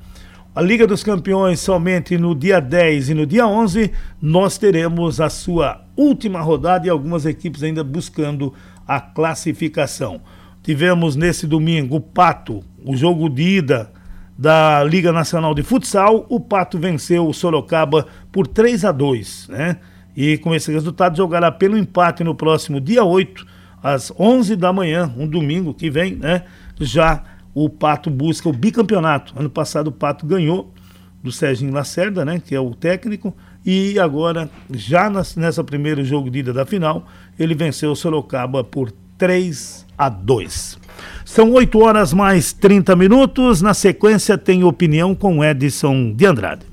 A 0.56 0.62
Liga 0.62 0.86
dos 0.86 1.04
Campeões 1.04 1.60
somente 1.60 2.16
no 2.16 2.36
dia 2.36 2.60
10 2.60 3.10
e 3.10 3.14
no 3.16 3.26
dia 3.26 3.48
11 3.48 3.92
nós 4.22 4.56
teremos 4.60 5.20
a 5.20 5.28
sua 5.28 5.84
última 5.98 6.42
rodada 6.42 6.86
e 6.86 6.92
algumas 6.92 7.26
equipes 7.26 7.64
ainda 7.64 7.84
buscando 7.84 8.54
a 8.88 9.02
classificação. 9.02 10.22
Tivemos 10.62 11.16
nesse 11.16 11.48
domingo 11.48 11.96
o 11.96 12.00
Pato, 12.00 12.64
o 12.86 12.96
jogo 12.96 13.28
de 13.30 13.42
ida 13.42 13.92
da 14.38 14.84
Liga 14.84 15.12
Nacional 15.12 15.54
de 15.54 15.64
Futsal, 15.64 16.26
o 16.30 16.40
Pato 16.40 16.80
venceu 16.80 17.28
o 17.28 17.34
Sorocaba 17.34 18.08
por 18.32 18.48
3 18.48 18.86
a 18.86 18.92
2, 18.92 19.48
né? 19.50 19.78
E 20.16 20.38
com 20.38 20.54
esse 20.54 20.72
resultado 20.72 21.18
jogará 21.18 21.52
pelo 21.52 21.78
empate 21.78 22.24
no 22.24 22.36
próximo 22.36 22.80
dia 22.80 23.04
8, 23.04 23.46
às 23.82 24.12
11 24.18 24.56
da 24.56 24.72
manhã, 24.72 25.14
um 25.18 25.28
domingo 25.28 25.74
que 25.74 25.90
vem, 25.90 26.16
né? 26.16 26.44
Já 26.80 27.24
o 27.54 27.70
Pato 27.70 28.10
busca 28.10 28.50
o 28.50 28.54
bicampeonato. 28.54 29.34
Ano 29.38 29.50
passado 29.50 29.88
o 29.88 29.92
Pato 29.92 30.26
ganhou 30.26 30.74
do 31.22 31.32
Serginho 31.32 31.74
Lacerda, 31.74 32.26
né, 32.26 32.42
que 32.46 32.54
é 32.54 32.60
o 32.60 32.76
técnico, 32.76 33.34
e 33.66 33.98
agora 33.98 34.50
já 34.70 35.10
nessa 35.10 35.64
primeiro 35.64 36.04
jogo 36.04 36.30
de 36.30 36.40
ida 36.40 36.52
da 36.52 36.66
final, 36.66 37.08
ele 37.40 37.56
venceu 37.56 37.92
o 37.92 37.96
Sorocaba 37.96 38.62
por 38.62 38.92
3 39.18 39.86
a 39.98 40.10
2. 40.10 40.83
São 41.26 41.52
8 41.52 41.80
horas 41.80 42.14
mais 42.14 42.54
30 42.54 42.96
minutos. 42.96 43.62
Na 43.62 43.74
sequência, 43.74 44.38
tem 44.38 44.64
opinião 44.64 45.16
com 45.16 45.44
Edson 45.44 46.14
de 46.14 46.26
Andrade. 46.26 46.66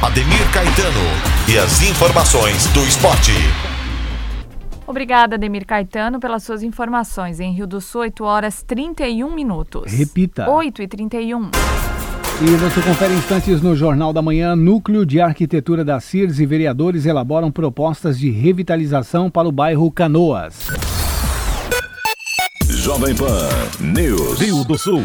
Ademir 0.00 0.52
Caetano 0.52 1.00
e 1.48 1.58
as 1.58 1.82
informações 1.82 2.66
do 2.68 2.80
esporte. 2.84 3.32
Obrigada, 4.86 5.34
Ademir 5.34 5.66
Caetano, 5.66 6.18
pelas 6.18 6.42
suas 6.42 6.62
informações. 6.62 7.40
Em 7.40 7.52
Rio 7.52 7.66
do 7.66 7.80
Sul, 7.80 8.02
8 8.02 8.24
horas 8.24 8.62
31 8.62 9.34
minutos. 9.34 9.92
Repita. 9.92 10.48
8 10.48 10.82
e 10.82 10.88
31. 10.88 11.50
E 12.40 12.46
você 12.56 12.80
confere 12.80 13.12
instantes 13.14 13.60
no 13.60 13.74
Jornal 13.74 14.12
da 14.12 14.22
Manhã. 14.22 14.54
Núcleo 14.54 15.04
de 15.04 15.20
Arquitetura 15.20 15.84
da 15.84 15.98
CIRS 15.98 16.38
e 16.38 16.46
vereadores 16.46 17.04
elaboram 17.04 17.50
propostas 17.50 18.18
de 18.18 18.30
revitalização 18.30 19.28
para 19.28 19.48
o 19.48 19.52
bairro 19.52 19.90
Canoas. 19.90 20.97
Jovem 22.88 23.14
Pan 23.14 23.50
News. 23.80 24.40
Rio 24.40 24.64
do 24.64 24.78
Sul. 24.78 25.04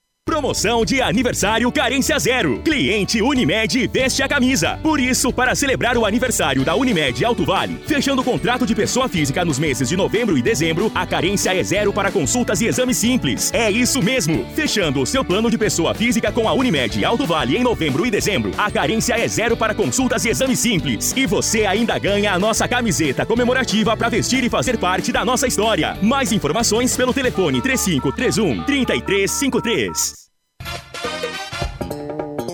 Promoção 0.23 0.85
de 0.85 1.01
aniversário 1.01 1.71
Carência 1.71 2.17
Zero. 2.19 2.61
Cliente 2.63 3.21
Unimed 3.23 3.87
veste 3.87 4.21
a 4.21 4.29
camisa. 4.29 4.79
Por 4.81 4.99
isso, 4.99 5.33
para 5.33 5.55
celebrar 5.55 5.97
o 5.97 6.05
aniversário 6.05 6.63
da 6.63 6.75
Unimed 6.75 7.25
Alto 7.25 7.43
Vale, 7.43 7.81
fechando 7.87 8.21
o 8.21 8.23
contrato 8.23 8.65
de 8.65 8.75
pessoa 8.75 9.09
física 9.09 9.43
nos 9.43 9.57
meses 9.57 9.89
de 9.89 9.97
novembro 9.97 10.37
e 10.37 10.41
dezembro, 10.41 10.91
a 10.93 11.07
carência 11.07 11.53
é 11.53 11.63
zero 11.63 11.91
para 11.91 12.11
consultas 12.11 12.61
e 12.61 12.67
exames 12.67 12.97
simples. 12.97 13.51
É 13.51 13.69
isso 13.69 14.01
mesmo. 14.01 14.45
Fechando 14.55 15.01
o 15.01 15.07
seu 15.07 15.25
plano 15.25 15.49
de 15.49 15.57
pessoa 15.57 15.93
física 15.93 16.31
com 16.31 16.47
a 16.47 16.53
Unimed 16.53 17.03
Alto 17.03 17.25
Vale 17.25 17.57
em 17.57 17.63
novembro 17.63 18.05
e 18.05 18.11
dezembro, 18.11 18.51
a 18.57 18.69
carência 18.69 19.15
é 19.15 19.27
zero 19.27 19.57
para 19.57 19.73
consultas 19.73 20.23
e 20.23 20.29
exames 20.29 20.59
simples. 20.59 21.13
E 21.17 21.25
você 21.25 21.65
ainda 21.65 21.97
ganha 21.97 22.31
a 22.31 22.39
nossa 22.39 22.67
camiseta 22.67 23.25
comemorativa 23.25 23.97
para 23.97 24.09
vestir 24.09 24.43
e 24.43 24.49
fazer 24.49 24.77
parte 24.77 25.11
da 25.11 25.25
nossa 25.25 25.47
história. 25.47 25.97
Mais 26.01 26.31
informações 26.31 26.95
pelo 26.95 27.11
telefone 27.11 27.59
3531 27.59 28.63
3353. 28.65 30.20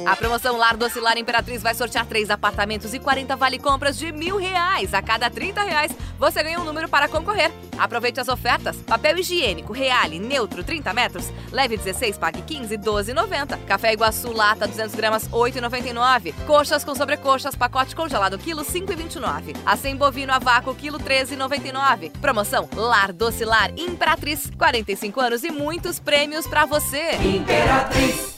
A 0.08 0.16
promoção 0.16 0.56
Lar 0.56 0.78
Docilar 0.78 1.18
Imperatriz 1.18 1.62
vai 1.62 1.76
sortear 1.76 2.06
três 2.06 2.30
apartamentos 2.30 2.94
e 2.94 3.00
40 3.00 3.36
vale 3.36 3.60
compras 3.60 3.98
de 3.98 4.10
mil 4.14 4.38
reais. 4.38 4.94
A 4.94 5.02
cada 5.02 5.30
30 5.30 5.62
reais, 5.62 5.92
você 6.18 6.42
ganha 6.42 6.62
um 6.62 6.64
número 6.64 6.88
para 6.88 7.10
concorrer. 7.10 7.52
Aproveite 7.78 8.18
as 8.18 8.30
ofertas. 8.30 8.78
Papel 8.78 9.18
higiênico 9.18 9.74
Reale 9.74 10.18
Neutro 10.18 10.64
30 10.64 10.94
metros. 10.94 11.30
Leve 11.52 11.76
16, 11.76 12.18
pague 12.18 12.42
15, 12.42 12.78
12,90. 12.78 13.66
Café 13.66 13.92
Iguaçu 13.92 14.32
Lata 14.32 14.66
200 14.66 14.96
gramas 14.96 15.28
8,99. 15.28 16.34
Coxas 16.46 16.86
com 16.86 16.96
sobrecoxas, 16.96 17.54
pacote 17.54 17.94
congelado 17.94 18.38
quilo 18.38 18.64
5,29. 18.64 19.58
Acém 19.66 19.98
bovino 19.98 20.32
a 20.32 20.40
vácuo 20.40 20.74
quilo 20.74 21.00
13,99. 21.00 22.12
Promoção 22.22 22.70
Lar 22.74 23.12
Docilar 23.12 23.72
Imperatriz. 23.76 24.50
45 24.58 25.20
anos 25.20 25.44
e 25.44 25.52
muitos 25.52 26.00
prêmios 26.00 26.48
para 26.48 26.66
você. 26.66 27.12
Imperatriz. 27.16 28.37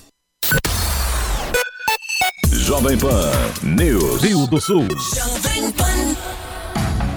Jovem 2.70 3.00
Pan 3.00 3.32
News. 3.64 4.22
Rio 4.22 4.46
do 4.46 4.62
Sul. 4.62 4.86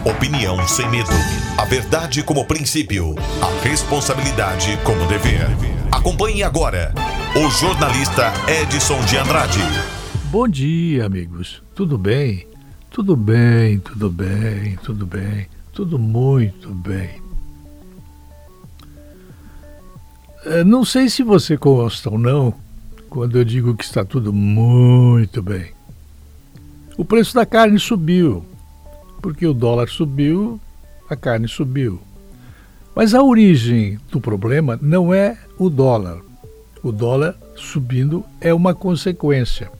Opinião 0.02 0.66
sem 0.66 0.88
medo. 0.88 1.10
A 1.58 1.66
verdade 1.66 2.22
como 2.22 2.46
princípio. 2.46 3.14
A 3.42 3.62
responsabilidade 3.62 4.78
como 4.82 5.06
dever. 5.08 5.46
Acompanhe 5.92 6.42
agora 6.42 6.94
o 7.36 7.50
jornalista 7.50 8.32
Edson 8.48 8.98
de 9.04 9.18
Andrade. 9.18 9.60
Bom 10.30 10.48
dia, 10.48 11.04
amigos. 11.04 11.62
Tudo 11.74 11.98
bem? 11.98 12.46
Tudo 12.90 13.14
bem, 13.14 13.78
tudo 13.78 14.08
bem, 14.08 14.78
tudo 14.82 15.04
bem. 15.04 15.48
Tudo 15.70 15.98
muito 15.98 16.70
bem. 16.70 17.20
É, 20.46 20.64
não 20.64 20.82
sei 20.82 21.10
se 21.10 21.22
você 21.22 21.58
gosta 21.58 22.08
ou 22.08 22.16
não 22.16 22.61
quando 23.12 23.36
eu 23.36 23.44
digo 23.44 23.76
que 23.76 23.84
está 23.84 24.06
tudo 24.06 24.32
muito 24.32 25.42
bem. 25.42 25.72
O 26.96 27.04
preço 27.04 27.34
da 27.34 27.44
carne 27.44 27.78
subiu, 27.78 28.42
porque 29.20 29.46
o 29.46 29.52
dólar 29.52 29.90
subiu, 29.90 30.58
a 31.10 31.14
carne 31.14 31.46
subiu. 31.46 32.00
Mas 32.96 33.12
a 33.12 33.22
origem 33.22 33.98
do 34.10 34.18
problema 34.18 34.78
não 34.80 35.12
é 35.12 35.36
o 35.58 35.68
dólar. 35.68 36.22
O 36.82 36.90
dólar 36.90 37.36
subindo 37.54 38.24
é 38.40 38.54
uma 38.54 38.74
consequência. 38.74 39.70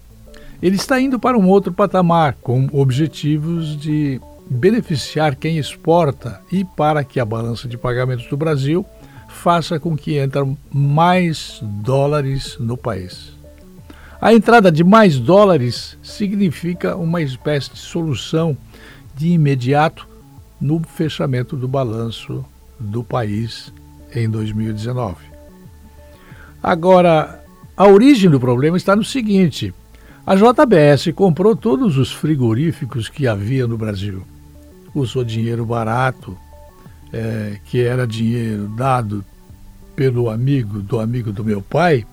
Ele 0.62 0.76
está 0.76 1.00
indo 1.00 1.18
para 1.18 1.38
um 1.38 1.48
outro 1.48 1.72
patamar, 1.72 2.36
com 2.42 2.68
objetivos 2.70 3.80
de 3.80 4.20
beneficiar 4.50 5.36
quem 5.36 5.56
exporta 5.56 6.42
e 6.52 6.66
para 6.66 7.02
que 7.02 7.18
a 7.18 7.24
balança 7.24 7.66
de 7.66 7.78
pagamentos 7.78 8.26
do 8.26 8.36
Brasil 8.36 8.84
faça 9.32 9.80
com 9.80 9.96
que 9.96 10.22
entrem 10.22 10.56
mais 10.72 11.58
dólares 11.62 12.56
no 12.60 12.76
país. 12.76 13.32
A 14.20 14.32
entrada 14.32 14.70
de 14.70 14.84
mais 14.84 15.18
dólares 15.18 15.98
significa 16.02 16.96
uma 16.96 17.20
espécie 17.20 17.72
de 17.72 17.78
solução 17.80 18.56
de 19.16 19.28
imediato 19.28 20.06
no 20.60 20.80
fechamento 20.80 21.56
do 21.56 21.66
balanço 21.66 22.44
do 22.78 23.02
país 23.02 23.72
em 24.14 24.30
2019. 24.30 25.16
Agora, 26.62 27.42
a 27.76 27.88
origem 27.88 28.30
do 28.30 28.38
problema 28.38 28.76
está 28.76 28.94
no 28.94 29.02
seguinte: 29.02 29.74
a 30.24 30.36
JBS 30.36 31.10
comprou 31.16 31.56
todos 31.56 31.98
os 31.98 32.12
frigoríficos 32.12 33.08
que 33.08 33.26
havia 33.26 33.66
no 33.66 33.76
Brasil. 33.76 34.22
Usou 34.94 35.24
dinheiro 35.24 35.66
barato 35.66 36.38
é, 37.12 37.58
que 37.64 37.82
era 37.82 38.06
dinheiro 38.06 38.68
dado 38.76 39.24
pelo 39.94 40.30
amigo 40.30 40.80
do 40.80 40.98
amigo 40.98 41.32
do 41.32 41.44
meu 41.44 41.60
pai, 41.60 42.06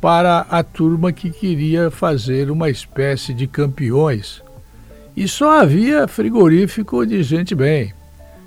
para 0.00 0.40
a 0.40 0.62
turma 0.62 1.12
que 1.12 1.30
queria 1.30 1.90
fazer 1.90 2.50
uma 2.50 2.70
espécie 2.70 3.34
de 3.34 3.46
campeões. 3.46 4.42
E 5.16 5.26
só 5.26 5.60
havia 5.60 6.06
frigorífico 6.06 7.04
de 7.04 7.22
gente 7.22 7.54
bem, 7.54 7.92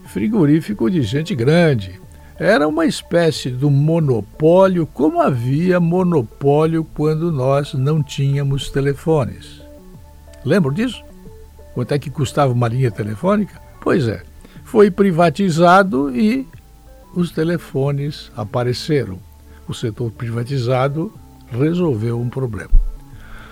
frigorífico 0.06 0.89
de 0.89 1.02
gente 1.02 1.36
grande. 1.36 2.00
Era 2.39 2.67
uma 2.67 2.86
espécie 2.86 3.52
de 3.52 3.65
monopólio, 3.65 4.88
como 4.88 5.20
havia 5.20 5.80
monopólio 5.80 6.84
quando 6.84 7.32
nós 7.32 7.74
não 7.74 8.02
tínhamos 8.02 8.70
telefones. 8.70 9.62
Lembram 10.44 10.74
disso? 10.74 11.04
Quanto 11.74 11.94
é 11.94 12.00
que 12.00 12.10
custava 12.10 12.52
uma 12.52 12.67
linha 12.67 12.89
telefônica? 12.89 13.62
Pois 13.82 14.08
é, 14.08 14.24
foi 14.71 14.89
privatizado 14.89 16.15
e 16.15 16.47
os 17.13 17.29
telefones 17.29 18.31
apareceram. 18.38 19.19
O 19.67 19.73
setor 19.73 20.10
privatizado 20.12 21.12
resolveu 21.51 22.17
um 22.17 22.29
problema. 22.29 22.71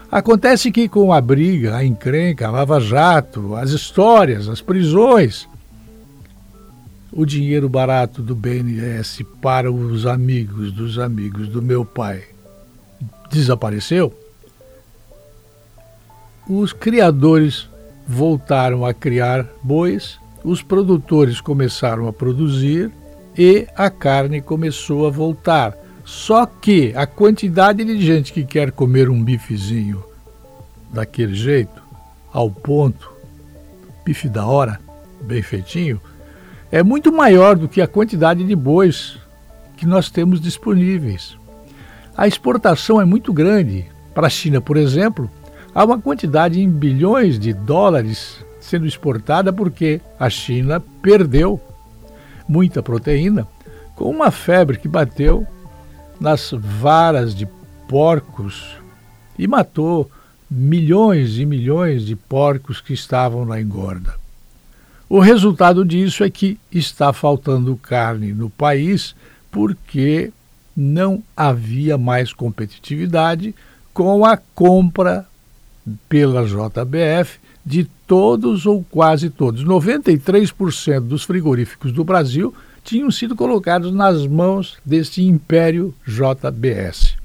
Acontece 0.10 0.72
que 0.72 0.88
com 0.88 1.12
a 1.12 1.20
briga, 1.20 1.76
a 1.76 1.84
encrenca, 1.84 2.48
a 2.48 2.52
lava-jato, 2.52 3.54
as 3.58 3.72
histórias, 3.72 4.48
as 4.48 4.62
prisões, 4.62 5.46
o 7.12 7.26
dinheiro 7.26 7.68
barato 7.68 8.22
do 8.22 8.34
BNS 8.34 9.26
para 9.42 9.70
os 9.70 10.06
amigos 10.06 10.72
dos 10.72 10.98
amigos 10.98 11.50
do 11.50 11.62
meu 11.62 11.84
pai 11.84 12.24
desapareceu, 13.30 14.18
os 16.48 16.72
criadores 16.72 17.68
voltaram 18.08 18.86
a 18.86 18.94
criar 18.94 19.46
bois 19.62 20.18
os 20.44 20.62
produtores 20.62 21.42
começaram 21.42 22.08
a 22.08 22.14
produzir 22.14 22.92
e 23.38 23.68
a 23.76 23.90
carne 23.90 24.42
começou 24.42 25.08
a 25.08 25.10
voltar. 25.10 25.76
Só 26.04 26.46
que 26.46 26.94
a 26.96 27.06
quantidade 27.06 27.84
de 27.86 28.02
gente 28.02 28.34
que 28.34 28.44
quer 28.44 28.72
comer 28.72 29.10
um 29.10 29.24
bifezinho 29.24 30.04
daquele 30.92 31.36
jeito, 31.36 31.82
ao 32.34 32.50
ponto, 32.50 33.12
bife 34.04 34.28
da 34.28 34.46
hora, 34.46 34.80
bem 35.22 35.42
feitinho, 35.42 36.02
é 36.72 36.82
muito 36.82 37.12
maior 37.12 37.56
do 37.56 37.68
que 37.68 37.82
a 37.82 37.88
quantidade 37.88 38.44
de 38.44 38.56
bois 38.56 39.18
que 39.78 39.86
nós 39.86 40.10
temos 40.10 40.42
disponíveis. 40.42 41.38
A 42.18 42.28
exportação 42.28 43.00
é 43.00 43.06
muito 43.06 43.32
grande. 43.32 43.86
Para 44.14 44.28
a 44.28 44.30
China, 44.30 44.60
por 44.60 44.78
exemplo, 44.78 45.30
há 45.74 45.86
uma 45.86 46.00
quantidade 46.00 46.60
em 46.60 46.70
bilhões 46.70 47.40
de 47.40 47.54
dólares 47.54 48.44
sendo 48.60 48.86
exportada 48.86 49.52
porque 49.54 50.02
a 50.20 50.30
China 50.30 50.82
perdeu 51.02 51.62
muita 52.48 52.82
proteína 52.82 53.48
com 53.96 54.10
uma 54.10 54.32
febre 54.32 54.78
que 54.78 54.88
bateu 54.88 55.46
nas 56.20 56.52
varas 56.54 57.34
de 57.34 57.48
porcos 57.88 58.76
e 59.38 59.48
matou 59.48 60.10
milhões 60.50 61.38
e 61.38 61.46
milhões 61.46 62.06
de 62.06 62.16
porcos 62.16 62.82
que 62.82 62.94
estavam 62.94 63.46
na 63.46 63.62
engorda. 63.62 64.16
O 65.08 65.20
resultado 65.20 65.84
disso 65.86 66.24
é 66.24 66.30
que 66.30 66.60
está 66.72 67.12
faltando 67.14 67.76
carne 67.78 68.34
no 68.34 68.50
país 68.50 69.16
porque 69.52 70.32
não 70.76 71.24
havia 71.36 71.98
mais 71.98 72.32
competitividade 72.32 73.56
com 73.94 74.24
a 74.24 74.38
compra 74.38 75.26
pela 76.08 76.46
JBF 76.46 77.39
de 77.66 77.86
todos 78.08 78.66
ou 78.66 78.84
quase 78.90 79.30
todos. 79.30 79.64
93% 79.64 81.02
dos 81.02 81.24
frigoríficos 81.24 81.92
do 81.92 82.04
Brasil 82.04 82.54
tinham 82.84 83.12
sido 83.12 83.36
colocados 83.36 83.94
nas 83.94 84.26
mãos 84.26 84.78
deste 84.86 85.24
império 85.24 85.94
JBS, 86.08 87.16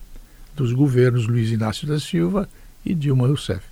dos 0.55 0.73
governos 0.73 1.27
Luiz 1.27 1.51
Inácio 1.51 1.87
da 1.87 1.99
Silva 1.99 2.49
e 2.85 2.94
Dilma 2.94 3.27
Rousseff. 3.27 3.62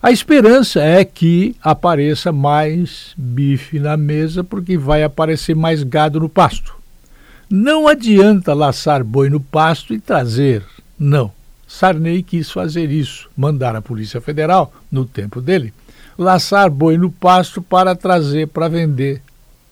A 0.00 0.12
esperança 0.12 0.80
é 0.80 1.04
que 1.04 1.56
apareça 1.60 2.30
mais 2.30 3.12
bife 3.16 3.80
na 3.80 3.96
mesa, 3.96 4.44
porque 4.44 4.78
vai 4.78 5.02
aparecer 5.02 5.56
mais 5.56 5.82
gado 5.82 6.20
no 6.20 6.28
pasto. 6.28 6.76
Não 7.50 7.88
adianta 7.88 8.54
laçar 8.54 9.02
boi 9.02 9.28
no 9.28 9.40
pasto 9.40 9.92
e 9.92 9.98
trazer, 9.98 10.64
não. 10.96 11.32
Sarney 11.68 12.22
quis 12.22 12.50
fazer 12.50 12.90
isso, 12.90 13.28
mandar 13.36 13.76
a 13.76 13.82
Polícia 13.82 14.20
Federal, 14.20 14.72
no 14.90 15.04
tempo 15.04 15.40
dele, 15.40 15.72
laçar 16.18 16.70
boi 16.70 16.96
no 16.96 17.10
pasto 17.10 17.60
para 17.60 17.94
trazer 17.94 18.48
para 18.48 18.68
vender, 18.68 19.22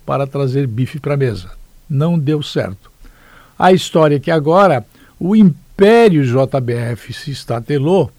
para 0.05 0.27
trazer 0.27 0.67
bife 0.67 1.01
para 1.01 1.15
a 1.15 1.17
mesa. 1.17 1.51
Não 1.89 2.19
deu 2.19 2.43
certo. 2.43 2.93
A 3.59 3.73
história 3.73 4.17
é 4.17 4.21
que 4.21 4.31
agora 4.31 4.85
O 5.19 5.35
império 5.35 6.23
JBF 6.25 7.13
se 7.15 7.31
estatelou 7.31 8.13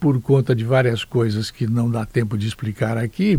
por 0.00 0.20
conta 0.20 0.54
de 0.54 0.64
várias 0.64 1.04
coisas 1.04 1.50
que 1.50 1.66
não 1.66 1.90
dá 1.90 2.06
tempo 2.06 2.38
de 2.38 2.46
explicar 2.46 2.96
aqui, 2.96 3.38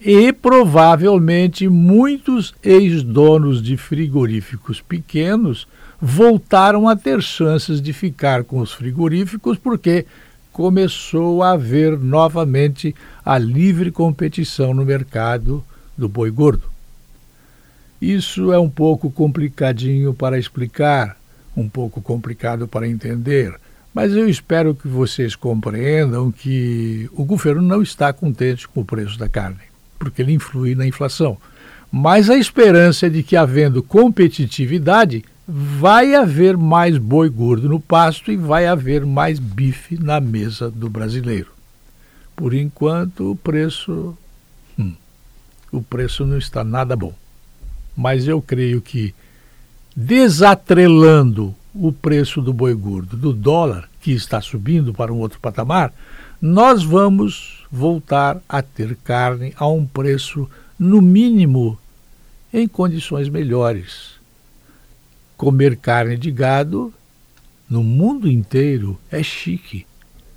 e 0.00 0.32
provavelmente 0.32 1.68
muitos 1.68 2.54
ex-donos 2.62 3.62
de 3.62 3.76
frigoríficos 3.76 4.80
pequenos 4.80 5.66
voltaram 6.00 6.88
a 6.88 6.96
ter 6.96 7.22
chances 7.22 7.80
de 7.80 7.92
ficar 7.92 8.44
com 8.44 8.58
os 8.58 8.72
frigoríficos 8.72 9.58
porque 9.58 10.06
começou 10.52 11.42
a 11.42 11.52
haver 11.52 11.98
novamente 11.98 12.94
a 13.24 13.38
livre 13.38 13.90
competição 13.90 14.72
no 14.72 14.84
mercado 14.84 15.64
do 15.96 16.08
boi 16.08 16.30
gordo. 16.30 16.68
Isso 18.00 18.52
é 18.52 18.58
um 18.58 18.68
pouco 18.68 19.10
complicadinho 19.10 20.12
para 20.12 20.38
explicar, 20.38 21.16
um 21.56 21.68
pouco 21.68 22.00
complicado 22.02 22.68
para 22.68 22.86
entender, 22.86 23.54
mas 23.94 24.12
eu 24.12 24.28
espero 24.28 24.74
que 24.74 24.88
vocês 24.88 25.36
compreendam 25.36 26.30
que 26.30 27.08
o 27.12 27.24
governo 27.24 27.62
não 27.62 27.80
está 27.80 28.12
contente 28.12 28.66
com 28.68 28.80
o 28.80 28.84
preço 28.84 29.18
da 29.18 29.28
carne, 29.28 29.62
porque 29.98 30.20
ele 30.20 30.32
influi 30.32 30.74
na 30.74 30.86
inflação. 30.86 31.38
Mas 31.90 32.28
a 32.28 32.36
esperança 32.36 33.06
é 33.06 33.08
de 33.08 33.22
que, 33.22 33.36
havendo 33.36 33.82
competitividade, 33.82 35.24
vai 35.46 36.14
haver 36.14 36.56
mais 36.56 36.96
boi 36.96 37.28
gordo 37.28 37.68
no 37.68 37.78
pasto 37.78 38.32
e 38.32 38.36
vai 38.36 38.66
haver 38.66 39.04
mais 39.04 39.38
bife 39.38 40.02
na 40.02 40.20
mesa 40.20 40.70
do 40.70 40.88
brasileiro. 40.88 41.52
Por 42.34 42.54
enquanto, 42.54 43.30
o 43.30 43.36
preço. 43.36 44.16
Hum, 44.78 44.94
o 45.70 45.82
preço 45.82 46.24
não 46.24 46.38
está 46.38 46.64
nada 46.64 46.96
bom. 46.96 47.12
Mas 47.96 48.26
eu 48.26 48.42
creio 48.42 48.80
que, 48.80 49.14
desatrelando 49.94 51.54
o 51.74 51.92
preço 51.92 52.40
do 52.40 52.52
boi 52.52 52.74
gordo 52.74 53.16
do 53.16 53.32
dólar, 53.32 53.88
que 54.00 54.12
está 54.12 54.40
subindo 54.40 54.92
para 54.92 55.12
um 55.12 55.18
outro 55.18 55.38
patamar, 55.38 55.92
nós 56.40 56.82
vamos 56.82 57.64
voltar 57.70 58.40
a 58.48 58.62
ter 58.62 58.96
carne 58.96 59.52
a 59.56 59.66
um 59.68 59.86
preço, 59.86 60.48
no 60.78 61.00
mínimo, 61.00 61.78
em 62.52 62.66
condições 62.66 63.28
melhores. 63.28 64.13
Comer 65.36 65.76
carne 65.76 66.16
de 66.16 66.30
gado 66.30 66.92
no 67.68 67.82
mundo 67.82 68.30
inteiro 68.30 68.98
é 69.10 69.22
chique, 69.22 69.86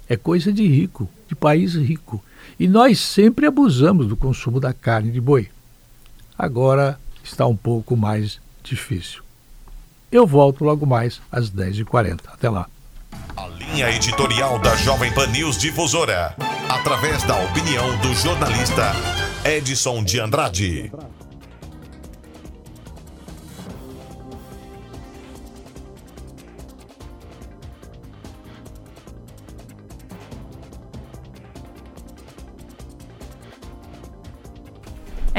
é 0.09 0.15
coisa 0.15 0.51
de 0.51 0.65
rico, 0.67 1.09
de 1.27 1.35
país 1.35 1.75
rico. 1.75 2.23
E 2.59 2.67
nós 2.67 2.99
sempre 2.99 3.45
abusamos 3.45 4.07
do 4.07 4.17
consumo 4.17 4.59
da 4.59 4.73
carne 4.73 5.11
de 5.11 5.21
boi. 5.21 5.49
Agora 6.37 6.99
está 7.23 7.45
um 7.45 7.55
pouco 7.55 7.95
mais 7.95 8.39
difícil. 8.63 9.21
Eu 10.11 10.25
volto 10.25 10.63
logo 10.63 10.85
mais 10.85 11.21
às 11.31 11.51
10h40. 11.51 12.21
Até 12.27 12.49
lá. 12.49 12.67
A 13.35 13.47
linha 13.49 13.91
editorial 13.91 14.57
da 14.59 14.75
Jovem 14.77 15.13
Pan 15.13 15.27
News 15.27 15.57
Difusora, 15.57 16.35
através 16.69 17.23
da 17.23 17.37
opinião 17.43 17.97
do 17.99 18.13
jornalista 18.13 18.93
Edson 19.45 20.03
de 20.03 20.19
Andrade. 20.19 20.91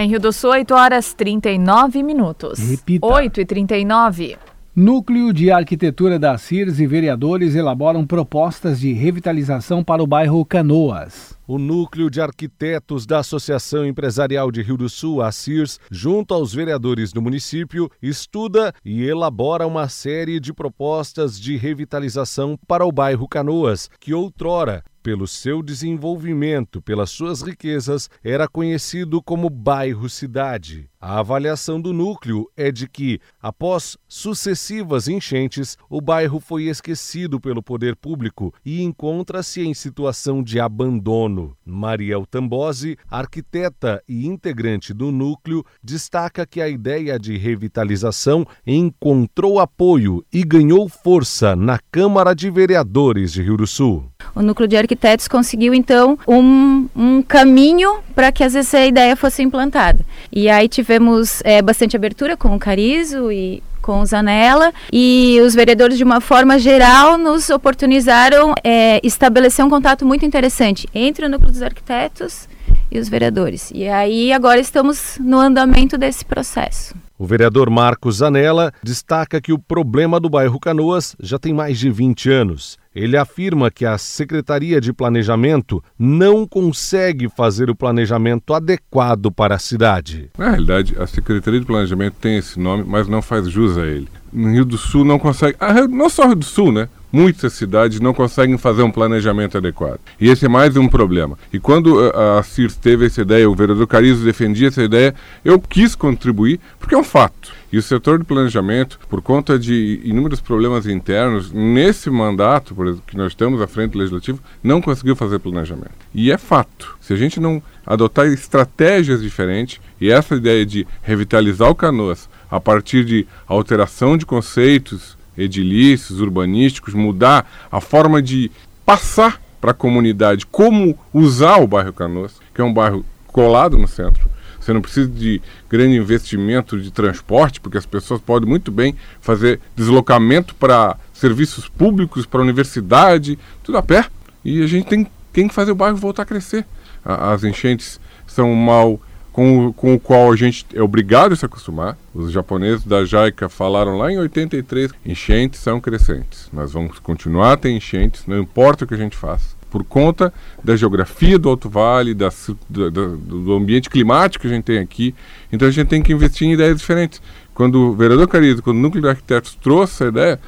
Em 0.00 0.06
Rio 0.08 0.20
do 0.20 0.32
Sul, 0.32 0.50
8 0.50 0.74
horas 0.76 1.12
39 1.12 2.04
minutos. 2.04 2.60
Repita. 2.60 3.04
8 3.04 3.40
e 3.40 3.44
39. 3.44 4.36
Núcleo 4.72 5.32
de 5.32 5.50
Arquitetura 5.50 6.20
da 6.20 6.38
CIRS 6.38 6.78
e 6.78 6.86
vereadores 6.86 7.56
elaboram 7.56 8.06
propostas 8.06 8.78
de 8.78 8.92
revitalização 8.92 9.82
para 9.82 10.00
o 10.00 10.06
bairro 10.06 10.44
Canoas. 10.44 11.36
O 11.48 11.58
Núcleo 11.58 12.08
de 12.08 12.20
Arquitetos 12.20 13.06
da 13.06 13.18
Associação 13.18 13.84
Empresarial 13.84 14.52
de 14.52 14.62
Rio 14.62 14.76
do 14.76 14.88
Sul, 14.88 15.20
a 15.20 15.32
CIRS, 15.32 15.80
junto 15.90 16.32
aos 16.32 16.54
vereadores 16.54 17.12
do 17.12 17.20
município, 17.20 17.90
estuda 18.00 18.72
e 18.84 19.02
elabora 19.02 19.66
uma 19.66 19.88
série 19.88 20.38
de 20.38 20.52
propostas 20.52 21.40
de 21.40 21.56
revitalização 21.56 22.56
para 22.68 22.86
o 22.86 22.92
bairro 22.92 23.26
Canoas, 23.26 23.90
que 23.98 24.14
outrora 24.14 24.84
pelo 25.02 25.26
seu 25.26 25.62
desenvolvimento, 25.62 26.82
pelas 26.82 27.10
suas 27.10 27.42
riquezas, 27.42 28.08
era 28.22 28.48
conhecido 28.48 29.22
como 29.22 29.48
bairro-cidade. 29.50 30.88
A 31.00 31.20
avaliação 31.20 31.80
do 31.80 31.92
núcleo 31.92 32.50
é 32.56 32.72
de 32.72 32.88
que, 32.88 33.20
após 33.40 33.96
sucessivas 34.08 35.06
enchentes, 35.06 35.78
o 35.88 36.00
bairro 36.00 36.40
foi 36.40 36.64
esquecido 36.64 37.40
pelo 37.40 37.62
poder 37.62 37.94
público 37.94 38.52
e 38.64 38.82
encontra-se 38.82 39.60
em 39.60 39.72
situação 39.74 40.42
de 40.42 40.58
abandono. 40.58 41.56
Mariel 41.64 42.26
Tambosi, 42.26 42.96
arquiteta 43.08 44.02
e 44.08 44.26
integrante 44.26 44.92
do 44.92 45.12
núcleo, 45.12 45.64
destaca 45.80 46.44
que 46.44 46.60
a 46.60 46.68
ideia 46.68 47.16
de 47.16 47.38
revitalização 47.38 48.44
encontrou 48.66 49.60
apoio 49.60 50.24
e 50.32 50.42
ganhou 50.42 50.88
força 50.88 51.54
na 51.54 51.78
Câmara 51.92 52.34
de 52.34 52.50
Vereadores 52.50 53.32
de 53.32 53.42
Rio 53.42 53.56
do 53.56 53.68
Sul. 53.68 54.10
O 54.38 54.42
núcleo 54.42 54.68
de 54.68 54.76
arquitetos 54.76 55.26
conseguiu 55.26 55.74
então 55.74 56.16
um, 56.28 56.86
um 56.94 57.20
caminho 57.22 57.98
para 58.14 58.30
que 58.30 58.44
essa 58.44 58.86
ideia 58.86 59.16
fosse 59.16 59.42
implantada. 59.42 59.98
E 60.30 60.48
aí 60.48 60.68
tivemos 60.68 61.42
é, 61.44 61.60
bastante 61.60 61.96
abertura 61.96 62.36
com 62.36 62.54
o 62.54 62.58
Carizo 62.58 63.32
e 63.32 63.60
com 63.82 64.00
o 64.00 64.06
Zanella 64.06 64.72
e 64.92 65.40
os 65.44 65.56
vereadores 65.56 65.98
de 65.98 66.04
uma 66.04 66.20
forma 66.20 66.56
geral 66.56 67.18
nos 67.18 67.50
oportunizaram 67.50 68.54
é, 68.62 69.00
estabelecer 69.02 69.64
um 69.64 69.68
contato 69.68 70.06
muito 70.06 70.24
interessante 70.24 70.88
entre 70.94 71.26
o 71.26 71.28
núcleo 71.28 71.50
dos 71.50 71.62
arquitetos 71.62 72.48
e 72.92 72.98
os 73.00 73.08
vereadores. 73.08 73.72
E 73.74 73.88
aí 73.88 74.32
agora 74.32 74.60
estamos 74.60 75.18
no 75.18 75.40
andamento 75.40 75.98
desse 75.98 76.24
processo. 76.24 76.94
O 77.18 77.26
vereador 77.26 77.68
Marcos 77.68 78.18
Zanella 78.18 78.72
destaca 78.80 79.40
que 79.40 79.52
o 79.52 79.58
problema 79.58 80.20
do 80.20 80.30
bairro 80.30 80.60
Canoas 80.60 81.16
já 81.18 81.36
tem 81.36 81.52
mais 81.52 81.76
de 81.76 81.90
20 81.90 82.30
anos. 82.30 82.78
Ele 82.98 83.16
afirma 83.16 83.70
que 83.70 83.86
a 83.86 83.96
Secretaria 83.96 84.80
de 84.80 84.92
Planejamento 84.92 85.80
não 85.96 86.44
consegue 86.44 87.28
fazer 87.28 87.70
o 87.70 87.76
planejamento 87.76 88.52
adequado 88.52 89.30
para 89.30 89.54
a 89.54 89.58
cidade. 89.58 90.28
Na 90.36 90.50
realidade, 90.50 90.96
a 90.98 91.06
Secretaria 91.06 91.60
de 91.60 91.66
Planejamento 91.66 92.16
tem 92.20 92.36
esse 92.36 92.58
nome, 92.58 92.82
mas 92.84 93.06
não 93.06 93.22
faz 93.22 93.48
jus 93.48 93.78
a 93.78 93.86
ele. 93.86 94.08
No 94.32 94.50
Rio 94.50 94.64
do 94.64 94.76
Sul 94.76 95.04
não 95.04 95.16
consegue. 95.16 95.56
Ah, 95.60 95.86
não 95.86 96.10
só 96.10 96.26
Rio 96.26 96.34
do 96.34 96.44
Sul, 96.44 96.72
né? 96.72 96.88
Muitas 97.10 97.54
cidades 97.54 98.00
não 98.00 98.12
conseguem 98.12 98.58
fazer 98.58 98.82
um 98.82 98.90
planejamento 98.90 99.56
adequado. 99.56 100.00
E 100.20 100.28
esse 100.28 100.44
é 100.44 100.48
mais 100.48 100.76
um 100.76 100.88
problema. 100.88 101.38
E 101.52 101.58
quando 101.58 101.98
a 102.14 102.42
CIRS 102.42 102.76
teve 102.76 103.06
essa 103.06 103.22
ideia, 103.22 103.48
o 103.48 103.54
vereador 103.54 103.86
Carizo 103.86 104.24
defendia 104.24 104.68
essa 104.68 104.82
ideia, 104.82 105.14
eu 105.44 105.58
quis 105.58 105.94
contribuir, 105.94 106.60
porque 106.78 106.94
é 106.94 106.98
um 106.98 107.04
fato. 107.04 107.52
E 107.70 107.76
o 107.76 107.82
setor 107.82 108.18
de 108.18 108.24
planejamento, 108.24 108.98
por 109.10 109.20
conta 109.20 109.58
de 109.58 110.00
inúmeros 110.02 110.40
problemas 110.40 110.86
internos, 110.86 111.52
nesse 111.52 112.08
mandato 112.08 112.74
exemplo, 112.82 113.02
que 113.06 113.16
nós 113.16 113.34
temos 113.34 113.60
à 113.60 113.66
frente 113.66 113.92
do 113.92 113.98
legislativo, 113.98 114.40
não 114.62 114.80
conseguiu 114.80 115.14
fazer 115.14 115.38
planejamento. 115.38 115.92
E 116.14 116.30
é 116.30 116.38
fato. 116.38 116.96
Se 117.00 117.12
a 117.12 117.16
gente 117.16 117.38
não 117.38 117.62
adotar 117.86 118.26
estratégias 118.26 119.20
diferentes, 119.20 119.80
e 120.00 120.10
essa 120.10 120.34
ideia 120.34 120.64
de 120.64 120.86
revitalizar 121.02 121.68
o 121.68 121.74
Canoas 121.74 122.28
a 122.50 122.58
partir 122.58 123.04
de 123.04 123.26
alteração 123.46 124.16
de 124.16 124.24
conceitos, 124.24 125.17
edilícios, 125.38 126.20
urbanísticos, 126.20 126.92
mudar 126.92 127.48
a 127.70 127.80
forma 127.80 128.20
de 128.20 128.50
passar 128.84 129.40
para 129.60 129.70
a 129.70 129.74
comunidade 129.74 130.44
como 130.46 130.98
usar 131.12 131.58
o 131.58 131.66
bairro 131.66 131.92
Canoas, 131.92 132.34
que 132.54 132.60
é 132.60 132.64
um 132.64 132.72
bairro 132.72 133.04
colado 133.26 133.78
no 133.78 133.88
centro. 133.88 134.28
Você 134.60 134.72
não 134.72 134.82
precisa 134.82 135.08
de 135.08 135.40
grande 135.70 135.96
investimento 135.96 136.78
de 136.78 136.90
transporte, 136.90 137.60
porque 137.60 137.78
as 137.78 137.86
pessoas 137.86 138.20
podem 138.20 138.48
muito 138.48 138.70
bem 138.70 138.94
fazer 139.20 139.60
deslocamento 139.74 140.54
para 140.54 140.96
serviços 141.12 141.68
públicos, 141.68 142.26
para 142.26 142.40
a 142.40 142.42
universidade, 142.42 143.38
tudo 143.62 143.78
a 143.78 143.82
pé. 143.82 144.06
E 144.44 144.62
a 144.62 144.66
gente 144.66 144.86
tem, 144.86 145.06
tem 145.32 145.48
que 145.48 145.54
fazer 145.54 145.72
o 145.72 145.74
bairro 145.74 145.96
voltar 145.96 146.22
a 146.22 146.26
crescer. 146.26 146.66
As 147.04 147.44
enchentes 147.44 147.98
são 148.26 148.54
mal 148.54 149.00
com, 149.38 149.72
com 149.72 149.94
o 149.94 150.00
qual 150.00 150.32
a 150.32 150.36
gente 150.36 150.66
é 150.74 150.82
obrigado 150.82 151.32
a 151.32 151.36
se 151.36 151.44
acostumar. 151.44 151.96
Os 152.12 152.32
japoneses 152.32 152.84
da 152.84 153.04
JICA 153.04 153.48
falaram 153.48 153.96
lá 153.96 154.10
em 154.10 154.18
83: 154.18 154.90
enchentes 155.06 155.60
são 155.60 155.80
crescentes. 155.80 156.48
Nós 156.52 156.72
vamos 156.72 156.98
continuar 156.98 157.52
a 157.52 157.56
ter 157.56 157.70
enchentes, 157.70 158.26
não 158.26 158.36
importa 158.40 158.84
o 158.84 158.88
que 158.88 158.94
a 158.94 158.98
gente 158.98 159.16
faça. 159.16 159.56
Por 159.70 159.84
conta 159.84 160.34
da 160.64 160.74
geografia 160.74 161.38
do 161.38 161.48
Alto 161.48 161.70
Vale, 161.70 162.14
da, 162.14 162.30
do, 162.68 163.16
do 163.16 163.52
ambiente 163.52 163.88
climático 163.88 164.42
que 164.42 164.48
a 164.48 164.56
gente 164.56 164.64
tem 164.64 164.78
aqui. 164.78 165.14
Então 165.52 165.68
a 165.68 165.70
gente 165.70 165.86
tem 165.86 166.02
que 166.02 166.12
investir 166.12 166.48
em 166.48 166.54
ideias 166.54 166.76
diferentes. 166.76 167.22
Quando 167.54 167.76
o 167.76 167.94
vereador 167.94 168.26
Carido, 168.26 168.60
quando 168.60 168.78
o 168.78 168.80
Núcleo 168.80 169.02
de 169.02 169.08
Arquitetos 169.08 169.54
trouxe 169.54 169.92
essa 169.92 170.06
ideia, 170.06 170.40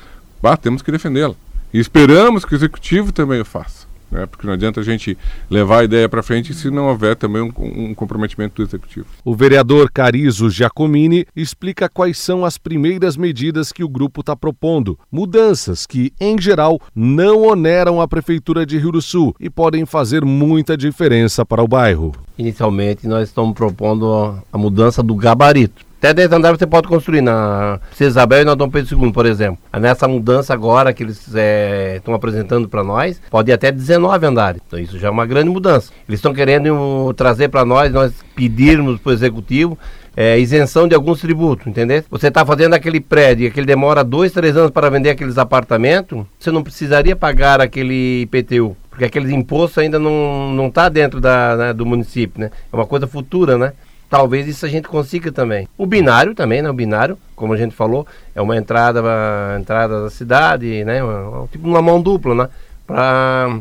bah, 0.42 0.56
temos 0.56 0.82
que 0.82 0.90
defendê-la. 0.90 1.36
E 1.72 1.78
esperamos 1.78 2.44
que 2.44 2.54
o 2.54 2.56
Executivo 2.56 3.12
também 3.12 3.40
o 3.40 3.44
faça. 3.44 3.86
Né? 4.10 4.26
Porque 4.26 4.46
não 4.46 4.54
adianta 4.54 4.80
a 4.80 4.82
gente 4.82 5.16
levar 5.48 5.80
a 5.80 5.84
ideia 5.84 6.08
para 6.08 6.22
frente 6.22 6.52
se 6.52 6.70
não 6.70 6.88
houver 6.88 7.14
também 7.16 7.42
um, 7.42 7.52
um, 7.56 7.94
comprometimento 7.94 8.56
do 8.56 8.68
executivo. 8.68 9.06
O 9.24 9.34
vereador 9.34 9.90
Carizo 9.92 10.50
Giacomini 10.50 11.26
explica 11.34 11.88
quais 11.88 12.18
são 12.18 12.44
as 12.44 12.58
primeiras 12.58 13.16
medidas 13.16 13.72
que 13.72 13.84
o 13.84 13.88
grupo 13.88 14.20
está 14.20 14.34
propondo. 14.34 14.98
Mudanças 15.10 15.86
que, 15.86 16.12
em 16.20 16.40
geral, 16.40 16.80
não 16.94 17.42
oneram 17.42 18.00
a 18.00 18.08
Prefeitura 18.08 18.66
de 18.66 18.78
Rio 18.78 18.92
do 18.92 19.02
Sul 19.02 19.34
e 19.38 19.48
podem 19.48 19.86
fazer 19.86 20.24
muita 20.24 20.76
diferença 20.76 21.46
para 21.46 21.62
o 21.62 21.68
bairro. 21.68 22.12
Inicialmente, 22.36 23.06
nós 23.06 23.28
estamos 23.28 23.54
propondo 23.54 24.42
a 24.52 24.58
mudança 24.58 25.02
do 25.02 25.14
gabarito. 25.14 25.89
Até 26.00 26.14
10 26.14 26.32
andares 26.32 26.58
você 26.58 26.66
pode 26.66 26.88
construir 26.88 27.20
na 27.20 27.78
Princesa 27.88 28.08
Isabel 28.08 28.40
e 28.40 28.44
na 28.46 28.54
Dom 28.54 28.70
Pedro 28.70 28.98
II, 28.98 29.12
por 29.12 29.26
exemplo. 29.26 29.58
Nessa 29.78 30.08
mudança 30.08 30.54
agora 30.54 30.94
que 30.94 31.02
eles 31.02 31.18
estão 31.18 32.14
é, 32.14 32.16
apresentando 32.16 32.70
para 32.70 32.82
nós, 32.82 33.20
pode 33.28 33.50
ir 33.50 33.52
até 33.52 33.70
19 33.70 34.24
andares. 34.24 34.62
Então 34.66 34.78
isso 34.78 34.98
já 34.98 35.08
é 35.08 35.10
uma 35.10 35.26
grande 35.26 35.50
mudança. 35.50 35.92
Eles 36.08 36.18
estão 36.18 36.32
querendo 36.32 36.72
um, 36.72 37.12
trazer 37.12 37.48
para 37.48 37.66
nós, 37.66 37.92
nós 37.92 38.14
pedirmos 38.34 38.98
para 38.98 39.10
o 39.10 39.12
Executivo 39.12 39.78
é, 40.16 40.38
isenção 40.38 40.88
de 40.88 40.94
alguns 40.94 41.20
tributos, 41.20 41.66
entendeu? 41.66 42.02
Você 42.10 42.28
está 42.28 42.46
fazendo 42.46 42.72
aquele 42.72 43.00
prédio 43.00 43.50
que 43.52 43.60
ele 43.60 43.66
demora 43.66 44.02
dois, 44.02 44.32
três 44.32 44.56
anos 44.56 44.70
para 44.70 44.88
vender 44.88 45.10
aqueles 45.10 45.36
apartamentos, 45.36 46.24
você 46.38 46.50
não 46.50 46.62
precisaria 46.62 47.14
pagar 47.14 47.60
aquele 47.60 48.22
IPTU, 48.22 48.74
porque 48.88 49.04
aqueles 49.04 49.30
impostos 49.30 49.78
ainda 49.78 49.98
não 49.98 50.50
não 50.50 50.68
está 50.68 50.88
dentro 50.88 51.20
da, 51.20 51.56
né, 51.56 51.72
do 51.72 51.84
município, 51.84 52.40
né? 52.40 52.50
É 52.72 52.76
uma 52.76 52.86
coisa 52.86 53.06
futura, 53.06 53.58
né? 53.58 53.72
Talvez 54.10 54.48
isso 54.48 54.66
a 54.66 54.68
gente 54.68 54.88
consiga 54.88 55.30
também. 55.30 55.68
O 55.78 55.86
binário 55.86 56.34
também, 56.34 56.60
né? 56.60 56.68
O 56.68 56.74
binário, 56.74 57.16
como 57.36 57.52
a 57.52 57.56
gente 57.56 57.74
falou, 57.74 58.06
é 58.34 58.42
uma 58.42 58.56
entrada, 58.56 59.00
uma 59.00 59.56
entrada 59.58 60.02
da 60.02 60.10
cidade, 60.10 60.84
né? 60.84 61.02
Uma, 61.02 61.46
tipo 61.46 61.66
uma 61.66 61.80
mão 61.80 62.02
dupla, 62.02 62.34
né? 62.34 62.48
Para 62.86 63.60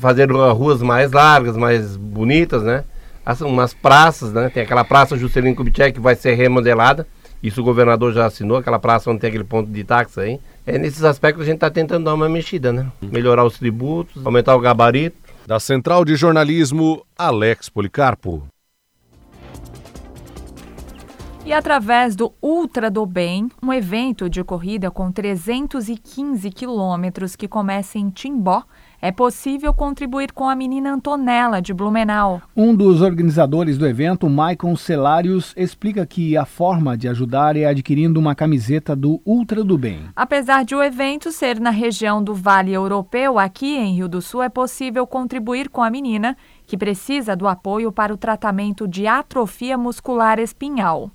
fazer 0.00 0.30
ruas 0.30 0.80
mais 0.80 1.10
largas, 1.10 1.56
mais 1.56 1.96
bonitas, 1.96 2.62
né? 2.62 2.84
As, 3.26 3.40
umas 3.40 3.74
praças, 3.74 4.32
né? 4.32 4.48
Tem 4.48 4.62
aquela 4.62 4.84
praça 4.84 5.16
Juscelino 5.18 5.56
Kubitschek 5.56 5.94
que 5.94 6.00
vai 6.00 6.14
ser 6.14 6.34
remodelada. 6.34 7.06
Isso 7.42 7.60
o 7.60 7.64
governador 7.64 8.12
já 8.12 8.26
assinou, 8.26 8.58
aquela 8.58 8.78
praça 8.78 9.10
onde 9.10 9.20
tem 9.20 9.28
aquele 9.28 9.44
ponto 9.44 9.70
de 9.70 9.82
táxi 9.82 10.20
aí. 10.20 10.40
É 10.66 10.78
nesses 10.78 11.02
aspectos 11.02 11.42
a 11.42 11.46
gente 11.46 11.56
está 11.56 11.70
tentando 11.70 12.04
dar 12.04 12.14
uma 12.14 12.28
mexida, 12.28 12.72
né? 12.72 12.86
Melhorar 13.00 13.44
os 13.44 13.58
tributos, 13.58 14.24
aumentar 14.24 14.54
o 14.54 14.60
gabarito. 14.60 15.16
Da 15.46 15.58
Central 15.58 16.04
de 16.04 16.14
Jornalismo, 16.14 17.04
Alex 17.18 17.68
Policarpo. 17.68 18.46
E 21.50 21.52
através 21.52 22.14
do 22.14 22.32
Ultra 22.40 22.88
do 22.88 23.04
Bem, 23.04 23.48
um 23.60 23.72
evento 23.72 24.30
de 24.30 24.44
corrida 24.44 24.88
com 24.88 25.10
315 25.10 26.48
quilômetros 26.48 27.34
que 27.34 27.48
começa 27.48 27.98
em 27.98 28.08
Timbó, 28.08 28.62
é 29.02 29.10
possível 29.10 29.74
contribuir 29.74 30.32
com 30.32 30.48
a 30.48 30.54
menina 30.54 30.92
Antonella 30.92 31.60
de 31.60 31.74
Blumenau. 31.74 32.40
Um 32.56 32.72
dos 32.72 33.02
organizadores 33.02 33.76
do 33.76 33.84
evento, 33.84 34.30
Maicon 34.30 34.76
Celários, 34.76 35.52
explica 35.56 36.06
que 36.06 36.36
a 36.36 36.44
forma 36.44 36.96
de 36.96 37.08
ajudar 37.08 37.56
é 37.56 37.64
adquirindo 37.64 38.20
uma 38.20 38.36
camiseta 38.36 38.94
do 38.94 39.20
Ultra 39.26 39.64
do 39.64 39.76
Bem. 39.76 40.04
Apesar 40.14 40.64
de 40.64 40.76
o 40.76 40.82
evento 40.84 41.32
ser 41.32 41.58
na 41.58 41.70
região 41.70 42.22
do 42.22 42.32
Vale 42.32 42.72
Europeu, 42.72 43.40
aqui 43.40 43.76
em 43.76 43.96
Rio 43.96 44.08
do 44.08 44.22
Sul 44.22 44.40
é 44.40 44.48
possível 44.48 45.04
contribuir 45.04 45.68
com 45.68 45.82
a 45.82 45.90
menina 45.90 46.36
que 46.64 46.78
precisa 46.78 47.34
do 47.34 47.48
apoio 47.48 47.90
para 47.90 48.14
o 48.14 48.16
tratamento 48.16 48.86
de 48.86 49.08
atrofia 49.08 49.76
muscular 49.76 50.38
espinhal. 50.38 51.10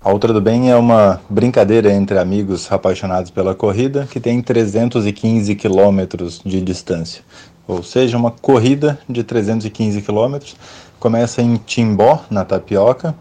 A 0.00 0.12
Ultra 0.12 0.32
do 0.32 0.40
Bem 0.40 0.70
é 0.70 0.76
uma 0.76 1.20
brincadeira 1.28 1.92
entre 1.92 2.20
amigos 2.20 2.70
apaixonados 2.70 3.32
pela 3.32 3.52
corrida 3.52 4.06
que 4.08 4.20
tem 4.20 4.40
315 4.40 5.56
quilômetros 5.56 6.40
de 6.46 6.60
distância, 6.60 7.22
ou 7.66 7.82
seja, 7.82 8.16
uma 8.16 8.30
corrida 8.30 8.96
de 9.08 9.24
315 9.24 10.00
quilômetros. 10.00 10.54
Começa 11.00 11.42
em 11.42 11.56
Timbó, 11.56 12.22
na 12.30 12.44
Tapioca, 12.44 13.12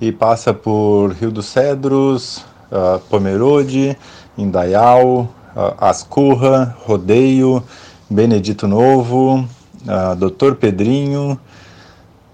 e 0.00 0.10
passa 0.10 0.52
por 0.52 1.12
Rio 1.12 1.30
dos 1.30 1.46
Cedros, 1.46 2.38
uh, 2.68 2.98
Pomerode, 3.08 3.96
Indaial, 4.36 5.32
uh, 5.54 5.74
Ascurra, 5.78 6.76
Rodeio, 6.80 7.62
Benedito 8.10 8.66
Novo, 8.66 9.38
uh, 9.38 10.16
Doutor 10.16 10.56
Pedrinho, 10.56 11.38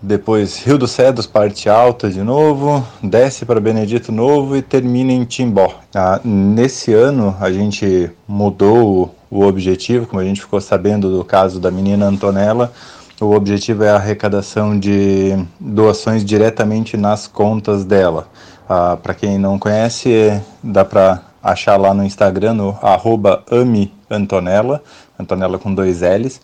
depois 0.03 0.59
Rio 0.65 0.79
dos 0.79 0.93
Cedros, 0.93 1.27
parte 1.27 1.69
alta 1.69 2.09
de 2.09 2.23
novo, 2.23 2.85
desce 3.03 3.45
para 3.45 3.61
Benedito 3.61 4.11
Novo 4.11 4.57
e 4.57 4.63
termina 4.63 5.13
em 5.13 5.25
Timbó. 5.25 5.75
Ah, 5.95 6.21
nesse 6.25 6.93
ano 6.95 7.37
a 7.39 7.51
gente 7.53 8.11
mudou 8.27 9.15
o 9.31 9.45
objetivo, 9.45 10.07
como 10.07 10.21
a 10.21 10.25
gente 10.25 10.41
ficou 10.41 10.61
sabendo 10.61 11.15
do 11.15 11.25
caso 11.25 11.61
da 11.61 11.71
menina 11.71 12.07
Antonella, 12.07 12.73
o 13.21 13.35
objetivo 13.35 13.85
é 13.85 13.91
a 13.91 13.97
arrecadação 13.97 14.79
de 14.79 15.37
doações 15.61 16.25
diretamente 16.25 16.97
nas 16.97 17.27
contas 17.27 17.85
dela. 17.85 18.29
Ah, 18.67 18.97
para 19.01 19.13
quem 19.13 19.39
não 19.39 19.59
conhece, 19.59 20.41
dá 20.63 20.85
para 20.85 21.21
achar 21.43 21.77
lá 21.77 21.93
no 21.93 22.05
Instagram, 22.05 22.55
no 22.55 22.79
arroba 22.81 23.45
ameantonella, 23.51 24.83
Antonella 25.19 25.59
com 25.59 25.75
dois 25.75 26.01
L's 26.01 26.41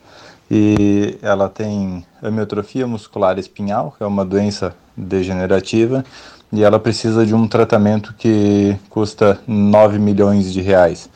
e 0.51 1.18
ela 1.22 1.49
tem 1.49 2.05
amiotrofia 2.22 2.86
muscular 2.86 3.38
espinhal, 3.38 3.94
que 3.97 4.03
é 4.03 4.07
uma 4.07 4.24
doença 4.24 4.74
degenerativa, 4.97 6.05
e 6.53 6.62
ela 6.62 6.78
precisa 6.78 7.26
de 7.26 7.34
um 7.34 7.49
tratamento 7.49 8.14
que 8.16 8.76
custa 8.88 9.40
9 9.47 9.99
milhões 9.99 10.53
de 10.53 10.61
reais. 10.61 11.11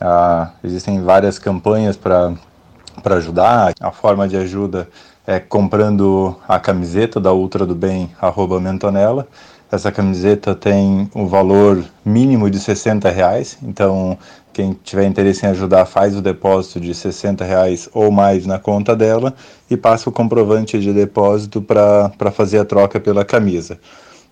Ah, 0.00 0.50
existem 0.62 1.02
várias 1.02 1.38
campanhas 1.38 1.96
para 1.96 2.34
ajudar. 3.16 3.72
A 3.80 3.90
forma 3.90 4.28
de 4.28 4.36
ajuda 4.36 4.88
é 5.26 5.40
comprando 5.40 6.36
a 6.46 6.60
camiseta 6.60 7.18
da 7.18 7.32
Ultra 7.32 7.64
do 7.64 7.74
Bem, 7.74 8.10
arroba 8.20 8.60
Mentonella. 8.60 9.26
Essa 9.72 9.90
camiseta 9.90 10.54
tem 10.54 11.10
um 11.14 11.26
valor 11.26 11.82
mínimo 12.04 12.50
de 12.50 12.60
60 12.60 13.08
reais, 13.10 13.58
então 13.62 14.18
quem 14.54 14.72
tiver 14.84 15.04
interesse 15.04 15.44
em 15.44 15.48
ajudar 15.48 15.84
faz 15.84 16.16
o 16.16 16.22
depósito 16.22 16.80
de 16.80 16.94
60 16.94 17.44
reais 17.44 17.88
ou 17.92 18.10
mais 18.12 18.46
na 18.46 18.58
conta 18.58 18.94
dela 18.94 19.34
e 19.68 19.76
passa 19.76 20.08
o 20.08 20.12
comprovante 20.12 20.78
de 20.78 20.92
depósito 20.92 21.60
para 21.60 22.30
fazer 22.32 22.60
a 22.60 22.64
troca 22.64 23.00
pela 23.00 23.24
camisa. 23.24 23.78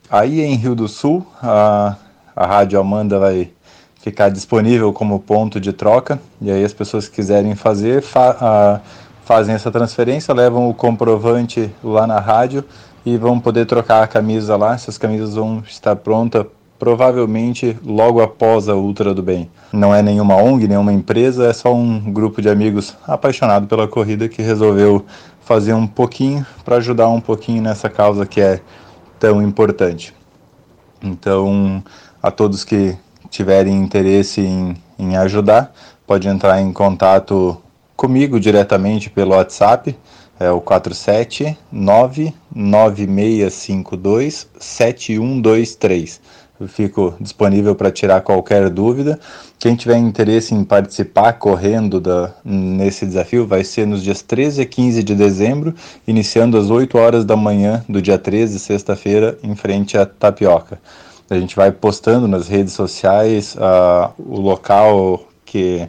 Aí 0.09 0.41
em 0.41 0.55
Rio 0.55 0.77
do 0.77 0.87
Sul, 0.87 1.27
a, 1.43 1.97
a 2.37 2.47
Rádio 2.47 2.79
Amanda 2.79 3.19
vai 3.19 3.51
ficar 3.97 4.29
disponível 4.29 4.93
como 4.93 5.19
ponto 5.19 5.61
de 5.61 5.73
troca 5.73 6.21
e 6.41 6.51
aí 6.51 6.65
as 6.65 6.73
pessoas 6.73 7.09
que 7.09 7.17
quiserem 7.17 7.57
fazer 7.57 8.01
fa, 8.01 8.37
a, 8.41 8.81
fazem 9.25 9.55
essa 9.55 9.73
transferência, 9.73 10.33
levam 10.33 10.69
o 10.69 10.75
comprovante 10.75 11.69
lá 11.83 12.07
na 12.07 12.21
rádio 12.21 12.65
e 13.05 13.17
vão 13.17 13.41
poder 13.41 13.67
trocar 13.67 14.05
a 14.05 14.07
camisa 14.07 14.57
lá. 14.57 14.75
Essas 14.75 14.97
camisas 14.97 15.35
vão 15.35 15.65
estar 15.67 15.97
prontas 15.97 16.47
provavelmente 16.83 17.79
logo 17.87 18.21
após 18.21 18.69
a 18.69 18.75
Ultra 18.75 19.15
do 19.15 19.23
Bem. 19.23 19.49
Não 19.73 19.95
é 19.95 20.03
nenhuma 20.03 20.35
ONG, 20.35 20.67
nenhuma 20.67 20.93
empresa, 20.93 21.47
é 21.47 21.53
só 21.53 21.73
um 21.73 22.01
grupo 22.13 22.43
de 22.43 22.49
amigos 22.49 22.97
apaixonado 23.07 23.69
pela 23.69 23.87
corrida 23.87 24.29
que 24.29 24.43
resolveu 24.43 25.07
fazer 25.43 25.75
um 25.75 25.87
pouquinho 25.87 26.45
para 26.65 26.79
ajudar 26.79 27.09
um 27.09 27.21
pouquinho 27.21 27.63
nessa 27.63 27.89
causa 27.89 28.27
que 28.27 28.41
é 28.41 28.61
tão 29.17 29.41
importante. 29.41 30.13
Então, 31.01 31.81
a 32.21 32.33
todos 32.33 32.65
que 32.65 32.97
tiverem 33.31 33.77
interesse 33.77 34.41
em, 34.41 34.77
em 34.99 35.17
ajudar, 35.17 35.73
pode 36.05 36.27
entrar 36.27 36.61
em 36.61 36.73
contato 36.73 37.63
comigo 37.95 38.41
diretamente 38.41 39.09
pelo 39.09 39.37
WhatsApp, 39.37 39.97
é 40.41 40.51
o 40.51 40.61
479 40.61 42.35
9652 42.53 44.49
7123 44.59 46.42
eu 46.61 46.69
fico 46.69 47.15
disponível 47.21 47.75
para 47.75 47.91
tirar 47.91 48.21
qualquer 48.21 48.69
dúvida. 48.71 49.19
Quem 49.59 49.75
tiver 49.75 49.97
interesse 49.97 50.55
em 50.55 50.65
participar 50.65 51.33
correndo 51.35 52.01
da, 52.01 52.35
nesse 52.45 53.07
desafio 53.07 53.47
vai 53.47 53.65
ser 53.65 53.87
nos 53.87 54.03
dias 54.03 54.23
13 54.23 54.63
e 54.63 54.67
15 54.67 55.03
de 55.03 55.15
dezembro, 55.15 55.75
iniciando 56.07 56.57
às 56.57 56.71
8 56.71 56.97
horas 56.97 57.25
da 57.25 57.37
manhã 57.37 57.85
do 57.89 58.01
dia 58.01 58.19
13, 58.19 58.59
sexta-feira, 58.59 59.39
em 59.43 59.55
frente 59.55 59.97
à 59.97 60.07
Tapioca. 60.07 60.79
A 61.29 61.39
gente 61.39 61.57
vai 61.57 61.73
postando 61.73 62.29
nas 62.29 62.47
redes 62.49 62.75
sociais 62.75 63.57
uh, 63.57 64.13
o 64.19 64.41
local 64.41 65.27
que 65.45 65.89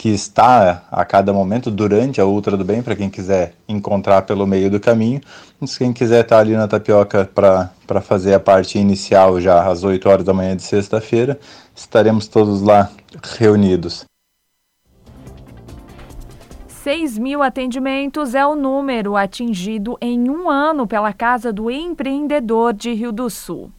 que 0.00 0.08
está 0.08 0.84
a 0.90 1.04
cada 1.04 1.30
momento 1.30 1.70
durante 1.70 2.22
a 2.22 2.24
Ultra 2.24 2.56
do 2.56 2.64
Bem, 2.64 2.82
para 2.82 2.96
quem 2.96 3.10
quiser 3.10 3.52
encontrar 3.68 4.22
pelo 4.22 4.46
meio 4.46 4.70
do 4.70 4.80
caminho. 4.80 5.20
Mas 5.60 5.76
quem 5.76 5.92
quiser 5.92 6.22
estar 6.22 6.36
tá 6.36 6.40
ali 6.40 6.54
na 6.54 6.66
Tapioca 6.66 7.30
para 7.34 8.00
fazer 8.00 8.32
a 8.32 8.40
parte 8.40 8.78
inicial 8.78 9.38
já 9.42 9.62
às 9.62 9.84
8 9.84 10.08
horas 10.08 10.24
da 10.24 10.32
manhã 10.32 10.56
de 10.56 10.62
sexta-feira, 10.62 11.38
estaremos 11.76 12.26
todos 12.26 12.62
lá 12.62 12.90
reunidos. 13.36 14.06
6 16.66 17.18
mil 17.18 17.42
atendimentos 17.42 18.34
é 18.34 18.46
o 18.46 18.56
número 18.56 19.18
atingido 19.18 19.98
em 20.00 20.30
um 20.30 20.48
ano 20.48 20.86
pela 20.86 21.12
Casa 21.12 21.52
do 21.52 21.70
Empreendedor 21.70 22.72
de 22.72 22.94
Rio 22.94 23.12
do 23.12 23.28
Sul. 23.28 23.70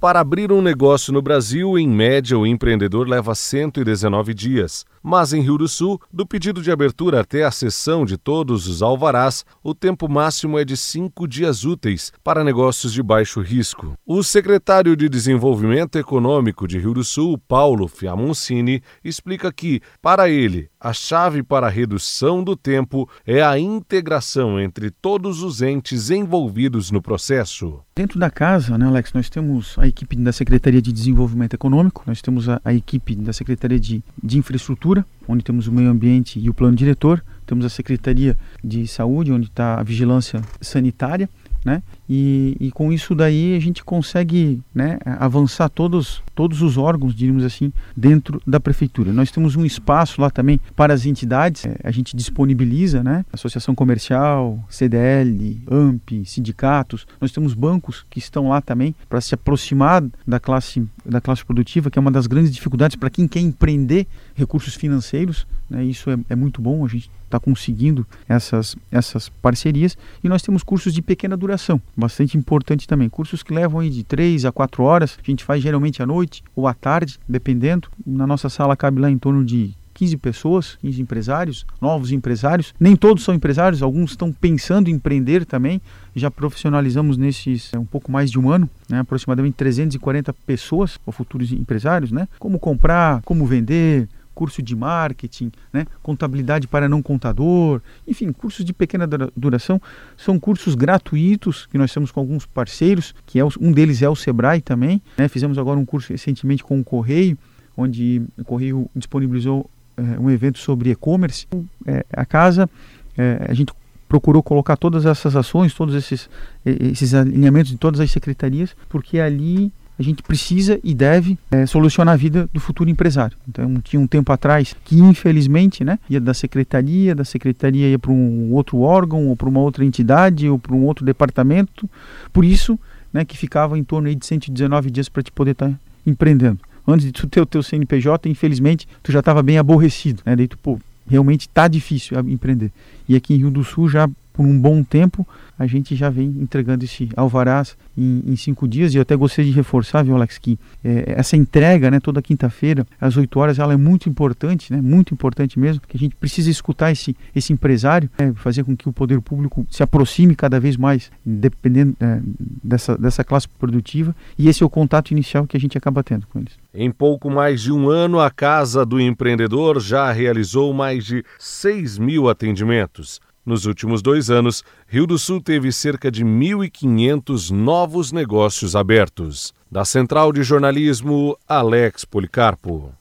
Para 0.00 0.20
abrir 0.20 0.52
um 0.52 0.62
negócio 0.62 1.12
no 1.12 1.20
Brasil, 1.20 1.76
em 1.76 1.88
média, 1.88 2.38
o 2.38 2.46
empreendedor 2.46 3.08
leva 3.08 3.34
119 3.34 4.32
dias. 4.32 4.86
Mas 5.02 5.32
em 5.32 5.40
Rio 5.40 5.58
do 5.58 5.66
Sul, 5.66 6.00
do 6.12 6.24
pedido 6.24 6.62
de 6.62 6.70
abertura 6.70 7.20
até 7.20 7.42
a 7.42 7.50
cessão 7.50 8.04
de 8.04 8.16
todos 8.16 8.68
os 8.68 8.80
alvarás, 8.80 9.44
o 9.60 9.74
tempo 9.74 10.08
máximo 10.08 10.56
é 10.56 10.64
de 10.64 10.76
cinco 10.76 11.26
dias 11.26 11.64
úteis 11.64 12.12
para 12.22 12.44
negócios 12.44 12.92
de 12.92 13.02
baixo 13.02 13.40
risco. 13.40 13.94
O 14.06 14.22
secretário 14.22 14.96
de 14.96 15.08
Desenvolvimento 15.08 15.98
Econômico 15.98 16.68
de 16.68 16.78
Rio 16.78 16.94
do 16.94 17.02
Sul, 17.02 17.36
Paulo 17.36 17.88
Fiamoncini, 17.88 18.80
explica 19.02 19.52
que, 19.52 19.80
para 20.00 20.28
ele, 20.28 20.68
a 20.80 20.92
chave 20.92 21.42
para 21.42 21.66
a 21.66 21.70
redução 21.70 22.44
do 22.44 22.54
tempo 22.54 23.08
é 23.26 23.42
a 23.42 23.58
integração 23.58 24.60
entre 24.60 24.90
todos 24.90 25.42
os 25.42 25.60
entes 25.60 26.08
envolvidos 26.08 26.92
no 26.92 27.02
processo. 27.02 27.80
Dentro 27.96 28.16
da 28.16 28.30
casa, 28.30 28.78
né, 28.78 28.86
Alex, 28.86 29.12
nós 29.12 29.28
temos 29.28 29.76
a 29.76 29.87
equipe 29.88 30.16
da 30.16 30.32
Secretaria 30.32 30.80
de 30.80 30.92
Desenvolvimento 30.92 31.54
Econômico, 31.54 32.02
nós 32.06 32.22
temos 32.22 32.48
a, 32.48 32.60
a 32.64 32.72
equipe 32.72 33.16
da 33.16 33.32
Secretaria 33.32 33.80
de, 33.80 34.02
de 34.22 34.38
Infraestrutura, 34.38 35.04
onde 35.26 35.42
temos 35.42 35.66
o 35.66 35.72
meio 35.72 35.90
ambiente 35.90 36.38
e 36.38 36.48
o 36.48 36.54
plano 36.54 36.76
diretor, 36.76 37.24
temos 37.46 37.64
a 37.64 37.68
Secretaria 37.68 38.36
de 38.62 38.86
Saúde, 38.86 39.32
onde 39.32 39.46
está 39.46 39.80
a 39.80 39.82
vigilância 39.82 40.40
sanitária, 40.60 41.28
né? 41.64 41.82
E, 42.08 42.56
e, 42.58 42.70
com 42.70 42.90
isso 42.90 43.14
daí 43.14 43.54
a 43.54 43.60
gente 43.60 43.84
consegue 43.84 44.62
né, 44.74 44.98
avançar 45.04 45.68
todos, 45.68 46.22
todos 46.34 46.62
os 46.62 46.78
órgãos, 46.78 47.14
diríamos 47.14 47.44
assim, 47.44 47.70
dentro 47.94 48.40
da 48.46 48.58
prefeitura. 48.58 49.12
Nós 49.12 49.30
temos 49.30 49.56
um 49.56 49.64
espaço 49.64 50.20
lá 50.20 50.30
também 50.30 50.58
para 50.74 50.94
as 50.94 51.04
entidades, 51.04 51.66
é, 51.66 51.76
a 51.84 51.90
gente 51.90 52.16
disponibiliza, 52.16 53.02
né, 53.02 53.24
Associação 53.32 53.74
Comercial, 53.74 54.58
CDL, 54.70 55.60
AMP, 55.70 56.24
sindicatos, 56.24 57.06
nós 57.20 57.30
temos 57.30 57.52
bancos 57.52 58.06
que 58.08 58.18
estão 58.18 58.48
lá 58.48 58.62
também 58.62 58.94
para 59.08 59.20
se 59.20 59.34
aproximar 59.34 60.02
da 60.26 60.40
classe, 60.40 60.86
da 61.04 61.20
classe 61.20 61.44
produtiva, 61.44 61.90
que 61.90 61.98
é 61.98 62.00
uma 62.00 62.10
das 62.10 62.26
grandes 62.26 62.52
dificuldades 62.52 62.96
para 62.96 63.10
quem 63.10 63.28
quer 63.28 63.40
empreender 63.40 64.06
recursos 64.34 64.74
financeiros, 64.74 65.46
né, 65.68 65.84
isso 65.84 66.10
é, 66.10 66.18
é 66.30 66.36
muito 66.36 66.62
bom, 66.62 66.84
a 66.86 66.88
gente 66.88 67.10
está 67.28 67.38
conseguindo 67.38 68.06
essas, 68.28 68.74
essas 68.90 69.28
parcerias. 69.28 69.96
E 70.24 70.28
nós 70.28 70.42
temos 70.42 70.62
cursos 70.62 70.92
de 70.92 71.02
pequena 71.02 71.36
duração 71.36 71.80
bastante 71.98 72.38
importante 72.38 72.86
também. 72.86 73.08
Cursos 73.08 73.42
que 73.42 73.52
levam 73.52 73.80
aí 73.80 73.90
de 73.90 74.04
3 74.04 74.44
a 74.44 74.52
4 74.52 74.82
horas, 74.82 75.18
a 75.20 75.26
gente 75.30 75.42
faz 75.42 75.62
geralmente 75.62 76.02
à 76.02 76.06
noite 76.06 76.42
ou 76.54 76.68
à 76.68 76.72
tarde, 76.72 77.18
dependendo. 77.28 77.88
Na 78.06 78.26
nossa 78.26 78.48
sala 78.48 78.76
cabe 78.76 79.00
lá 79.00 79.10
em 79.10 79.18
torno 79.18 79.44
de 79.44 79.74
15 79.98 80.16
pessoas, 80.18 80.78
15 80.80 81.02
empresários, 81.02 81.66
novos 81.80 82.12
empresários. 82.12 82.72
Nem 82.78 82.94
todos 82.94 83.24
são 83.24 83.34
empresários, 83.34 83.82
alguns 83.82 84.12
estão 84.12 84.32
pensando 84.32 84.88
em 84.88 84.92
empreender 84.92 85.44
também. 85.44 85.82
Já 86.14 86.30
profissionalizamos 86.30 87.16
nesses 87.16 87.74
é, 87.74 87.78
um 87.78 87.84
pouco 87.84 88.12
mais 88.12 88.30
de 88.30 88.38
um 88.38 88.48
ano, 88.48 88.70
né, 88.88 89.00
aproximadamente 89.00 89.54
340 89.54 90.32
pessoas, 90.32 91.00
ou 91.04 91.12
futuros 91.12 91.50
empresários, 91.50 92.12
né? 92.12 92.28
Como 92.38 92.60
comprar, 92.60 93.22
como 93.22 93.44
vender, 93.44 94.08
curso 94.38 94.62
de 94.62 94.76
marketing, 94.76 95.50
né? 95.72 95.84
contabilidade 96.00 96.68
para 96.68 96.88
não 96.88 97.02
contador, 97.02 97.80
enfim, 98.06 98.30
cursos 98.30 98.64
de 98.64 98.72
pequena 98.72 99.04
duração. 99.36 99.82
São 100.16 100.38
cursos 100.38 100.76
gratuitos 100.76 101.66
que 101.66 101.76
nós 101.76 101.92
temos 101.92 102.12
com 102.12 102.20
alguns 102.20 102.46
parceiros, 102.46 103.16
que 103.26 103.40
é 103.40 103.44
um 103.60 103.72
deles 103.72 104.00
é 104.00 104.08
o 104.08 104.14
Sebrae 104.14 104.60
também. 104.60 105.02
Né? 105.16 105.26
Fizemos 105.26 105.58
agora 105.58 105.76
um 105.76 105.84
curso 105.84 106.12
recentemente 106.12 106.62
com 106.62 106.78
o 106.78 106.84
Correio, 106.84 107.36
onde 107.76 108.22
o 108.38 108.44
Correio 108.44 108.88
disponibilizou 108.94 109.68
é, 109.96 110.02
um 110.20 110.30
evento 110.30 110.60
sobre 110.60 110.92
e-commerce. 110.92 111.44
É, 111.84 112.06
a 112.12 112.24
casa, 112.24 112.70
é, 113.16 113.44
a 113.48 113.54
gente 113.54 113.72
procurou 114.08 114.40
colocar 114.40 114.76
todas 114.76 115.04
essas 115.04 115.34
ações, 115.34 115.74
todos 115.74 115.96
esses, 115.96 116.30
esses 116.64 117.12
alinhamentos 117.12 117.72
de 117.72 117.76
todas 117.76 117.98
as 117.98 118.08
secretarias, 118.12 118.76
porque 118.88 119.18
ali 119.18 119.72
a 119.98 120.02
gente 120.02 120.22
precisa 120.22 120.78
e 120.84 120.94
deve 120.94 121.36
é, 121.50 121.66
solucionar 121.66 122.14
a 122.14 122.16
vida 122.16 122.48
do 122.52 122.60
futuro 122.60 122.88
empresário. 122.88 123.36
Então, 123.48 123.80
tinha 123.80 123.98
um 123.98 124.06
tempo 124.06 124.32
atrás 124.32 124.76
que, 124.84 124.96
infelizmente, 125.00 125.82
né, 125.82 125.98
ia 126.08 126.20
da 126.20 126.32
secretaria, 126.32 127.14
da 127.14 127.24
secretaria 127.24 127.88
ia 127.88 127.98
para 127.98 128.12
um 128.12 128.52
outro 128.52 128.78
órgão, 128.78 129.26
ou 129.26 129.36
para 129.36 129.48
uma 129.48 129.60
outra 129.60 129.84
entidade, 129.84 130.48
ou 130.48 130.58
para 130.58 130.74
um 130.74 130.84
outro 130.84 131.04
departamento. 131.04 131.90
Por 132.32 132.44
isso, 132.44 132.78
né, 133.12 133.24
que 133.24 133.36
ficava 133.36 133.76
em 133.76 133.82
torno 133.82 134.08
aí 134.08 134.14
de 134.14 134.24
119 134.24 134.90
dias 134.90 135.08
para 135.08 135.22
te 135.22 135.32
poder 135.32 135.52
estar 135.52 135.68
tá 135.68 135.74
empreendendo. 136.06 136.60
Antes 136.86 137.04
de 137.04 137.12
tu 137.12 137.26
ter 137.26 137.40
o 137.40 137.46
teu 137.46 137.62
CNPJ, 137.62 138.28
infelizmente, 138.28 138.86
tu 139.02 139.10
já 139.10 139.18
estava 139.18 139.42
bem 139.42 139.58
aborrecido. 139.58 140.22
Né? 140.24 140.36
Daí 140.36 140.46
tu, 140.46 140.56
pô, 140.56 140.78
realmente 141.08 141.42
está 141.42 141.66
difícil 141.66 142.18
empreender. 142.20 142.70
E 143.08 143.16
aqui 143.16 143.34
em 143.34 143.38
Rio 143.38 143.50
do 143.50 143.64
Sul 143.64 143.88
já 143.88 144.08
por 144.38 144.46
um 144.46 144.56
bom 144.56 144.84
tempo, 144.84 145.26
a 145.58 145.66
gente 145.66 145.96
já 145.96 146.08
vem 146.08 146.28
entregando 146.40 146.84
esse 146.84 147.08
alvarás 147.16 147.76
em, 147.96 148.22
em 148.24 148.36
cinco 148.36 148.68
dias. 148.68 148.94
E 148.94 148.96
eu 148.98 149.02
até 149.02 149.16
gostaria 149.16 149.50
de 149.50 149.56
reforçar, 149.56 150.04
viu, 150.04 150.14
Alex, 150.14 150.38
que 150.38 150.56
é, 150.84 151.14
essa 151.16 151.36
entrega, 151.36 151.90
né, 151.90 151.98
toda 151.98 152.22
quinta-feira, 152.22 152.86
às 153.00 153.16
8 153.16 153.36
horas, 153.36 153.58
ela 153.58 153.72
é 153.72 153.76
muito 153.76 154.08
importante, 154.08 154.72
né, 154.72 154.80
muito 154.80 155.12
importante 155.12 155.58
mesmo, 155.58 155.82
que 155.88 155.96
a 155.96 155.98
gente 155.98 156.14
precisa 156.14 156.48
escutar 156.48 156.92
esse, 156.92 157.16
esse 157.34 157.52
empresário, 157.52 158.08
né, 158.16 158.32
fazer 158.36 158.62
com 158.62 158.76
que 158.76 158.88
o 158.88 158.92
poder 158.92 159.20
público 159.20 159.66
se 159.68 159.82
aproxime 159.82 160.36
cada 160.36 160.60
vez 160.60 160.76
mais, 160.76 161.10
dependendo 161.26 161.96
é, 161.98 162.20
dessa, 162.62 162.96
dessa 162.96 163.24
classe 163.24 163.48
produtiva. 163.48 164.14
E 164.38 164.48
esse 164.48 164.62
é 164.62 164.66
o 164.66 164.70
contato 164.70 165.10
inicial 165.10 165.48
que 165.48 165.56
a 165.56 165.60
gente 165.60 165.76
acaba 165.76 166.04
tendo 166.04 166.28
com 166.28 166.38
eles. 166.38 166.52
Em 166.72 166.92
pouco 166.92 167.28
mais 167.28 167.60
de 167.60 167.72
um 167.72 167.90
ano, 167.90 168.20
a 168.20 168.30
Casa 168.30 168.86
do 168.86 169.00
Empreendedor 169.00 169.80
já 169.80 170.12
realizou 170.12 170.72
mais 170.72 171.04
de 171.04 171.24
6 171.40 171.98
mil 171.98 172.28
atendimentos. 172.28 173.20
Nos 173.48 173.64
últimos 173.64 174.02
dois 174.02 174.28
anos, 174.28 174.62
Rio 174.86 175.06
do 175.06 175.16
Sul 175.16 175.40
teve 175.40 175.72
cerca 175.72 176.10
de 176.10 176.22
1.500 176.22 177.50
novos 177.50 178.12
negócios 178.12 178.76
abertos. 178.76 179.54
Da 179.70 179.86
Central 179.86 180.34
de 180.34 180.42
Jornalismo, 180.42 181.34
Alex 181.48 182.04
Policarpo. 182.04 182.92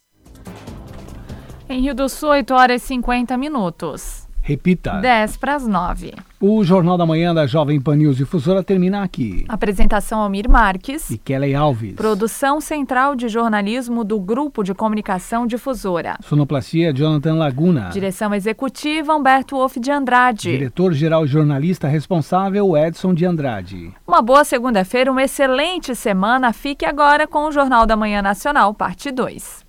Em 1.67 1.81
Rio 1.81 1.93
do 1.93 2.07
Sul, 2.07 2.29
8 2.29 2.53
horas 2.53 2.81
e 2.81 2.87
50 2.87 3.35
minutos. 3.35 4.26
Repita. 4.47 5.01
10 5.01 5.35
para 5.35 5.55
as 5.55 5.67
9. 5.67 6.13
O 6.39 6.63
Jornal 6.63 6.97
da 6.97 7.05
Manhã 7.05 7.35
da 7.35 7.45
Jovem 7.45 7.81
Pan 7.81 7.97
News 7.97 8.15
Difusora 8.15 8.63
termina 8.63 9.03
aqui. 9.03 9.43
Apresentação 9.49 10.21
Almir 10.21 10.49
Marques. 10.49 11.09
E 11.09 11.17
Kelly 11.17 11.53
Alves. 11.53 11.95
Produção 11.95 12.61
Central 12.61 13.13
de 13.13 13.27
Jornalismo 13.27 14.05
do 14.05 14.17
Grupo 14.17 14.63
de 14.63 14.73
Comunicação 14.73 15.45
Difusora. 15.45 16.15
Sonoplastia 16.21 16.93
Jonathan 16.93 17.33
Laguna. 17.33 17.89
Direção 17.89 18.33
Executiva 18.33 19.13
Humberto 19.13 19.57
Wolff 19.57 19.81
de 19.81 19.91
Andrade. 19.91 20.51
Diretor-Geral 20.51 21.27
Jornalista 21.27 21.89
Responsável 21.89 22.77
Edson 22.77 23.13
de 23.13 23.25
Andrade. 23.25 23.91
Uma 24.07 24.21
boa 24.21 24.45
segunda-feira, 24.45 25.11
uma 25.11 25.23
excelente 25.23 25.93
semana. 25.93 26.53
Fique 26.53 26.85
agora 26.85 27.27
com 27.27 27.47
o 27.47 27.51
Jornal 27.51 27.85
da 27.85 27.97
Manhã 27.97 28.21
Nacional, 28.21 28.73
parte 28.73 29.11
2. 29.11 29.66